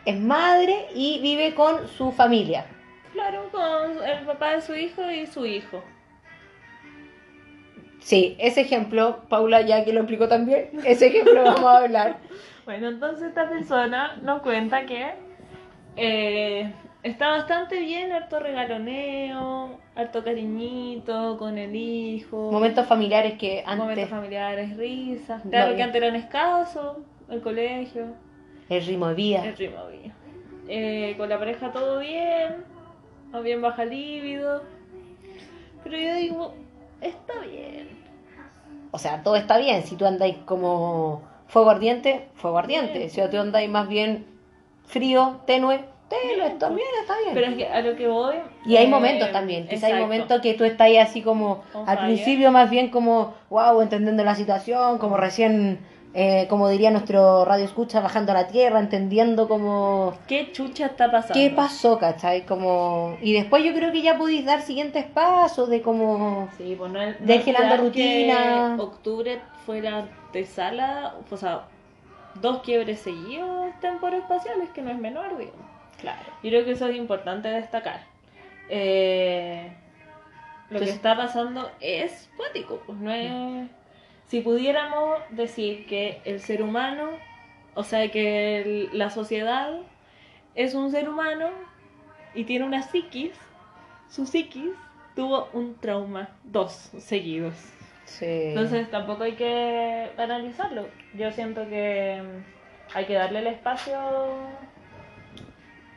es 0.06 0.20
madre 0.20 0.88
y 0.96 1.20
vive 1.22 1.54
con 1.54 1.88
su 1.88 2.12
familia. 2.12 2.66
Claro, 3.14 3.48
con 3.52 4.04
el 4.04 4.26
papá 4.26 4.54
de 4.54 4.62
su 4.62 4.74
hijo 4.74 5.08
y 5.12 5.28
su 5.28 5.46
hijo. 5.46 5.84
Sí, 8.06 8.36
ese 8.38 8.62
ejemplo, 8.62 9.22
Paula 9.30 9.62
ya 9.62 9.84
que 9.84 9.92
lo 9.92 10.02
explicó 10.02 10.28
también, 10.28 10.70
ese 10.86 11.08
ejemplo 11.08 11.44
vamos 11.44 11.66
a 11.66 11.78
hablar. 11.78 12.18
Bueno, 12.66 12.90
entonces 12.90 13.28
esta 13.28 13.48
persona 13.48 14.16
nos 14.24 14.42
cuenta 14.42 14.88
que 14.88 15.14
eh, 15.98 16.74
está 17.04 17.30
bastante 17.30 17.80
bien, 17.80 18.12
harto 18.12 18.40
regaloneo, 18.40 19.80
harto 19.96 20.24
cariñito 20.24 21.38
con 21.38 21.60
el 21.60 21.76
hijo. 21.76 22.52
Momentos 22.52 22.88
familiares 22.88 23.38
que 23.38 23.64
momentos 23.68 23.90
antes 23.90 24.10
familiares, 24.10 24.78
risas. 24.78 25.44
Claro 25.48 25.76
que 25.76 25.84
antes 25.84 26.02
eran 26.02 26.16
escasos, 26.16 26.98
el 27.30 27.42
colegio, 27.42 28.08
el 28.70 28.84
ritmo 28.84 29.10
de 29.10 29.14
vida. 29.14 29.46
el 29.46 29.56
ritmo 29.56 29.88
bien. 29.88 30.14
Eh, 30.68 31.14
con 31.18 31.30
la 31.30 31.38
pareja 31.38 31.72
todo 31.72 32.00
bien, 32.00 32.64
o 33.32 33.42
bien 33.42 33.62
baja 33.62 33.86
líbido. 33.86 34.64
Pero 35.84 35.98
yo 36.00 36.16
digo, 36.16 36.56
está 37.02 37.40
bien. 37.40 37.90
O 38.92 38.98
sea, 38.98 39.24
todo 39.24 39.36
está 39.36 39.58
bien. 39.58 39.84
Si 39.84 39.96
tú 39.96 40.06
andáis 40.06 40.38
como 40.46 41.22
fuego 41.48 41.70
ardiente, 41.70 42.30
fuego 42.36 42.58
ardiente. 42.58 43.10
Si 43.10 43.22
tú 43.30 43.38
andáis 43.38 43.70
más 43.70 43.88
bien 43.88 44.26
frío, 44.86 45.42
tenue, 45.46 45.84
tenue, 46.10 46.48
está 46.48 46.70
bien, 46.70 46.88
está 47.02 47.18
bien. 47.20 47.34
Pero 47.34 47.48
es 47.48 47.56
que 47.56 47.68
a 47.68 47.82
lo 47.82 47.96
que 47.96 48.08
voy. 48.08 48.36
Y 48.66 48.78
hay 48.78 48.86
eh, 48.86 48.90
momentos 48.90 49.32
también, 49.32 49.68
quizá 49.68 49.88
hay 49.88 50.00
momentos 50.00 50.42
que 50.42 50.54
tú 50.54 50.64
estás 50.64 50.86
ahí 50.86 50.98
así 50.98 51.22
como 51.22 51.64
al 51.86 52.00
principio 52.00 52.52
más 52.52 52.70
bien 52.70 52.90
como, 52.90 53.34
wow, 53.50 53.82
entendiendo 53.82 54.24
la 54.24 54.36
situación, 54.36 54.98
como 54.98 55.18
recién, 55.18 55.80
eh, 56.18 56.48
como 56.50 56.70
diría 56.70 56.92
nuestro 56.92 57.44
radio 57.44 57.66
escucha, 57.66 58.00
bajando 58.00 58.32
a 58.32 58.36
la 58.36 58.48
tierra, 58.48 58.80
entendiendo 58.80 59.50
como 59.50 60.14
¿Qué 60.30 60.50
chucha 60.54 60.86
está 60.86 61.12
pasando? 61.12 61.34
qué 61.34 61.50
pasó, 61.50 62.00
¿cachai? 62.00 62.46
Como... 62.46 63.18
Y 63.22 63.34
después 63.34 63.66
yo 63.66 63.74
creo 63.74 63.92
que 63.92 64.02
ya 64.02 64.18
podéis 64.18 64.46
dar 64.46 64.62
siguientes 64.62 65.04
pasos 65.04 65.70
de 65.70 65.82
como... 65.82 66.48
Sí, 66.58 66.74
pues 66.78 66.90
no, 66.90 67.06
no 67.06 67.16
De 67.20 67.78
rutina. 67.78 68.76
que 68.78 68.82
octubre 68.82 69.42
fue 69.66 69.82
la 69.82 69.98
antesala, 69.98 71.16
o 71.30 71.36
sea, 71.36 71.64
dos 72.36 72.62
quiebres 72.62 73.00
seguidos 73.02 73.78
temporoespaciales, 73.82 74.70
que 74.70 74.82
no 74.82 74.92
es 74.92 74.98
menor, 74.98 75.38
digo. 75.38 75.52
Claro. 76.00 76.32
Y 76.42 76.48
creo 76.48 76.64
que 76.64 76.72
eso 76.72 76.88
es 76.88 76.96
importante 76.96 77.50
destacar. 77.50 78.00
Eh, 78.70 79.70
lo 80.70 80.80
que 80.80 80.92
está 80.92 81.18
pasando 81.18 81.70
es 81.82 82.30
cuático, 82.38 82.82
pues 82.86 82.98
no 83.00 83.12
es... 83.12 83.70
Si 84.28 84.42
pudiéramos 84.42 85.20
decir 85.30 85.86
que 85.86 86.22
el 86.26 86.40
ser 86.40 86.62
humano, 86.64 87.10
o 87.76 87.84
sea, 87.84 88.10
que 88.12 88.62
el- 88.62 88.90
la 88.98 89.10
sociedad 89.10 89.72
es 90.56 90.74
un 90.74 90.92
ser 90.92 91.08
humano 91.10 91.50
y 92.34 92.44
tiene 92.46 92.66
una 92.66 92.82
psiquis, 92.82 93.32
su 94.10 94.26
psiquis 94.26 94.72
tuvo 95.16 95.50
un 95.54 95.76
trauma, 95.76 96.30
dos 96.44 96.72
seguidos. 96.98 97.54
Sí. 98.06 98.26
Entonces 98.26 98.90
tampoco 98.92 99.24
hay 99.24 99.34
que 99.34 100.10
analizarlo. 100.18 100.88
Yo 101.14 101.32
siento 101.32 101.68
que 101.70 102.22
mm, 102.22 102.96
hay 102.98 103.06
que 103.06 103.14
darle 103.14 103.40
el 103.40 103.48
espacio 103.48 103.98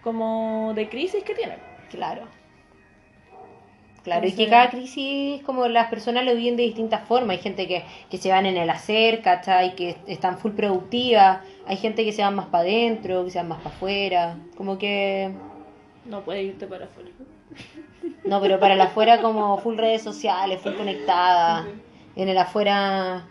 como 0.03 0.73
de 0.75 0.89
crisis 0.89 1.23
que 1.25 1.35
tiene. 1.35 1.57
Claro. 1.91 2.23
Claro, 4.09 4.27
y 4.27 4.33
que 4.33 4.49
cada 4.49 4.71
crisis, 4.71 5.43
como 5.43 5.69
las 5.69 5.89
personas 5.91 6.25
lo 6.25 6.35
viven 6.35 6.57
de 6.57 6.63
distintas 6.63 7.07
formas. 7.07 7.37
Hay 7.37 7.43
gente 7.43 7.69
que, 7.69 7.85
que 8.11 8.17
se 8.17 8.31
van 8.31 8.47
en 8.47 8.57
el 8.57 8.71
hacer, 8.71 9.21
¿cachai? 9.21 9.75
Que 9.75 9.97
están 10.07 10.39
full 10.39 10.53
productivas. 10.53 11.41
Hay 11.67 11.77
gente 11.77 12.07
que 12.07 12.13
se 12.13 12.23
van 12.23 12.35
más 12.35 12.47
para 12.47 12.65
adentro, 12.65 13.25
que 13.27 13.31
se 13.31 13.39
van 13.39 13.49
más 13.49 13.59
para 13.59 13.75
afuera. 13.75 14.37
Como 14.57 14.79
que. 14.79 15.31
No 16.07 16.23
puede 16.23 16.43
irte 16.43 16.67
para 16.67 16.87
afuera. 16.87 17.11
No, 18.25 18.41
pero 18.41 18.59
para 18.59 18.75
el 18.75 18.81
afuera, 18.81 19.21
como 19.21 19.59
full 19.59 19.77
redes 19.77 20.03
sociales, 20.03 20.59
full 20.63 20.73
conectada. 20.73 21.67
En 22.17 22.31
el 22.31 22.39
afuera. 22.39 23.27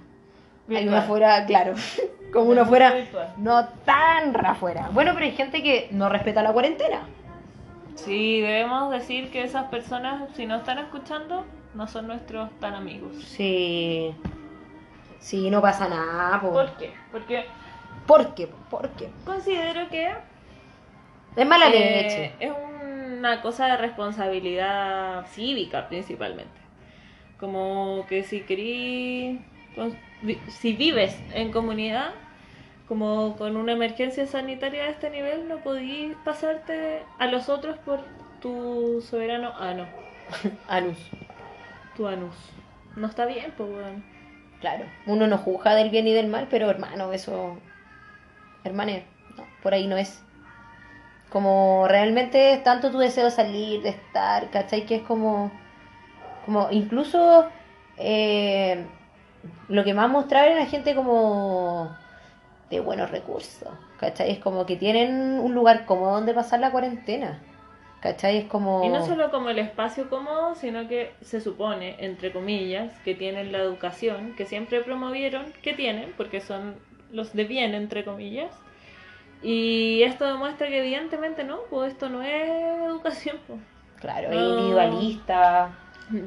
Hay 0.70 0.88
una 0.88 1.00
afuera, 1.00 1.46
claro. 1.48 1.74
Como 2.32 2.52
una 2.52 2.64
afuera. 2.64 2.92
Virtual. 2.92 3.34
No 3.38 3.68
tan 3.86 4.46
afuera. 4.46 4.90
Bueno, 4.92 5.14
pero 5.14 5.26
hay 5.26 5.32
gente 5.32 5.64
que 5.64 5.88
no 5.92 6.10
respeta 6.10 6.44
la 6.44 6.52
cuarentena. 6.52 7.08
Sí, 7.98 8.42
debemos 8.42 8.92
decir 8.92 9.32
que 9.32 9.44
esas 9.44 9.66
personas, 9.70 10.30
si 10.36 10.46
no 10.46 10.56
están 10.58 10.78
escuchando, 10.80 11.46
no 11.74 11.88
son 11.88 12.08
nuestros 12.08 12.50
tan 12.60 12.74
amigos. 12.76 13.12
Sí. 13.24 14.14
Sí, 15.20 15.50
no 15.50 15.62
pasa 15.62 15.90
nada, 15.90 16.40
po. 16.40 16.52
¿Por 16.54 16.78
qué? 16.78 16.92
Porque 17.12 17.46
¿Por 18.06 18.36
qué? 18.36 18.48
¿Por 18.70 18.90
qué? 18.92 19.10
considero 19.26 19.90
que 19.90 20.12
Es 21.36 21.46
mala 21.48 21.68
eh, 21.68 21.72
leche. 22.04 22.32
es 22.40 22.52
una 23.18 23.42
cosa 23.42 23.66
de 23.68 23.78
responsabilidad 23.78 25.26
cívica 25.28 25.88
principalmente. 25.90 26.62
Como 27.40 28.06
que 28.08 28.24
si 28.24 28.42
querís, 28.42 29.40
si 30.48 30.74
vives 30.74 31.20
en 31.34 31.52
comunidad, 31.52 32.12
como 32.88 33.36
con 33.38 33.58
una 33.58 33.74
emergencia 33.74 34.26
sanitaria 34.28 34.86
de 34.86 34.92
este 34.92 35.10
nivel, 35.10 35.48
no 35.48 35.58
podís 35.64 36.16
pasarte 36.24 37.04
a 37.20 37.28
los 37.28 37.50
otros 37.50 37.78
por 37.80 38.02
tu 38.40 39.02
soberano 39.02 39.54
ano, 39.58 39.88
Anus. 40.68 40.98
tu 41.96 42.08
anus. 42.08 42.36
No 42.96 43.08
está 43.08 43.26
bien, 43.26 43.54
pues 43.58 43.70
weón. 43.70 44.04
Claro. 44.60 44.86
Uno 45.06 45.28
no 45.28 45.38
juzga 45.38 45.76
del 45.76 45.90
bien 45.92 46.08
y 46.08 46.14
del 46.14 46.28
mal, 46.28 46.48
pero 46.50 46.70
hermano, 46.70 47.14
eso. 47.14 47.62
Hermane, 48.64 49.06
no, 49.38 49.46
por 49.62 49.74
ahí 49.74 49.88
no 49.88 49.98
es. 49.98 50.24
Como 51.30 51.88
realmente 51.90 52.54
es 52.54 52.64
tanto 52.64 52.92
tu 52.92 53.00
deseo 53.00 53.26
de 53.26 53.32
salir, 53.32 53.82
de 53.82 53.90
estar, 53.90 54.50
¿cachai? 54.50 54.86
Que 54.86 54.96
es 54.98 55.04
como. 55.04 55.52
Como 56.46 56.70
incluso. 56.72 57.50
eh, 57.98 58.86
lo 59.70 59.84
que 59.84 59.94
más 59.94 60.10
mostraba 60.10 60.48
era 60.48 60.56
la 60.60 60.66
gente 60.68 60.96
como. 60.96 61.96
De 62.70 62.80
buenos 62.80 63.12
recursos, 63.12 63.70
¿cachai? 64.00 64.32
Es 64.32 64.40
como 64.40 64.66
que 64.66 64.76
tienen 64.76 65.40
un 65.40 65.54
lugar 65.54 65.86
cómodo 65.86 66.14
donde 66.16 66.34
pasar 66.34 66.60
la 66.60 66.72
cuarentena. 66.72 67.40
¿cachai? 68.02 68.38
Es 68.38 68.46
como. 68.46 68.84
Y 68.84 68.90
no 68.90 69.06
solo 69.06 69.32
como 69.32 69.50
el 69.50 69.60
espacio 69.60 70.10
cómodo, 70.10 70.56
sino 70.56 70.88
que 70.88 71.14
se 71.22 71.42
supone, 71.42 71.96
entre 72.00 72.32
comillas, 72.32 72.94
que 73.00 73.16
tienen 73.16 73.52
la 73.52 73.58
educación, 73.58 74.36
que 74.36 74.46
siempre 74.46 74.82
promovieron, 74.82 75.52
que 75.62 75.74
tienen, 75.74 76.14
porque 76.16 76.40
son 76.42 76.76
los 77.12 77.34
de 77.34 77.46
bien, 77.46 77.74
entre 77.74 78.04
comillas. 78.06 78.52
Y 79.42 80.04
esto 80.04 80.26
demuestra 80.26 80.68
que 80.68 80.80
evidentemente 80.80 81.44
no, 81.44 81.60
pues 81.70 81.94
esto 81.94 82.10
no 82.10 82.22
es 82.22 82.50
educación, 82.86 83.38
pues. 83.48 83.60
Claro, 84.00 84.30
No. 84.30 84.50
individualista. 84.50 85.70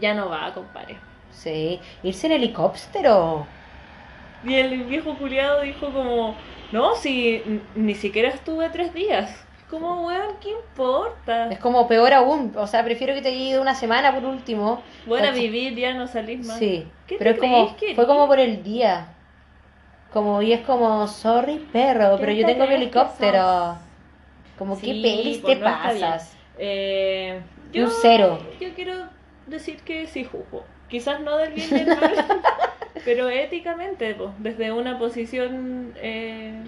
Ya 0.00 0.14
no 0.14 0.28
va, 0.28 0.52
compadre. 0.52 0.96
Sí. 1.30 1.80
Irse 2.02 2.26
en 2.26 2.34
helicóptero. 2.34 3.46
Y 4.44 4.54
el 4.54 4.84
viejo 4.84 5.16
culiado 5.16 5.60
dijo 5.62 5.92
como, 5.92 6.34
no, 6.72 6.94
si 6.94 7.42
ni 7.74 7.94
siquiera 7.94 8.28
estuve 8.28 8.68
tres 8.70 8.94
días. 8.94 9.44
Como, 9.68 10.06
weón, 10.06 10.36
¿qué 10.40 10.50
importa? 10.50 11.48
Es 11.50 11.58
como 11.60 11.86
peor 11.86 12.12
aún, 12.12 12.52
o 12.56 12.66
sea, 12.66 12.82
prefiero 12.84 13.14
que 13.14 13.22
te 13.22 13.28
haya 13.28 13.38
ido 13.38 13.62
una 13.62 13.74
semana 13.76 14.12
por 14.12 14.24
último. 14.24 14.82
Bueno, 15.06 15.26
¿cachai? 15.28 15.42
vivir 15.42 15.76
ya 15.76 15.94
no 15.94 16.08
salís 16.08 16.44
más. 16.44 16.58
Sí, 16.58 16.86
¿Qué 17.06 17.16
pero 17.18 17.30
te 17.30 17.36
es 17.36 17.40
como, 17.40 17.76
que 17.76 17.94
fue 17.94 18.06
como 18.06 18.26
por 18.26 18.40
el 18.40 18.64
día. 18.64 19.14
Como, 20.12 20.42
y 20.42 20.52
es 20.52 20.62
como, 20.62 21.06
sorry 21.06 21.58
perro, 21.72 22.16
pero 22.18 22.32
yo 22.32 22.44
te 22.46 22.54
tengo 22.54 22.66
mi 22.66 22.74
helicóptero. 22.74 23.76
Como, 24.58 24.74
¿qué 24.74 24.86
Sí, 24.86 25.00
pelis 25.02 25.38
pues 25.38 25.54
te 25.54 25.60
no 25.60 25.70
pasas? 25.70 26.36
Eh, 26.58 27.40
Un 27.74 27.88
cero. 28.02 28.38
Yo 28.60 28.74
quiero 28.74 29.04
decir 29.46 29.76
que 29.82 30.06
sí 30.08 30.24
juzgo. 30.24 30.64
Quizás 30.88 31.20
no 31.20 31.36
del 31.36 31.52
bien 31.52 31.70
del 31.70 31.86
mal, 31.86 32.12
pero 33.04 33.28
éticamente, 33.28 34.14
po, 34.14 34.32
desde 34.38 34.72
una 34.72 34.98
posición 34.98 35.92
eh, 35.96 36.62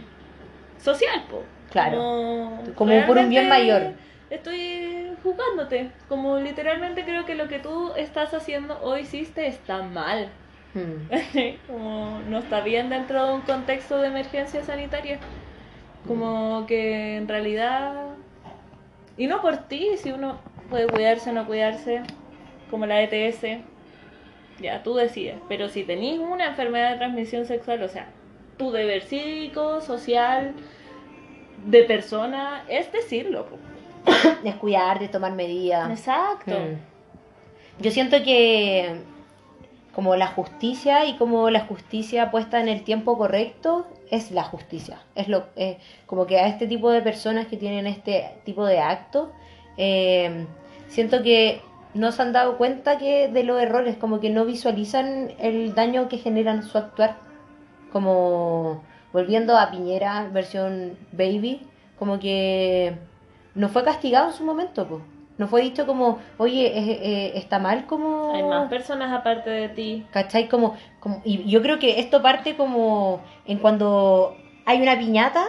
social, 0.78 1.24
po. 1.30 1.42
Claro. 1.70 1.96
Como, 1.96 2.74
Como 2.74 3.06
por 3.06 3.18
un 3.18 3.30
bien 3.30 3.48
mayor. 3.48 3.92
Estoy 4.30 5.12
juzgándote. 5.22 5.90
Como 6.08 6.38
literalmente 6.38 7.04
creo 7.04 7.24
que 7.24 7.34
lo 7.34 7.48
que 7.48 7.58
tú 7.58 7.92
estás 7.96 8.34
haciendo 8.34 8.78
o 8.82 8.96
hiciste 8.96 9.46
está 9.46 9.82
mal. 9.82 10.28
Hmm. 10.74 11.08
como 11.66 12.20
no 12.28 12.38
está 12.38 12.60
bien 12.60 12.88
dentro 12.88 13.26
de 13.26 13.34
un 13.34 13.40
contexto 13.42 13.98
de 13.98 14.08
emergencia 14.08 14.62
sanitaria. 14.64 15.18
Como 16.06 16.66
que 16.66 17.16
en 17.16 17.28
realidad. 17.28 17.94
Y 19.16 19.26
no 19.26 19.40
por 19.40 19.56
ti, 19.68 19.90
si 19.96 20.12
uno 20.12 20.38
puede 20.70 20.86
cuidarse 20.86 21.30
o 21.30 21.32
no 21.32 21.46
cuidarse, 21.46 22.02
como 22.70 22.86
la 22.86 23.02
ETS, 23.02 23.62
ya 24.62 24.82
tú 24.82 24.94
decides. 24.94 25.36
Pero 25.48 25.68
si 25.68 25.84
tenés 25.84 26.18
una 26.18 26.48
enfermedad 26.48 26.92
de 26.92 26.98
transmisión 26.98 27.44
sexual, 27.44 27.82
o 27.82 27.88
sea, 27.88 28.08
tu 28.56 28.70
deber 28.70 29.02
cívico, 29.02 29.80
social, 29.80 30.54
de 31.66 31.82
persona, 31.84 32.64
es 32.68 32.90
decirlo. 32.92 33.46
Descuidarte, 34.42 35.08
tomar 35.12 35.32
medidas. 35.32 35.90
Exacto. 35.90 36.52
Mm. 36.52 37.82
Yo 37.82 37.90
siento 37.90 38.22
que 38.22 39.00
como 39.94 40.16
la 40.16 40.28
justicia 40.28 41.04
y 41.04 41.16
como 41.16 41.50
la 41.50 41.60
justicia 41.60 42.30
puesta 42.30 42.60
en 42.60 42.68
el 42.68 42.82
tiempo 42.82 43.18
correcto 43.18 43.86
es 44.10 44.30
la 44.30 44.42
justicia. 44.42 45.02
Es 45.14 45.28
lo 45.28 45.44
eh, 45.56 45.78
como 46.06 46.26
que 46.26 46.38
a 46.38 46.48
este 46.48 46.66
tipo 46.66 46.90
de 46.90 47.02
personas 47.02 47.46
que 47.46 47.56
tienen 47.56 47.86
este 47.86 48.30
tipo 48.44 48.64
de 48.64 48.80
actos 48.80 49.28
eh, 49.76 50.46
siento 50.88 51.22
que 51.22 51.60
no 51.94 52.12
se 52.12 52.22
han 52.22 52.32
dado 52.32 52.56
cuenta 52.56 52.98
que 52.98 53.28
de 53.28 53.44
los 53.44 53.60
errores, 53.60 53.96
como 53.96 54.20
que 54.20 54.30
no 54.30 54.44
visualizan 54.44 55.32
el 55.38 55.74
daño 55.74 56.08
que 56.08 56.18
generan 56.18 56.62
su 56.62 56.78
actuar. 56.78 57.16
Como 57.92 58.82
volviendo 59.12 59.56
a 59.58 59.70
Piñera, 59.70 60.28
versión 60.32 60.96
baby, 61.12 61.66
como 61.98 62.18
que 62.18 62.96
no 63.54 63.68
fue 63.68 63.84
castigado 63.84 64.28
en 64.28 64.34
su 64.34 64.44
momento, 64.44 64.86
pues. 64.88 65.02
No 65.38 65.48
fue 65.48 65.62
dicho 65.62 65.86
como, 65.86 66.18
oye, 66.38 66.66
eh, 66.66 67.00
eh, 67.02 67.32
está 67.36 67.58
mal 67.58 67.86
como... 67.86 68.32
Hay 68.34 68.42
más 68.42 68.68
personas 68.68 69.12
aparte 69.12 69.50
de 69.50 69.68
ti. 69.70 70.06
¿Cachai? 70.12 70.46
Como, 70.48 70.76
como, 71.00 71.20
y 71.24 71.48
yo 71.50 71.62
creo 71.62 71.78
que 71.78 72.00
esto 72.00 72.22
parte 72.22 72.54
como 72.54 73.20
en 73.46 73.58
cuando 73.58 74.36
hay 74.66 74.80
una 74.82 74.98
piñata, 74.98 75.46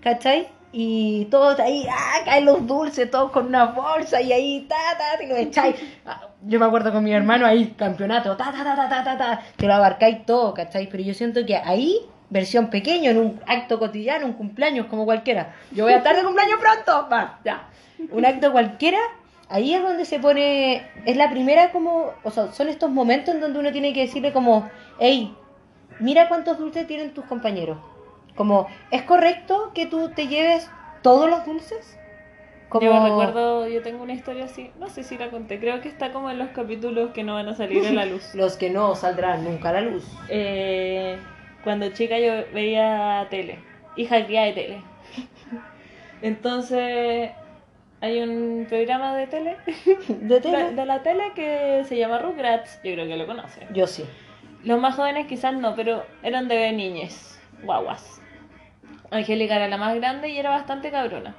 ¿cachai? 0.00 0.48
Y 0.74 1.26
todos 1.26 1.60
ahí, 1.60 1.86
ah, 1.90 2.22
caen 2.24 2.46
los 2.46 2.66
dulces, 2.66 3.10
todos 3.10 3.30
con 3.30 3.46
una 3.46 3.66
bolsa 3.66 4.22
y 4.22 4.32
ahí, 4.32 4.66
ta, 4.66 4.76
ta, 4.96 5.18
te 5.18 5.26
lo 5.26 5.36
echáis. 5.36 5.76
Ah, 6.06 6.28
Yo 6.46 6.58
me 6.58 6.64
acuerdo 6.64 6.90
con 6.92 7.04
mi 7.04 7.12
hermano 7.12 7.44
ahí, 7.46 7.74
campeonato, 7.76 8.34
ta, 8.38 8.50
ta, 8.50 8.64
ta, 8.64 8.88
ta, 8.88 9.04
ta, 9.04 9.18
ta, 9.18 9.42
te 9.56 9.66
lo 9.66 9.74
abarcáis 9.74 10.24
todo, 10.24 10.54
¿cachai? 10.54 10.88
Pero 10.88 11.02
yo 11.02 11.12
siento 11.12 11.44
que 11.44 11.56
ahí, 11.56 11.98
versión 12.30 12.70
pequeño, 12.70 13.10
en 13.10 13.18
un 13.18 13.40
acto 13.46 13.78
cotidiano, 13.78 14.24
un 14.24 14.32
cumpleaños 14.32 14.86
como 14.86 15.04
cualquiera. 15.04 15.54
Yo 15.72 15.84
voy 15.84 15.92
a 15.92 15.98
estar 15.98 16.16
de 16.16 16.22
cumpleaños 16.22 16.58
pronto, 16.58 17.06
va, 17.12 17.38
ya. 17.44 17.68
Un 18.10 18.24
acto 18.24 18.50
cualquiera, 18.50 18.98
ahí 19.50 19.74
es 19.74 19.82
donde 19.82 20.06
se 20.06 20.18
pone, 20.20 20.86
es 21.04 21.16
la 21.18 21.28
primera 21.30 21.70
como, 21.70 22.12
o 22.24 22.30
sea, 22.30 22.50
son 22.50 22.70
estos 22.70 22.90
momentos 22.90 23.34
en 23.34 23.42
donde 23.42 23.58
uno 23.58 23.72
tiene 23.72 23.92
que 23.92 24.00
decirle 24.00 24.32
como, 24.32 24.70
hey, 24.98 25.36
mira 25.98 26.28
cuántos 26.28 26.58
dulces 26.58 26.86
tienen 26.86 27.12
tus 27.12 27.26
compañeros. 27.26 27.76
Como, 28.34 28.68
¿es 28.90 29.02
correcto 29.02 29.72
que 29.74 29.86
tú 29.86 30.10
te 30.10 30.28
lleves 30.28 30.70
todos 31.02 31.28
los 31.28 31.44
dulces? 31.44 31.98
Como... 32.68 32.86
Yo 32.86 33.04
recuerdo, 33.04 33.68
yo 33.68 33.82
tengo 33.82 34.02
una 34.02 34.14
historia 34.14 34.46
así, 34.46 34.70
no 34.78 34.88
sé 34.88 35.02
si 35.02 35.18
la 35.18 35.30
conté, 35.30 35.60
creo 35.60 35.82
que 35.82 35.88
está 35.88 36.10
como 36.10 36.30
en 36.30 36.38
los 36.38 36.48
capítulos 36.50 37.10
que 37.10 37.22
no 37.22 37.34
van 37.34 37.48
a 37.48 37.54
salir 37.54 37.86
a 37.86 37.92
la 37.92 38.06
luz. 38.06 38.34
Los 38.34 38.56
que 38.56 38.70
no 38.70 38.94
saldrán 38.94 39.44
nunca 39.44 39.68
a 39.68 39.72
la 39.74 39.80
luz. 39.82 40.04
Eh, 40.30 41.18
cuando 41.62 41.90
chica 41.90 42.18
yo 42.18 42.32
veía 42.54 43.26
tele, 43.28 43.58
hija 43.96 44.20
guía 44.20 44.44
de 44.44 44.52
tele. 44.54 44.82
Entonces 46.22 47.32
hay 48.00 48.22
un 48.22 48.64
programa 48.66 49.14
de 49.16 49.26
tele, 49.26 49.56
¿De 50.08 50.40
tele? 50.40 50.72
de 50.72 50.86
la 50.86 51.02
tele 51.02 51.32
que 51.34 51.84
se 51.86 51.98
llama 51.98 52.20
Rugrats, 52.20 52.80
yo 52.82 52.94
creo 52.94 53.06
que 53.06 53.16
lo 53.16 53.26
conocen. 53.26 53.68
Yo 53.74 53.86
sí. 53.86 54.04
Los 54.64 54.80
más 54.80 54.96
jóvenes 54.96 55.26
quizás 55.26 55.52
no, 55.52 55.74
pero 55.74 56.04
eran 56.22 56.48
de 56.48 56.72
niñes, 56.72 57.38
guaguas. 57.64 58.21
Angélica 59.12 59.56
era 59.56 59.68
la 59.68 59.76
más 59.76 59.94
grande 59.94 60.28
y 60.30 60.38
era 60.38 60.50
bastante 60.50 60.90
cabrona. 60.90 61.34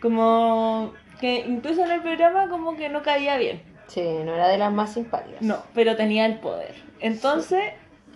Como 0.00 0.92
que 1.20 1.40
incluso 1.46 1.84
en 1.84 1.90
el 1.90 2.00
programa 2.00 2.48
como 2.48 2.76
que 2.76 2.88
no 2.88 3.02
caía 3.02 3.36
bien. 3.36 3.62
Sí, 3.88 4.00
no 4.24 4.34
era 4.34 4.48
de 4.48 4.56
las 4.58 4.72
más 4.72 4.94
simpáticas. 4.94 5.42
No, 5.42 5.58
pero 5.74 5.96
tenía 5.96 6.24
el 6.26 6.38
poder. 6.38 6.74
Entonces, 7.00 7.62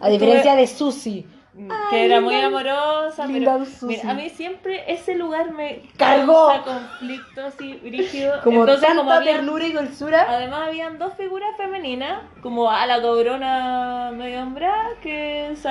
A 0.01 0.09
diferencia 0.09 0.55
de 0.55 0.67
Susi. 0.67 1.27
que 1.91 1.97
Ay, 1.97 2.07
era 2.07 2.21
muy 2.21 2.35
amorosa, 2.37 3.27
pero 3.33 3.59
mira, 3.83 4.11
a 4.11 4.15
mí 4.15 4.29
siempre 4.31 4.85
ese 4.93 5.15
lugar 5.15 5.53
me 5.53 5.83
Cargó. 5.97 6.49
causa 6.49 6.63
conflicto 6.65 7.45
así 7.47 7.75
brígido. 7.83 8.41
Como 8.45 8.61
Entonces, 8.61 8.87
tanta 8.87 8.99
como 9.03 9.11
había- 9.13 9.33
ternura 9.35 9.67
y 9.67 9.73
dulzura. 9.73 10.27
Además 10.29 10.69
habían 10.69 10.99
dos 10.99 11.15
figuras 11.15 11.51
femeninas, 11.57 12.23
como 12.43 12.71
a 12.71 12.87
la 12.87 13.01
cobrona 13.03 14.11
medio 14.15 14.43
hombrada, 14.43 14.91
que 15.03 15.53
se 15.57 15.69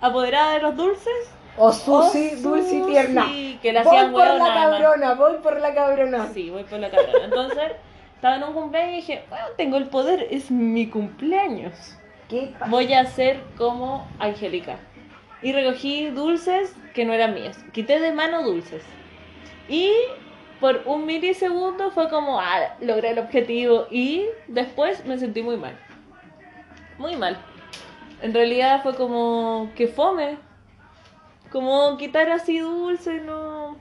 apoderaba 0.00 0.52
de 0.52 0.60
los 0.60 0.76
dulces. 0.76 1.30
O 1.58 1.72
Susi, 1.72 2.32
Oh, 2.36 2.40
dulce 2.40 2.76
y 2.76 2.82
tierna. 2.82 3.22
Susi, 3.22 3.58
que 3.60 3.72
la 3.72 3.82
voy 3.82 3.96
hacían 3.96 4.12
por 4.12 4.26
la 4.26 4.54
cabrona, 4.54 5.14
voy 5.14 5.36
por 5.42 5.60
la 5.60 5.74
cabrona. 5.74 6.28
Sí, 6.32 6.50
voy 6.50 6.64
por 6.64 6.78
la 6.78 6.90
cabrona. 6.90 7.24
Entonces, 7.24 7.72
estaba 8.14 8.36
en 8.36 8.44
un 8.44 8.52
cumpleaños 8.52 8.92
y 8.92 8.96
dije, 8.96 9.24
bueno, 9.28 9.46
tengo 9.56 9.76
el 9.76 9.88
poder, 9.88 10.26
es 10.30 10.50
mi 10.50 10.88
cumpleaños. 10.88 11.96
¿Qué 12.28 12.52
Voy 12.66 12.92
a 12.92 13.06
ser 13.06 13.40
como 13.56 14.06
Angélica. 14.18 14.76
Y 15.40 15.52
recogí 15.52 16.08
dulces 16.10 16.74
que 16.94 17.04
no 17.04 17.12
eran 17.12 17.34
míos. 17.34 17.56
Quité 17.72 18.00
de 18.00 18.12
mano 18.12 18.42
dulces. 18.42 18.82
Y 19.68 19.92
por 20.60 20.82
un 20.84 21.06
milisegundo 21.06 21.90
fue 21.90 22.08
como, 22.08 22.40
ah, 22.40 22.74
logré 22.80 23.10
el 23.10 23.18
objetivo. 23.18 23.86
Y 23.90 24.26
después 24.48 25.04
me 25.06 25.16
sentí 25.18 25.42
muy 25.42 25.56
mal. 25.56 25.78
Muy 26.98 27.16
mal. 27.16 27.38
En 28.20 28.34
realidad 28.34 28.82
fue 28.82 28.94
como 28.94 29.70
que 29.76 29.86
fome. 29.86 30.38
Como 31.52 31.96
quitar 31.96 32.28
así 32.30 32.58
dulce, 32.58 33.20
no, 33.20 33.76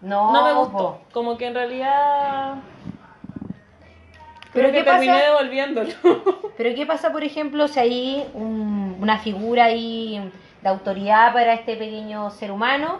No, 0.00 0.32
no 0.32 0.44
me 0.44 0.52
po. 0.52 0.60
gustó. 0.64 1.00
Como 1.12 1.36
que 1.38 1.46
en 1.46 1.54
realidad... 1.54 2.54
Pero 4.52 4.68
Pero 4.68 4.72
¿qué 4.72 4.78
que 4.78 4.84
terminé 4.90 5.12
pasa? 5.14 5.24
devolviéndolo. 5.30 5.90
Pero 6.58 6.74
¿qué 6.74 6.84
pasa, 6.84 7.10
por 7.12 7.24
ejemplo, 7.24 7.68
si 7.68 7.80
hay 7.80 8.28
un- 8.34 8.98
una 9.00 9.18
figura 9.18 9.64
ahí 9.64 10.30
de 10.60 10.68
autoridad 10.68 11.32
para 11.32 11.54
este 11.54 11.76
pequeño 11.76 12.30
ser 12.30 12.50
humano, 12.50 12.98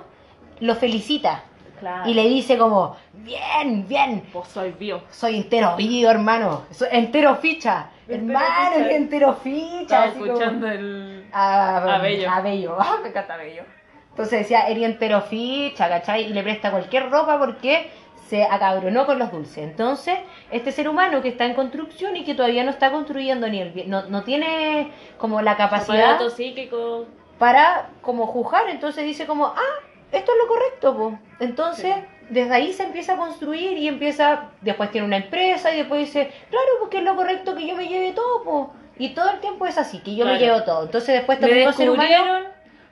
lo 0.60 0.74
felicita 0.76 1.42
Claro. 1.78 2.08
y 2.08 2.14
le 2.14 2.26
dice 2.28 2.56
como, 2.56 2.96
bien, 3.12 3.86
bien, 3.88 4.22
Vos 4.32 4.48
soy 4.48 4.70
bio. 4.70 5.02
soy 5.10 5.36
entero 5.36 5.74
vivo, 5.76 6.08
hermano, 6.10 6.62
soy 6.70 6.88
entero 6.92 7.34
ficha, 7.36 7.90
Entero 8.08 8.22
hermano, 8.38 8.76
ficha. 8.76 8.90
entero 8.96 9.34
ficha. 9.34 9.80
Estaba 9.82 10.12
como- 10.12 10.24
escuchando 10.26 10.68
el... 10.68 11.11
a, 11.32 11.96
A 11.96 11.98
Bello. 11.98 12.30
a 12.30 12.40
Bello. 12.40 12.76
Ah, 12.80 12.98
me 13.02 13.08
encanta 13.08 13.36
Bello. 13.36 13.64
Entonces 14.10 14.40
decía, 14.40 14.66
eres 14.68 14.84
entero 14.84 15.22
ficha, 15.22 15.88
¿cachai? 15.88 16.24
Y 16.24 16.32
le 16.34 16.42
presta 16.42 16.70
cualquier 16.70 17.10
ropa 17.10 17.38
porque 17.38 17.90
se 18.28 18.44
acabronó 18.44 19.06
con 19.06 19.18
los 19.18 19.30
dulces. 19.30 19.58
Entonces, 19.58 20.18
este 20.50 20.72
ser 20.72 20.88
humano 20.88 21.22
que 21.22 21.28
está 21.28 21.44
en 21.46 21.54
construcción 21.54 22.16
y 22.16 22.24
que 22.24 22.34
todavía 22.34 22.64
no 22.64 22.70
está 22.70 22.90
construyendo 22.90 23.48
ni 23.48 23.60
el 23.60 23.72
bien, 23.72 23.90
no, 23.90 24.04
no 24.08 24.22
tiene 24.22 24.90
como 25.18 25.42
la 25.42 25.56
capacidad 25.56 26.18
psíquico. 26.28 27.06
para 27.38 27.90
como 28.00 28.26
juzgar, 28.26 28.68
entonces 28.68 29.04
dice 29.04 29.26
como, 29.26 29.46
ah, 29.46 29.78
esto 30.12 30.32
es 30.32 30.38
lo 30.42 30.48
correcto, 30.48 30.96
po. 30.96 31.18
Entonces, 31.40 31.94
desde 32.28 32.54
ahí 32.54 32.72
se 32.72 32.84
empieza 32.84 33.14
a 33.14 33.16
construir 33.16 33.76
y 33.76 33.88
empieza, 33.88 34.50
después 34.60 34.90
tiene 34.90 35.06
una 35.06 35.16
empresa 35.18 35.72
y 35.74 35.78
después 35.78 36.06
dice, 36.06 36.30
claro, 36.50 36.68
porque 36.80 36.98
es 36.98 37.04
lo 37.04 37.16
correcto 37.16 37.54
que 37.54 37.66
yo 37.66 37.74
me 37.74 37.88
lleve 37.88 38.12
todo, 38.12 38.42
po. 38.44 38.72
Y 38.98 39.10
todo 39.14 39.30
el 39.30 39.40
tiempo 39.40 39.66
es 39.66 39.78
así, 39.78 39.98
que 40.00 40.14
yo 40.14 40.24
me 40.24 40.38
Claro. 40.38 40.54
llevo 40.54 40.64
todo. 40.64 40.82
Entonces 40.84 41.14
después 41.14 41.40
Me 41.40 41.48
humano 41.48 41.66
descubrieron 41.76 42.44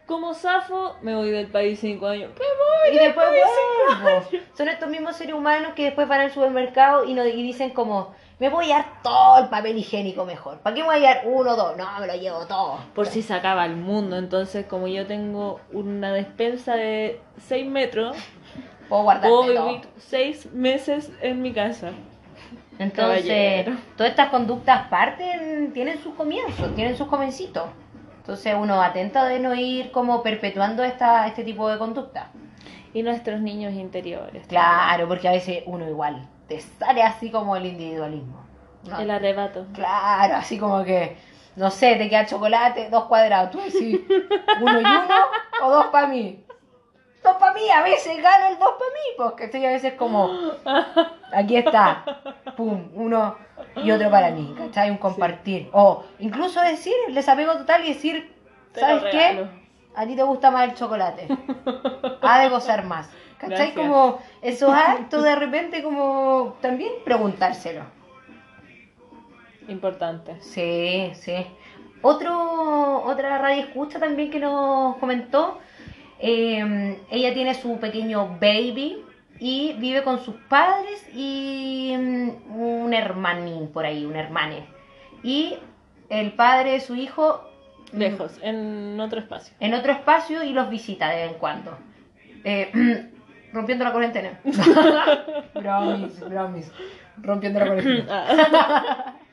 como 0.07 0.35
Safo, 0.35 0.97
me 1.03 1.15
voy 1.15 1.31
del 1.31 1.47
país 1.47 1.79
cinco 1.81 2.07
años. 2.09 2.33
y 2.93 2.97
después 2.99 3.27
vuelvo. 3.29 4.25
Son 4.57 4.69
estos 4.69 4.89
mismos 4.89 5.15
seres 5.17 5.35
humanos 5.35 5.73
que 5.77 5.85
después 5.85 6.09
van 6.09 6.23
al 6.23 6.31
supermercado 6.33 7.05
y, 7.05 7.15
no, 7.15 7.25
y 7.25 7.43
dicen 7.43 7.71
como, 7.71 8.13
me 8.41 8.49
voy 8.49 8.65
a 8.65 8.69
llevar 8.69 9.03
todo 9.05 9.39
el 9.39 9.49
papel 9.49 9.77
higiénico 9.79 10.25
mejor. 10.25 10.59
¿Para 10.61 10.75
qué 10.75 10.81
me 10.83 10.89
voy 10.89 10.97
a 10.97 10.99
llevar 10.99 11.21
uno 11.27 11.51
o 11.53 11.57
dos? 11.57 11.77
No, 11.77 11.87
me 12.01 12.07
lo 12.09 12.15
llevo 12.15 12.45
todo. 12.47 12.79
Por 12.95 13.07
si 13.07 13.23
se 13.23 13.35
acaba 13.35 13.65
el 13.67 13.77
mundo, 13.77 14.17
entonces 14.17 14.67
como 14.67 14.89
yo 14.89 15.07
tengo 15.07 15.61
una 15.73 16.13
despensa 16.13 16.75
de 16.75 17.21
6 17.47 17.67
metros, 17.71 18.17
Puedo 18.89 19.03
guardar 19.05 19.31
puedo 19.31 19.67
vivir 19.69 19.89
6 19.99 20.53
meses 20.53 21.13
en 21.23 21.41
mi 21.43 21.53
casa. 21.53 21.91
Entonces, 22.81 23.27
Caballero. 23.27 23.77
todas 23.95 24.11
estas 24.11 24.31
conductas 24.31 24.89
parten, 24.89 25.71
tienen 25.75 26.03
sus 26.03 26.15
comienzos, 26.15 26.75
tienen 26.75 26.97
sus 26.97 27.09
comencitos. 27.09 27.65
Entonces 28.17 28.55
uno 28.59 28.81
atenta 28.81 29.27
de 29.27 29.39
no 29.39 29.55
ir 29.55 29.91
como 29.91 30.23
perpetuando 30.23 30.83
esta, 30.83 31.27
este 31.27 31.45
tipo 31.45 31.69
de 31.69 31.77
conducta. 31.77 32.31
Y 32.95 33.03
nuestros 33.03 33.41
niños 33.41 33.75
interiores. 33.75 34.47
Claro, 34.47 35.07
porque 35.07 35.29
a 35.29 35.33
veces 35.33 35.63
uno 35.67 35.87
igual 35.89 36.27
te 36.49 36.59
sale 36.59 37.03
así 37.03 37.31
como 37.31 37.55
el 37.55 37.67
individualismo. 37.67 38.41
¿no? 38.89 38.99
El 38.99 39.11
arrebato. 39.11 39.67
Claro, 39.75 40.37
así 40.37 40.59
como 40.59 40.83
que, 40.83 41.19
no 41.57 41.71
sé, 41.71 41.97
te 41.97 42.09
queda 42.09 42.25
chocolate, 42.25 42.89
dos 42.89 43.05
cuadrados. 43.05 43.51
Tú 43.51 43.61
decís, 43.61 44.01
uno 44.63 44.81
y 44.81 44.85
uno 44.85 45.15
o 45.63 45.71
dos 45.71 45.87
para 45.89 46.07
mí. 46.07 46.43
Dos 47.23 47.37
para 47.37 47.53
mí, 47.53 47.69
a 47.71 47.83
veces 47.83 48.23
gano 48.23 48.47
el 48.47 48.59
dos 48.59 48.71
para 48.79 48.91
mí, 48.91 49.15
porque 49.17 49.45
estoy 49.45 49.65
a 49.67 49.71
veces 49.71 49.95
como, 49.95 50.31
aquí 51.33 51.57
está, 51.57 52.05
pum, 52.57 52.89
uno 52.95 53.37
y 53.77 53.91
otro 53.91 54.11
para 54.11 54.31
mí, 54.31 54.55
¿cachai? 54.57 54.91
Un 54.91 54.97
compartir. 54.97 55.69
O 55.73 56.05
incluso 56.19 56.61
decir 56.63 56.95
el 57.09 57.15
desapego 57.15 57.53
total 57.53 57.85
y 57.85 57.89
decir, 57.89 58.35
Te 58.73 58.81
¿sabes 58.81 59.05
qué? 59.11 59.47
A 59.95 60.07
ti 60.07 60.17
te 60.17 60.23
gusta 60.23 60.51
más 60.51 60.69
el 60.71 60.75
chocolate. 60.75 61.29
Ha 62.23 62.41
de 62.41 62.49
gozar 62.49 62.85
más. 62.85 63.11
¿Cachai? 63.39 63.73
Gracias. 63.73 63.77
Como 63.77 64.19
esos 64.43 64.71
actos 64.73 65.23
de 65.23 65.35
repente 65.35 65.83
como 65.83 66.57
también 66.61 66.93
preguntárselo. 67.05 67.83
Importante. 69.69 70.41
Sí, 70.41 71.13
sí. 71.15 71.47
Otro, 72.03 73.03
otra 73.05 73.39
radio 73.39 73.63
escucha 73.63 73.99
también 73.99 74.31
que 74.31 74.41
nos 74.41 74.97
comentó, 74.97 75.59
eh, 76.21 76.99
ella 77.11 77.35
tiene 77.35 77.55
su 77.55 77.79
pequeño 77.79 78.39
baby 78.41 79.05
y 79.39 79.75
vive 79.79 80.03
con 80.03 80.23
sus 80.23 80.35
padres 80.49 81.09
y 81.15 81.95
mm, 81.97 82.61
un 82.61 82.93
hermanín 82.95 83.69
por 83.69 83.87
ahí, 83.87 84.05
un 84.05 84.17
hermane. 84.17 84.67
Y 85.23 85.57
el 86.09 86.33
padre 86.33 86.73
de 86.73 86.81
su 86.81 86.95
hijo 86.95 87.43
mm, 87.93 87.99
Lejos, 87.99 88.39
en 88.43 89.01
otro 89.01 89.21
espacio. 89.21 89.55
en 89.61 89.75
otro 89.75 89.93
espacio 89.93 90.43
y 90.45 90.53
los 90.53 90.69
visita 90.69 91.09
de 91.09 91.17
vez 91.17 91.33
en 91.33 91.39
cuando. 91.39 91.79
Eh, 92.45 92.71
rompiendo 93.53 93.85
la 93.85 93.93
cuarentena. 93.93 94.41
bromis, 95.55 96.21
bromis. 96.21 96.71
Rompiendo 97.17 97.61
la 97.61 97.67
cuarentena. 97.67 98.27
Ah, 98.29 99.15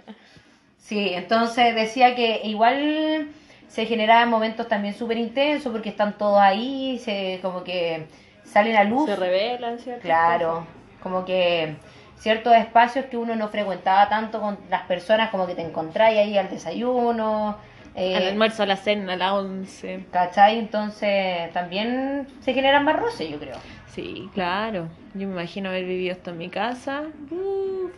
Sí, 0.88 1.10
entonces 1.14 1.76
decía 1.76 2.16
que 2.16 2.40
igual 2.46 3.28
se 3.68 3.86
generaban 3.86 4.30
momentos 4.30 4.68
también 4.68 4.94
súper 4.94 5.18
intensos 5.18 5.72
porque 5.72 5.90
están 5.90 6.18
todos 6.18 6.40
ahí, 6.40 7.00
se, 7.00 7.40
como 7.42 7.64
que 7.64 8.08
salen 8.44 8.76
a 8.76 8.84
luz. 8.84 9.10
Se 9.10 9.16
revelan, 9.16 9.80
¿cierto? 9.80 10.02
Claro, 10.04 10.66
como 11.04 11.26
que 11.26 11.76
ciertos 12.18 12.56
espacios 12.56 13.06
que 13.06 13.18
uno 13.18 13.36
no 13.36 13.50
frecuentaba 13.50 14.10
tanto 14.10 14.40
con 14.42 14.58
las 14.70 14.84
personas, 14.84 15.30
como 15.30 15.46
que 15.46 15.56
te 15.56 15.62
encontráis 15.62 16.18
ahí 16.18 16.38
al 16.38 16.50
desayuno. 16.50 17.58
eh, 17.96 18.16
Al 18.16 18.28
almuerzo, 18.28 18.64
a 18.64 18.66
la 18.66 18.78
cena, 18.78 19.14
a 19.14 19.18
la 19.18 19.34
once. 19.36 20.06
¿Cachai? 20.12 20.58
Entonces 20.60 21.52
también 21.54 22.28
se 22.42 22.54
generan 22.54 22.84
más 22.86 22.96
roces, 22.96 23.30
yo 23.30 23.38
creo. 23.40 23.58
Sí, 23.94 24.30
claro. 24.34 24.88
Yo 25.14 25.28
me 25.28 25.34
imagino 25.34 25.70
haber 25.70 25.86
vivido 25.86 26.14
esto 26.14 26.30
en 26.32 26.38
mi 26.38 26.50
casa. 26.50 27.04
Uf, 27.32 27.92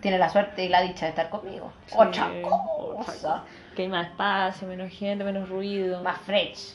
Tiene 0.00 0.18
la 0.18 0.28
suerte 0.28 0.64
y 0.64 0.68
la 0.68 0.82
dicha 0.82 1.06
de 1.06 1.10
estar 1.10 1.28
conmigo. 1.30 1.72
Sí. 1.86 1.94
Otra 1.96 2.30
Otra 2.44 3.04
cosa. 3.04 3.44
Que 3.78 3.82
hay 3.82 3.88
más 3.88 4.08
espacio, 4.08 4.66
menos 4.66 4.90
gente, 4.90 5.22
menos 5.22 5.48
ruido. 5.48 6.02
Más 6.02 6.20
fresh. 6.22 6.74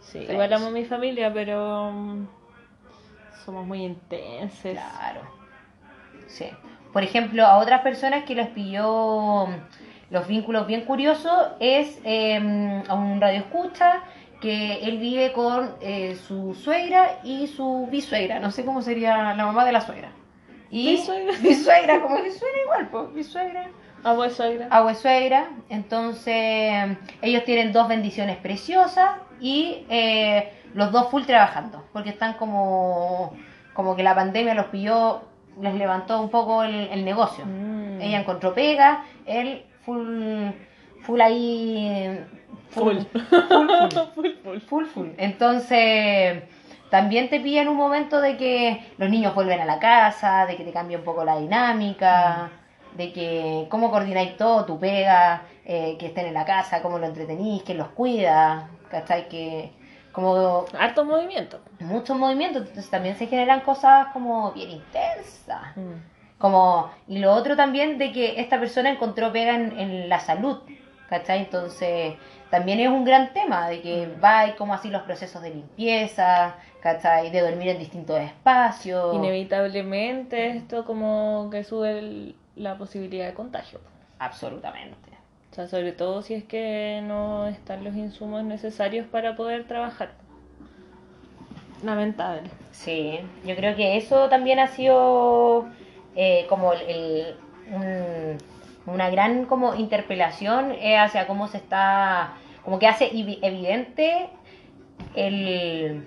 Sí, 0.00 0.18
fresh. 0.18 0.30
igual 0.32 0.52
amo 0.52 0.66
a 0.66 0.70
mi 0.70 0.84
familia, 0.84 1.32
pero 1.32 1.90
mm, 1.90 2.26
somos 3.46 3.66
muy 3.66 3.84
intensos. 3.86 4.72
Claro. 4.72 5.22
Sí. 6.26 6.44
Por 6.92 7.02
ejemplo, 7.02 7.46
a 7.46 7.56
otras 7.56 7.80
personas 7.80 8.24
que 8.24 8.34
les 8.34 8.48
pilló 8.48 9.46
mm, 9.46 9.54
los 10.10 10.28
vínculos 10.28 10.66
bien 10.66 10.82
curiosos 10.82 11.52
es 11.58 11.98
eh, 12.04 12.82
a 12.86 12.94
un 12.94 13.18
radio 13.18 13.38
escucha 13.38 14.02
que 14.42 14.80
él 14.82 14.98
vive 14.98 15.32
con 15.32 15.74
eh, 15.80 16.16
su 16.16 16.52
suegra 16.54 17.20
y 17.24 17.46
su 17.46 17.88
bisuegra. 17.90 18.40
No 18.40 18.50
sé 18.50 18.62
cómo 18.66 18.82
sería 18.82 19.34
la 19.34 19.46
mamá 19.46 19.64
de 19.64 19.72
la 19.72 19.80
suegra. 19.80 20.10
Y 20.70 20.90
Bisuegra. 20.96 21.32
bisuegra, 21.40 22.02
como 22.02 22.22
que 22.22 22.30
suena 22.30 22.58
igual, 22.62 22.88
pues, 22.90 23.14
bisuegra. 23.14 23.70
Suegra. 24.30 24.68
agua 24.70 24.94
suegra. 24.94 25.50
Entonces, 25.68 26.96
ellos 27.22 27.44
tienen 27.44 27.72
dos 27.72 27.88
bendiciones 27.88 28.36
preciosas 28.36 29.10
y 29.40 29.84
eh, 29.88 30.52
los 30.74 30.92
dos 30.92 31.10
full 31.10 31.22
trabajando, 31.24 31.84
porque 31.92 32.10
están 32.10 32.34
como, 32.34 33.34
como 33.74 33.96
que 33.96 34.02
la 34.02 34.14
pandemia 34.14 34.54
los 34.54 34.66
pilló, 34.66 35.22
les 35.60 35.74
levantó 35.74 36.20
un 36.20 36.30
poco 36.30 36.62
el, 36.62 36.88
el 36.88 37.04
negocio. 37.04 37.44
Mm. 37.46 38.00
Ella 38.00 38.20
encontró 38.20 38.54
pega, 38.54 39.04
él 39.26 39.64
full, 39.84 40.50
full 41.02 41.20
ahí. 41.20 42.24
Full. 42.70 42.98
full, 42.98 43.20
full. 43.20 43.68
full, 44.14 44.30
full. 44.44 44.60
Full, 44.60 44.84
full. 44.86 45.08
Entonces, 45.16 46.42
también 46.90 47.28
te 47.28 47.40
pilla 47.40 47.62
en 47.62 47.68
un 47.68 47.76
momento 47.76 48.20
de 48.20 48.36
que 48.36 48.82
los 48.98 49.10
niños 49.10 49.34
vuelven 49.34 49.60
a 49.60 49.64
la 49.64 49.78
casa, 49.78 50.46
de 50.46 50.56
que 50.56 50.64
te 50.64 50.72
cambia 50.72 50.98
un 50.98 51.04
poco 51.04 51.24
la 51.24 51.38
dinámica, 51.38 52.50
de 52.98 53.12
que 53.12 53.66
cómo 53.70 53.90
coordináis 53.90 54.36
todo, 54.36 54.66
tu 54.66 54.78
pega, 54.78 55.42
eh, 55.64 55.96
que 55.98 56.06
estén 56.06 56.26
en 56.26 56.34
la 56.34 56.44
casa, 56.44 56.82
cómo 56.82 56.98
lo 56.98 57.06
entretenís, 57.06 57.62
quién 57.62 57.78
los 57.78 57.88
cuida, 57.88 58.68
¿cachai? 58.90 59.28
Que 59.28 59.70
como 60.12 60.64
Harto 60.78 61.04
movimiento. 61.04 61.60
muchos 61.80 62.18
movimientos, 62.18 62.62
entonces 62.62 62.90
también 62.90 63.16
se 63.16 63.26
generan 63.28 63.60
cosas 63.60 64.08
como 64.12 64.52
bien 64.52 64.70
intensas. 64.70 65.76
Mm. 65.76 65.92
Como, 66.38 66.90
y 67.08 67.18
lo 67.18 67.32
otro 67.34 67.56
también 67.56 67.98
de 67.98 68.12
que 68.12 68.40
esta 68.40 68.58
persona 68.60 68.90
encontró 68.90 69.32
pega 69.32 69.54
en, 69.54 69.78
en 69.78 70.08
la 70.08 70.18
salud, 70.20 70.58
¿cachai? 71.08 71.40
Entonces, 71.40 72.14
también 72.50 72.78
es 72.80 72.88
un 72.88 73.04
gran 73.04 73.32
tema 73.32 73.68
de 73.68 73.80
que 73.80 74.08
va 74.22 74.46
y 74.46 74.52
como 74.52 74.72
así 74.74 74.88
los 74.88 75.02
procesos 75.02 75.42
de 75.42 75.50
limpieza, 75.50 76.54
¿cachai? 76.80 77.30
De 77.30 77.40
dormir 77.40 77.68
en 77.70 77.78
distintos 77.78 78.18
espacios. 78.20 79.14
Inevitablemente 79.14 80.48
esto 80.56 80.84
como 80.84 81.48
que 81.50 81.64
sube 81.64 81.98
el- 81.98 82.36
la 82.58 82.76
posibilidad 82.76 83.26
de 83.26 83.34
contagio. 83.34 83.80
Absolutamente. 84.18 84.96
O 85.50 85.54
sea, 85.54 85.66
sobre 85.66 85.92
todo 85.92 86.22
si 86.22 86.34
es 86.34 86.44
que 86.44 87.00
no 87.04 87.46
están 87.46 87.82
los 87.84 87.94
insumos 87.96 88.44
necesarios 88.44 89.06
para 89.06 89.34
poder 89.36 89.66
trabajar. 89.66 90.10
Lamentable. 91.82 92.42
Sí, 92.72 93.20
yo 93.44 93.54
creo 93.54 93.76
que 93.76 93.96
eso 93.96 94.28
también 94.28 94.58
ha 94.58 94.66
sido 94.68 95.66
eh, 96.16 96.46
como 96.48 96.72
el, 96.72 96.80
el- 96.82 97.36
un- 97.72 98.38
una 98.92 99.10
gran 99.10 99.44
como 99.44 99.74
interpelación 99.74 100.72
eh, 100.72 100.98
hacia 100.98 101.26
cómo 101.26 101.46
se 101.46 101.58
está, 101.58 102.32
como 102.64 102.78
que 102.78 102.86
hace 102.88 103.10
evi- 103.12 103.38
evidente 103.42 104.28
el 105.14 106.04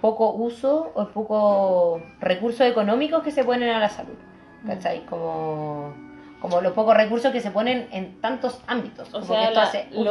poco 0.00 0.30
uso 0.32 0.92
o 0.94 1.02
el 1.02 1.08
poco 1.08 2.00
recursos 2.20 2.66
económicos 2.66 3.22
que 3.22 3.30
se 3.30 3.44
ponen 3.44 3.68
a 3.70 3.78
la 3.78 3.88
salud, 3.90 4.14
¿cachai? 4.66 5.04
Como, 5.06 5.94
como 6.40 6.60
los 6.60 6.72
pocos 6.72 6.96
recursos 6.96 7.32
que 7.32 7.40
se 7.40 7.50
ponen 7.50 7.88
en 7.92 8.20
tantos 8.20 8.62
ámbitos. 8.66 9.08
O 9.08 9.20
como 9.20 9.22
que 9.24 9.28
sea, 9.28 9.42
esto 9.44 9.54
la- 9.60 9.62
hace 9.66 9.86
lo, 9.92 10.02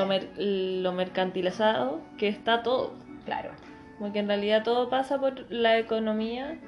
lo 0.00 0.06
mer- 0.06 0.30
lo 0.36 0.92
mercantilizado 0.92 2.00
que 2.18 2.28
está 2.28 2.62
todo. 2.62 2.94
Claro, 3.24 3.50
Como 3.98 4.12
que 4.12 4.18
en 4.20 4.28
realidad 4.28 4.62
todo 4.62 4.88
pasa 4.88 5.18
por 5.18 5.50
la 5.50 5.78
economía 5.78 6.58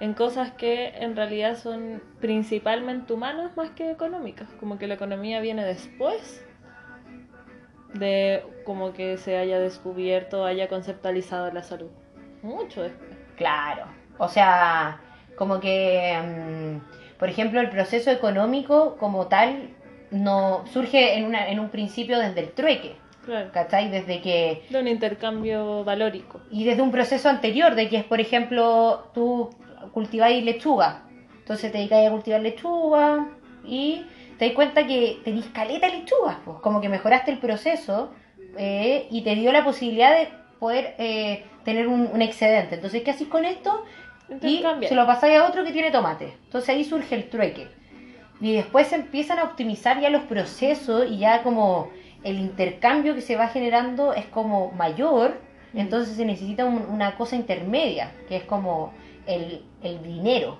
en 0.00 0.12
cosas 0.12 0.50
que 0.52 0.88
en 0.98 1.14
realidad 1.16 1.56
son 1.56 2.02
principalmente 2.20 3.12
humanas 3.12 3.56
más 3.56 3.70
que 3.70 3.90
económicas. 3.90 4.48
Como 4.60 4.76
que 4.78 4.86
la 4.86 4.94
economía 4.94 5.40
viene 5.40 5.64
después 5.64 6.44
de 7.94 8.42
como 8.64 8.92
que 8.92 9.16
se 9.18 9.36
haya 9.38 9.58
descubierto, 9.60 10.44
haya 10.44 10.68
conceptualizado 10.68 11.50
la 11.52 11.62
salud. 11.62 11.90
Mucho 12.42 12.82
después. 12.82 13.10
Claro, 13.36 13.84
o 14.18 14.28
sea, 14.28 15.00
como 15.36 15.60
que, 15.60 16.16
mm, 16.22 17.18
por 17.18 17.28
ejemplo, 17.28 17.60
el 17.60 17.70
proceso 17.70 18.10
económico 18.10 18.96
como 18.98 19.26
tal 19.28 19.70
no 20.10 20.64
surge 20.72 21.16
en, 21.16 21.24
una, 21.24 21.48
en 21.48 21.58
un 21.60 21.68
principio 21.70 22.18
desde 22.18 22.40
el 22.40 22.50
trueque, 22.52 22.96
Claro. 23.24 23.50
¿cachai? 23.52 23.88
Desde 23.90 24.20
que, 24.20 24.62
De 24.68 24.78
un 24.80 24.86
intercambio 24.88 25.82
valórico. 25.84 26.40
y 26.50 26.64
desde 26.64 26.82
un 26.82 26.90
proceso 26.90 27.28
anterior, 27.28 27.74
de 27.74 27.88
que 27.88 27.96
es, 27.96 28.04
por 28.04 28.20
ejemplo, 28.20 29.08
tú 29.14 29.50
cultiváis 29.92 30.44
lechuga, 30.44 31.02
entonces 31.38 31.72
te 31.72 31.78
dedicáis 31.78 32.08
a 32.08 32.10
cultivar 32.12 32.40
lechuga 32.42 33.28
y 33.64 34.04
te 34.38 34.46
das 34.46 34.54
cuenta 34.54 34.86
que 34.86 35.20
tenéis 35.24 35.46
caleta 35.54 35.86
de 35.88 35.98
lechugas, 36.00 36.36
pues, 36.44 36.58
como 36.60 36.80
que 36.80 36.88
mejoraste 36.88 37.30
el 37.30 37.38
proceso 37.38 38.10
eh, 38.58 39.06
y 39.10 39.22
te 39.22 39.34
dio 39.34 39.50
la 39.52 39.64
posibilidad 39.64 40.14
de 40.14 40.28
poder 40.58 40.94
eh, 40.98 41.44
tener 41.64 41.88
un, 41.88 42.08
un 42.12 42.22
excedente. 42.22 42.74
Entonces, 42.76 43.02
¿qué 43.02 43.10
haces 43.10 43.28
con 43.28 43.44
esto? 43.44 43.84
Y 44.42 44.62
se 44.88 44.94
lo 44.94 45.06
pasáis 45.06 45.38
a 45.38 45.46
otro 45.46 45.64
que 45.64 45.72
tiene 45.72 45.90
tomate. 45.90 46.34
Entonces 46.44 46.68
ahí 46.70 46.84
surge 46.84 47.14
el 47.14 47.28
trueque. 47.28 47.68
Y 48.40 48.52
después 48.52 48.88
se 48.88 48.96
empiezan 48.96 49.38
a 49.38 49.44
optimizar 49.44 50.00
ya 50.00 50.10
los 50.10 50.22
procesos 50.22 51.06
y 51.10 51.18
ya 51.18 51.42
como 51.42 51.90
el 52.24 52.38
intercambio 52.38 53.14
que 53.14 53.20
se 53.20 53.36
va 53.36 53.48
generando 53.48 54.12
es 54.14 54.26
como 54.26 54.72
mayor, 54.72 55.36
Mm. 55.72 55.78
entonces 55.78 56.16
se 56.16 56.24
necesita 56.24 56.64
un- 56.64 56.86
una 56.88 57.16
cosa 57.16 57.36
intermedia, 57.36 58.12
que 58.28 58.36
es 58.36 58.44
como 58.44 58.92
el, 59.26 59.62
el 59.82 60.02
dinero, 60.02 60.58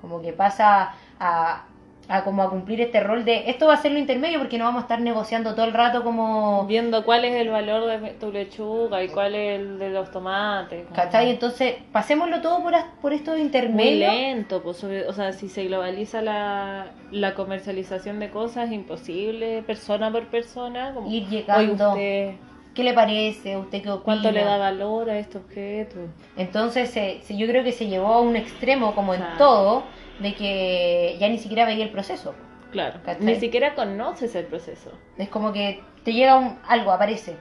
como 0.00 0.20
que 0.22 0.32
pasa 0.32 0.94
a, 1.18 1.64
a 2.12 2.24
como 2.24 2.42
a 2.42 2.50
cumplir 2.50 2.80
este 2.80 2.98
rol 3.00 3.24
de 3.24 3.48
esto 3.48 3.68
va 3.68 3.74
a 3.74 3.76
ser 3.76 3.92
lo 3.92 3.98
intermedio 4.00 4.38
porque 4.40 4.58
no 4.58 4.64
vamos 4.64 4.80
a 4.80 4.82
estar 4.82 5.00
negociando 5.00 5.54
todo 5.54 5.64
el 5.64 5.72
rato 5.72 6.02
como... 6.02 6.66
Viendo 6.66 7.04
cuál 7.04 7.24
es 7.24 7.36
el 7.36 7.50
valor 7.50 7.86
de 7.86 8.10
tu 8.14 8.32
lechuga 8.32 9.02
y 9.04 9.08
cuál 9.08 9.36
es 9.36 9.60
el 9.60 9.78
de 9.78 9.90
los 9.90 10.10
tomates. 10.10 10.82
como- 10.86 10.96
¿Cachai? 10.96 11.30
Entonces, 11.30 11.76
pasémoslo 11.92 12.40
todo 12.40 12.62
por, 12.64 12.74
por 13.00 13.12
estos 13.12 13.34
Muy 13.34 13.42
intermedios. 13.44 14.12
lento, 14.12 14.60
pues, 14.60 14.82
o 14.82 15.12
sea, 15.12 15.32
si 15.32 15.48
se 15.48 15.64
globaliza 15.66 16.20
la, 16.20 16.86
la 17.12 17.34
comercialización 17.34 18.18
de 18.18 18.28
cosas, 18.30 18.72
imposible, 18.72 19.62
persona 19.62 20.10
por 20.10 20.26
persona, 20.26 20.92
como, 20.92 21.08
Ir 21.10 21.28
llegando. 21.28 21.90
usted, 21.92 22.32
¿Qué 22.74 22.84
le 22.84 22.92
parece? 22.94 23.56
¿Usted 23.56 23.82
qué 23.82 23.90
opina? 23.90 24.04
¿cuánto 24.04 24.30
le 24.30 24.44
da 24.44 24.56
valor 24.56 25.10
a 25.10 25.18
este 25.18 25.38
objeto? 25.38 25.96
Entonces, 26.36 26.88
se- 26.90 27.20
se- 27.22 27.36
yo 27.36 27.46
creo 27.48 27.64
que 27.64 27.72
se 27.72 27.88
llevó 27.88 28.06
a 28.14 28.20
un 28.20 28.36
extremo, 28.36 28.94
como 28.94 29.12
en 29.14 29.22
todo, 29.38 29.82
de 30.20 30.34
que 30.34 31.16
ya 31.18 31.28
ni 31.28 31.38
siquiera 31.38 31.64
veía 31.64 31.84
el 31.84 31.90
proceso. 31.90 32.34
Claro, 32.72 33.00
¿Cachai? 33.04 33.24
ni 33.24 33.34
siquiera 33.36 33.74
conoces 33.74 34.34
el 34.36 34.46
proceso. 34.46 34.92
Es 35.18 35.28
como 35.28 35.52
que 35.52 35.82
te 36.04 36.12
llega 36.12 36.36
un, 36.36 36.58
algo, 36.68 36.92
aparece. 36.92 37.36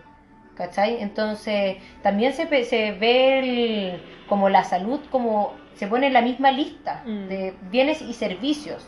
¿Cachai? 0.56 1.02
Entonces, 1.02 1.78
también 2.04 2.34
se, 2.34 2.46
se 2.66 2.92
ve 2.92 3.40
el- 3.40 4.02
como 4.28 4.50
la 4.50 4.64
salud, 4.64 5.00
como 5.10 5.54
se 5.76 5.88
pone 5.88 6.08
en 6.08 6.14
la 6.14 6.22
misma 6.22 6.52
lista 6.52 7.04
Mm. 7.06 7.28
de 7.28 7.54
bienes 7.72 8.02
y 8.02 8.14
servicios. 8.14 8.86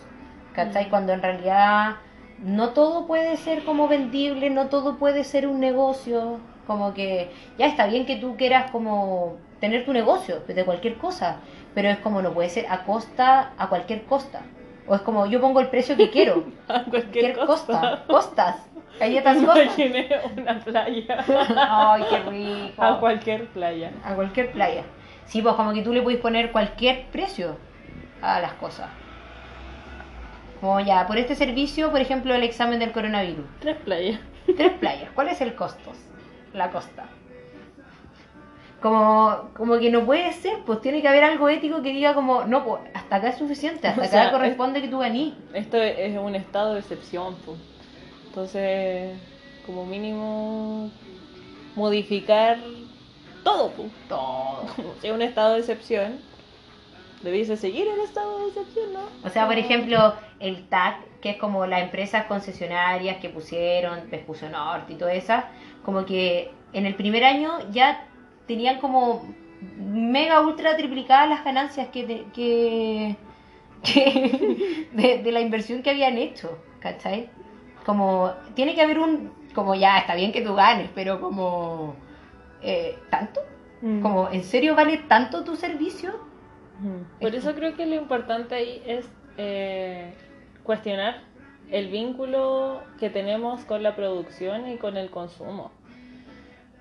¿Cachai? 0.54 0.88
Mm. 0.88 0.90
Cuando 0.90 1.14
en 1.14 1.22
realidad 1.22 1.96
no 2.40 2.70
todo 2.72 3.08
puede 3.08 3.38
ser 3.38 3.64
como 3.64 3.88
vendible, 3.88 4.50
no 4.50 4.68
todo 4.68 4.98
puede 4.98 5.24
ser 5.24 5.48
un 5.48 5.60
negocio. 5.60 6.40
Como 6.68 6.94
que 6.94 7.30
ya 7.58 7.68
está 7.68 7.86
bien 7.88 8.06
que 8.06 8.18
tú 8.18 8.36
quieras 8.36 8.70
como 8.72 9.38
tener 9.62 9.86
tu 9.86 9.94
negocio 9.94 10.42
de 10.48 10.66
cualquier 10.66 10.96
cosa, 10.98 11.38
pero 11.74 11.90
es 11.90 11.98
como 12.00 12.22
no 12.22 12.34
puede 12.34 12.50
ser 12.50 12.66
a 12.70 12.84
costa, 12.84 13.54
a 13.58 13.70
cualquier 13.70 14.04
costa. 14.06 14.42
O 14.88 14.96
es 14.96 15.02
como 15.02 15.26
yo 15.26 15.40
pongo 15.40 15.60
el 15.60 15.68
precio 15.68 15.96
que 15.96 16.10
quiero. 16.10 16.44
A 16.68 16.84
cualquier 16.84 17.38
costa. 17.38 18.04
Costas. 18.08 18.68
Galletas 19.00 19.38
costas. 19.46 19.66
Imaginé 19.78 20.10
una 20.36 20.60
playa. 20.60 21.26
Ay, 21.70 22.04
qué 22.10 22.20
rico. 22.30 22.84
a 22.84 23.00
cualquier 23.00 23.48
playa. 23.48 23.92
A 24.04 24.16
cualquier 24.16 24.52
playa. 24.52 24.84
Sí, 25.26 25.42
pues 25.42 25.56
como 25.56 25.72
que 25.74 25.82
tú 25.82 25.94
le 25.94 26.02
puedes 26.02 26.20
poner 26.20 26.52
cualquier 26.52 27.06
precio 27.12 27.56
a 28.22 28.40
las 28.40 28.54
cosas. 28.54 28.90
Como 30.60 30.80
ya, 30.80 31.08
por 31.08 31.18
este 31.18 31.36
servicio, 31.36 31.90
por 31.90 32.02
ejemplo, 32.02 32.36
el 32.36 32.44
examen 32.44 32.80
del 32.80 32.92
coronavirus. 32.92 33.46
Tres 33.60 33.78
playas. 33.78 34.20
Tres 34.58 34.74
playas. 34.74 35.10
¿Cuál 35.16 35.30
es 35.30 35.42
el 35.42 35.56
costo? 35.56 35.92
La 36.54 36.70
costa. 36.70 37.06
Como, 38.82 39.50
como 39.56 39.78
que 39.78 39.92
no 39.92 40.06
puede 40.06 40.34
ser, 40.34 40.60
pues 40.66 40.82
tiene 40.82 41.02
que 41.02 41.08
haber 41.08 41.24
algo 41.24 41.48
ético 41.50 41.84
que 41.84 41.94
diga 41.94 42.16
como, 42.16 42.46
no, 42.46 42.66
pues 42.66 42.82
hasta 42.96 43.18
acá 43.18 43.30
es 43.30 43.38
suficiente, 43.38 43.88
hasta 43.88 44.02
O 44.02 44.06
acá 44.06 44.12
sea, 44.12 44.32
corresponde 44.32 44.82
que 44.82 44.88
tú 44.88 45.00
ganís. 45.00 45.36
Esto 45.54 45.78
es 45.78 46.18
un 46.18 46.36
estado 46.36 46.74
de 46.74 46.80
excepción, 46.80 47.36
po. 47.46 47.56
Entonces, 48.26 49.18
como 49.66 49.86
mínimo, 49.86 50.90
modificar 51.76 52.58
todo, 53.44 53.70
po. 53.72 53.86
Todo. 54.10 54.66
Si 55.02 55.08
es 55.08 55.14
un 55.14 55.22
estado 55.22 55.54
de 55.54 55.60
excepción, 55.60 56.20
debiese 57.22 57.58
seguir 57.58 57.88
el 57.88 58.00
estado 58.00 58.40
de 58.40 58.48
excepción, 58.48 58.94
¿no? 58.94 59.02
O 59.24 59.30
sea, 59.30 59.46
por 59.48 59.58
ejemplo, 59.58 60.16
el 60.40 60.68
TAC, 60.68 61.20
que 61.22 61.32
es 61.32 61.38
como 61.38 61.66
las 61.66 61.84
empresas 61.84 62.26
concesionarias 62.26 63.18
que 63.18 63.30
pusieron, 63.30 64.10
Vespucio 64.10 64.50
Norte 64.50 64.94
y 64.94 64.96
todas 64.96 65.16
esas, 65.16 65.46
como 65.84 66.06
que 66.06 66.52
en 66.74 66.86
el 66.86 66.96
primer 66.96 67.24
año 67.24 67.60
ya 67.72 68.08
tenían 68.52 68.80
como 68.80 69.24
mega 69.78 70.42
ultra 70.42 70.76
triplicadas 70.76 71.30
las 71.30 71.44
ganancias 71.46 71.88
que, 71.88 72.04
te- 72.04 72.26
que, 72.34 73.16
que 73.84 74.88
de, 74.92 75.24
de 75.24 75.32
la 75.32 75.40
inversión 75.40 75.82
que 75.84 75.92
habían 75.92 76.18
hecho, 76.18 76.58
¿cachai? 76.82 77.30
Como, 77.86 78.32
tiene 78.54 78.76
que 78.76 78.82
haber 78.82 79.00
un, 79.00 79.32
como 79.56 79.74
ya, 79.74 80.00
está 80.00 80.16
bien 80.16 80.34
que 80.34 80.42
tú 80.42 80.54
ganes, 80.54 80.90
pero 80.94 81.22
como, 81.22 81.96
eh, 82.62 82.98
¿tanto? 83.10 83.40
Mm. 83.82 84.02
Como, 84.02 84.30
¿en 84.30 84.44
serio 84.44 84.76
vale 84.76 84.98
tanto 85.08 85.44
tu 85.46 85.56
servicio? 85.56 86.12
Por 87.22 87.34
eso 87.36 87.54
creo 87.56 87.76
que 87.76 87.86
lo 87.86 87.96
importante 87.96 88.56
ahí 88.56 88.82
es 88.86 89.08
eh, 89.38 90.14
cuestionar 90.64 91.22
el 91.72 91.88
vínculo 91.90 92.82
que 93.00 93.10
tenemos 93.10 93.62
con 93.66 93.82
la 93.82 93.96
producción 93.96 94.68
y 94.68 94.78
con 94.78 94.98
el 94.98 95.10
consumo. 95.10 95.72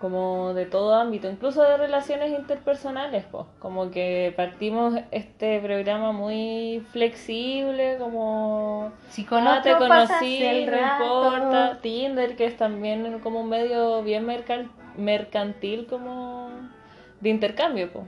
Como 0.01 0.55
de 0.55 0.65
todo 0.65 0.95
ámbito, 0.95 1.29
incluso 1.29 1.63
de 1.63 1.77
relaciones 1.77 2.31
interpersonales, 2.31 3.25
pues. 3.31 3.45
Como 3.59 3.91
que 3.91 4.33
partimos 4.35 4.95
este 5.11 5.61
programa 5.61 6.11
muy 6.13 6.83
flexible, 6.91 7.97
como 7.99 8.93
Si 9.11 9.25
con 9.25 9.47
ah, 9.47 9.61
te 9.63 9.77
conocí, 9.77 10.65
no 10.65 10.73
rato. 10.73 11.05
importa. 11.37 11.79
Tinder, 11.83 12.35
que 12.35 12.47
es 12.47 12.57
también 12.57 13.19
como 13.19 13.41
un 13.43 13.51
medio 13.51 14.03
bien 14.03 14.27
mercal- 14.27 14.71
mercantil, 14.97 15.87
como 15.87 16.49
de 17.21 17.29
intercambio, 17.29 17.93
pues. 17.93 18.07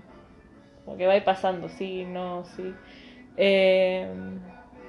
Como 0.86 0.96
que 0.96 1.06
va 1.06 1.12
a 1.12 1.16
ir 1.16 1.24
pasando, 1.24 1.68
sí, 1.68 2.06
no, 2.06 2.44
sí. 2.56 2.72
Eh, 3.36 4.06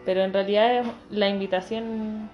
pero 0.05 0.21
en 0.21 0.31
realidad 0.31 0.73
es 0.79 0.87
la 1.09 1.27
invitación 1.27 2.29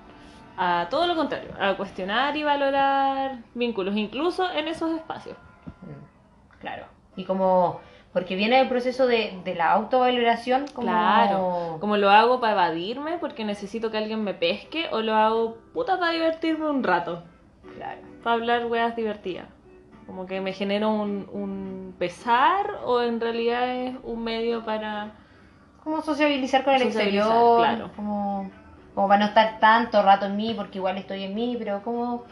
a 0.62 0.88
todo 0.90 1.08
lo 1.08 1.16
contrario, 1.16 1.52
a 1.60 1.78
cuestionar 1.78 2.36
y 2.36 2.44
valorar 2.44 3.38
vínculos, 3.54 3.96
incluso 3.96 4.52
en 4.52 4.68
esos 4.68 4.92
espacios. 4.92 5.38
Mm, 5.82 6.60
Claro. 6.60 6.86
Y 7.16 7.24
como, 7.24 7.80
porque 8.12 8.36
viene 8.36 8.60
el 8.60 8.68
proceso 8.68 9.08
de, 9.08 9.40
de 9.46 9.56
la 9.56 9.72
autovaloración, 9.72 10.66
como... 10.74 10.88
Claro, 10.90 11.78
como 11.80 11.96
lo 11.96 12.10
hago 12.10 12.42
para 12.42 12.54
evadirme 12.54 13.18
porque 13.20 13.46
necesito 13.46 13.90
que 13.90 13.98
alguien 13.98 14.22
me 14.24 14.34
pesque 14.34 14.88
o 14.92 15.00
lo 15.02 15.16
hago 15.16 15.58
puta 15.74 15.98
para 15.98 16.12
divertirme 16.12 16.70
un 16.70 16.84
rato, 16.84 17.24
Claro. 17.78 18.02
para 18.24 18.34
hablar 18.36 18.66
weas 18.66 18.96
divertidas. 18.98 19.48
Como 20.06 20.26
que 20.26 20.42
me 20.42 20.52
genera 20.52 20.88
un, 20.88 21.30
un 21.32 21.96
pesar 21.98 22.80
o 22.84 23.02
en 23.02 23.22
realidad 23.22 23.70
es 23.70 23.96
un 24.04 24.24
medio 24.24 24.66
para... 24.66 25.12
Como 25.84 26.02
sociabilizar 26.02 26.66
con 26.66 26.74
el 26.74 26.82
Sociabilizar, 26.84 27.28
exterior, 27.28 27.58
claro. 27.60 27.92
como, 27.96 28.52
como 29.00 29.08
para 29.08 29.22
no 29.22 29.26
estar 29.28 29.60
tanto 29.62 30.04
rato 30.04 30.26
en 30.26 30.36
mí, 30.36 30.54
porque 30.54 30.78
igual 30.78 30.98
estoy 30.98 31.24
en 31.24 31.34
mí, 31.34 31.56
pero 31.58 31.82
como... 31.84 32.26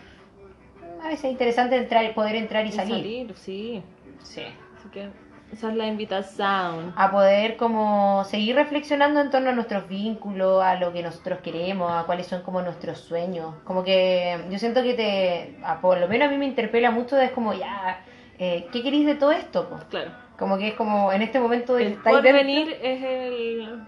A 1.02 1.08
veces 1.08 1.24
es 1.24 1.32
interesante 1.32 1.78
entrar, 1.78 2.14
poder 2.14 2.36
entrar 2.36 2.66
y 2.66 2.70
y 2.70 2.72
salir. 2.74 3.34
sí. 3.36 3.82
Sí. 4.22 4.44
Así 4.78 4.90
que 4.92 5.08
esa 5.54 5.70
es 5.70 5.76
la 5.78 5.88
invitación. 5.88 6.92
A 6.98 7.10
poder 7.10 7.56
como 7.56 8.26
seguir 8.26 8.56
reflexionando 8.58 9.22
en 9.22 9.30
torno 9.32 9.52
a 9.52 9.54
nuestros 9.54 9.88
vínculos, 9.88 10.62
a 10.62 10.76
lo 10.76 10.92
que 10.92 11.02
nosotros 11.04 11.40
queremos, 11.40 11.90
a 11.90 12.04
cuáles 12.06 12.28
son 12.28 12.42
como 12.42 12.62
nuestros 12.62 12.98
sueños. 13.00 13.54
Como 13.64 13.86
que 13.86 14.38
yo 14.50 14.60
siento 14.60 14.84
que 14.84 14.94
te, 14.94 15.56
a- 15.64 15.80
por 15.80 15.98
lo 16.00 16.10
menos 16.10 16.28
a 16.28 16.32
mí 16.32 16.38
me 16.38 16.48
interpela 16.48 16.92
mucho, 16.92 17.18
es 17.18 17.32
como 17.32 17.54
ya, 17.54 18.02
eh, 18.40 18.68
¿qué 18.74 18.84
queréis 18.84 19.06
de 19.06 19.16
todo 19.16 19.32
esto? 19.32 19.70
po? 19.70 19.80
Claro. 19.90 20.12
Como 20.38 20.58
que 20.58 20.68
es 20.68 20.74
como 20.74 21.14
en 21.14 21.22
este 21.22 21.40
momento 21.40 21.78
El 21.78 21.94
estáis 21.94 22.22
dentro- 22.22 22.32
porvenir 22.42 22.78
es 22.84 23.04
el, 23.04 23.80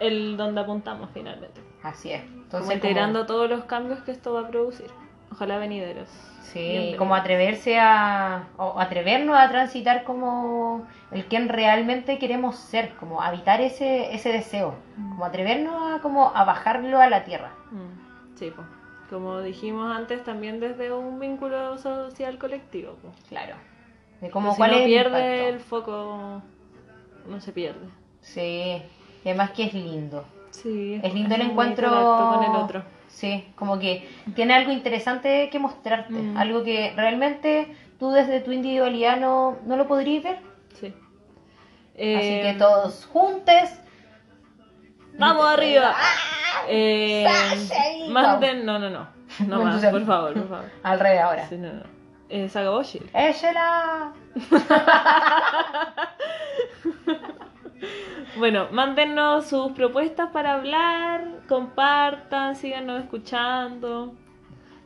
el 0.00 0.36
donde 0.36 0.60
apuntamos 0.60 1.10
finalmente. 1.12 1.60
Así 1.82 2.12
es. 2.12 2.22
Como 2.22 2.42
Entonces, 2.42 2.74
integrando 2.74 3.26
todos 3.26 3.48
los 3.50 3.64
cambios 3.64 4.00
que 4.00 4.10
esto 4.12 4.32
va 4.34 4.40
a 4.42 4.48
producir. 4.48 4.86
Ojalá 5.32 5.58
venideros. 5.58 6.08
como, 6.08 6.42
sí, 6.52 6.58
Bienvenidos. 6.60 6.98
como 6.98 7.14
atreverse 7.16 7.78
a, 7.80 8.48
o 8.56 8.78
atrevernos 8.80 9.36
a 9.36 9.48
transitar 9.48 10.04
como 10.04 10.86
el 11.10 11.26
quien 11.26 11.48
realmente 11.48 12.18
queremos 12.18 12.56
ser, 12.56 12.94
como 12.94 13.20
habitar 13.20 13.60
ese, 13.60 14.14
ese 14.14 14.30
deseo, 14.32 14.74
como 14.96 15.24
atrevernos 15.24 15.74
a 15.98 16.00
como 16.02 16.32
a 16.34 16.44
bajarlo 16.44 17.00
a 17.00 17.08
la 17.08 17.24
tierra. 17.24 17.52
Mm, 17.70 18.36
Sí, 18.38 18.52
pues. 18.54 18.66
Como 19.10 19.40
dijimos 19.40 19.94
antes, 19.96 20.22
también 20.24 20.60
desde 20.60 20.92
un 20.92 21.18
vínculo 21.18 21.78
social 21.78 22.38
colectivo. 22.38 22.96
Claro. 23.28 23.54
De 24.20 24.30
como 24.30 24.50
si 24.52 24.56
cuál 24.58 24.70
no 24.72 24.76
es 24.78 24.82
el 24.82 24.88
pierde 24.88 25.18
impacto. 25.36 25.48
el 25.48 25.60
foco, 25.60 26.42
no 27.28 27.40
se 27.40 27.52
pierde. 27.52 27.86
Sí. 28.20 28.82
Y 29.26 29.30
además 29.30 29.50
que 29.50 29.64
es 29.64 29.74
lindo. 29.74 30.24
Sí, 30.52 31.00
Es 31.02 31.12
lindo 31.12 31.34
el 31.34 31.40
encuentro 31.40 31.90
con 31.90 32.44
el 32.44 32.50
otro. 32.54 32.84
Sí, 33.08 33.44
como 33.56 33.76
que 33.80 34.08
tiene 34.36 34.54
algo 34.54 34.70
interesante 34.70 35.48
que 35.50 35.58
mostrarte, 35.58 36.12
Mm. 36.12 36.36
algo 36.36 36.62
que 36.62 36.92
realmente 36.94 37.74
tú 37.98 38.12
desde 38.12 38.38
tu 38.40 38.52
individualidad 38.52 39.16
no, 39.18 39.56
no 39.66 39.76
lo 39.76 39.88
podrías 39.88 40.22
ver. 40.22 40.38
Sí. 40.74 40.86
Así 40.86 40.94
Eh, 41.96 42.40
que 42.44 42.54
todos 42.56 43.04
juntos. 43.12 43.68
¡Vamos 45.18 45.44
arriba! 45.46 45.92
¡Ah! 45.96 46.62
Eh, 46.68 47.26
manden, 48.08 48.64
no, 48.64 48.78
no, 48.78 48.90
no. 48.90 49.08
No 49.48 49.64
más, 49.64 49.84
por 49.86 50.06
favor, 50.06 50.34
por 50.34 50.48
favor. 50.48 50.70
Al 50.84 51.00
revés 51.00 51.20
ahora. 51.20 51.48
Sí, 51.48 51.56
no, 51.56 51.72
no. 51.72 51.82
Eh, 52.28 52.48
se 52.48 52.60
acabó 52.60 52.80
Chile. 52.84 53.06
¡Échela! 53.12 54.12
Bueno, 58.38 58.68
mándennos 58.72 59.46
sus 59.46 59.72
propuestas 59.72 60.30
para 60.30 60.54
hablar, 60.54 61.24
compartan, 61.48 62.56
síganos 62.56 63.02
escuchando. 63.02 64.14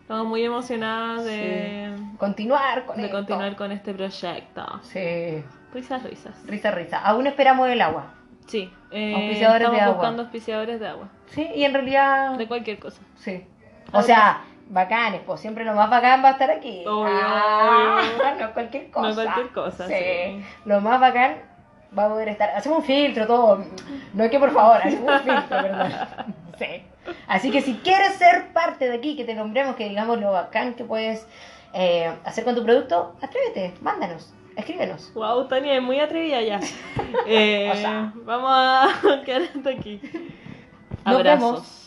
Estamos 0.02 0.26
muy 0.26 0.44
emocionadas 0.44 1.24
de, 1.24 1.94
Continuar 2.18 2.84
con 2.86 2.96
de 2.96 3.04
esto. 3.04 3.16
continuar 3.16 3.56
con 3.56 3.70
este 3.72 3.94
proyecto. 3.94 4.80
Sí. 4.82 5.42
Risas, 5.72 6.02
risas. 6.02 6.34
Risa, 6.46 6.70
risa. 6.72 6.98
Aún 7.00 7.26
esperamos 7.28 7.68
el 7.68 7.80
agua. 7.80 8.14
Sí, 8.46 8.72
eh, 8.90 9.14
Auspiciadores 9.14 9.60
estamos 9.62 9.78
de 9.78 9.84
agua. 9.84 9.94
buscando 9.96 10.22
auspiciadores 10.22 10.80
de 10.80 10.88
agua. 10.88 11.08
Sí, 11.26 11.48
y 11.54 11.62
en 11.64 11.72
realidad. 11.72 12.34
De 12.36 12.48
cualquier 12.48 12.80
cosa. 12.80 13.00
Sí. 13.16 13.44
O 13.92 14.02
sea, 14.02 14.42
bacanes, 14.68 15.20
pues 15.24 15.40
siempre 15.40 15.64
lo 15.64 15.74
más 15.74 15.88
bacán 15.88 16.24
va 16.24 16.30
a 16.30 16.32
estar 16.32 16.50
aquí. 16.50 16.84
Obvio, 16.86 17.12
Ah, 17.12 18.00
obvio. 18.00 18.46
no 18.46 18.52
cualquier 18.52 18.90
cosa. 18.90 19.08
No 19.08 19.14
cualquier 19.14 19.48
cosa, 19.50 19.86
Sí. 19.86 19.94
sí. 19.94 20.44
Lo 20.64 20.80
más 20.80 20.98
bacán 21.00 21.36
va 21.98 22.06
a 22.06 22.08
poder 22.08 22.28
estar. 22.28 22.50
Hacemos 22.50 22.78
un 22.78 22.84
filtro, 22.84 23.26
todo. 23.26 23.64
No 24.14 24.24
es 24.24 24.30
que 24.30 24.38
por 24.38 24.52
favor, 24.52 24.78
hacemos 24.82 25.10
un 25.12 25.20
filtro, 25.20 25.48
perdón. 25.62 25.92
Sí. 26.60 26.82
Así 27.26 27.50
que 27.50 27.62
si 27.62 27.74
quieres 27.76 28.16
ser 28.16 28.52
parte 28.52 28.86
de 28.86 28.94
aquí, 28.94 29.16
que 29.16 29.24
te 29.24 29.34
nombremos, 29.34 29.76
que 29.76 29.88
digamos 29.88 30.20
lo 30.20 30.32
bacán 30.32 30.74
que 30.74 30.84
puedes 30.84 31.26
eh, 31.72 32.12
hacer 32.24 32.44
con 32.44 32.54
tu 32.54 32.62
producto, 32.62 33.16
atrévete, 33.22 33.72
mándanos, 33.80 34.34
escríbenos. 34.56 35.10
Wow, 35.14 35.48
Tania 35.48 35.76
es 35.76 35.82
muy 35.82 35.98
atrevida 36.00 36.42
ya. 36.42 36.60
Eh, 37.26 37.70
O 37.74 37.76
sea. 37.76 38.12
vamos 38.26 38.50
a 38.52 39.22
quedar 39.24 39.42
hasta 39.56 39.70
aquí. 39.70 40.02
Nos 41.06 41.16
Abrazos. 41.16 41.40
vemos. 41.40 41.79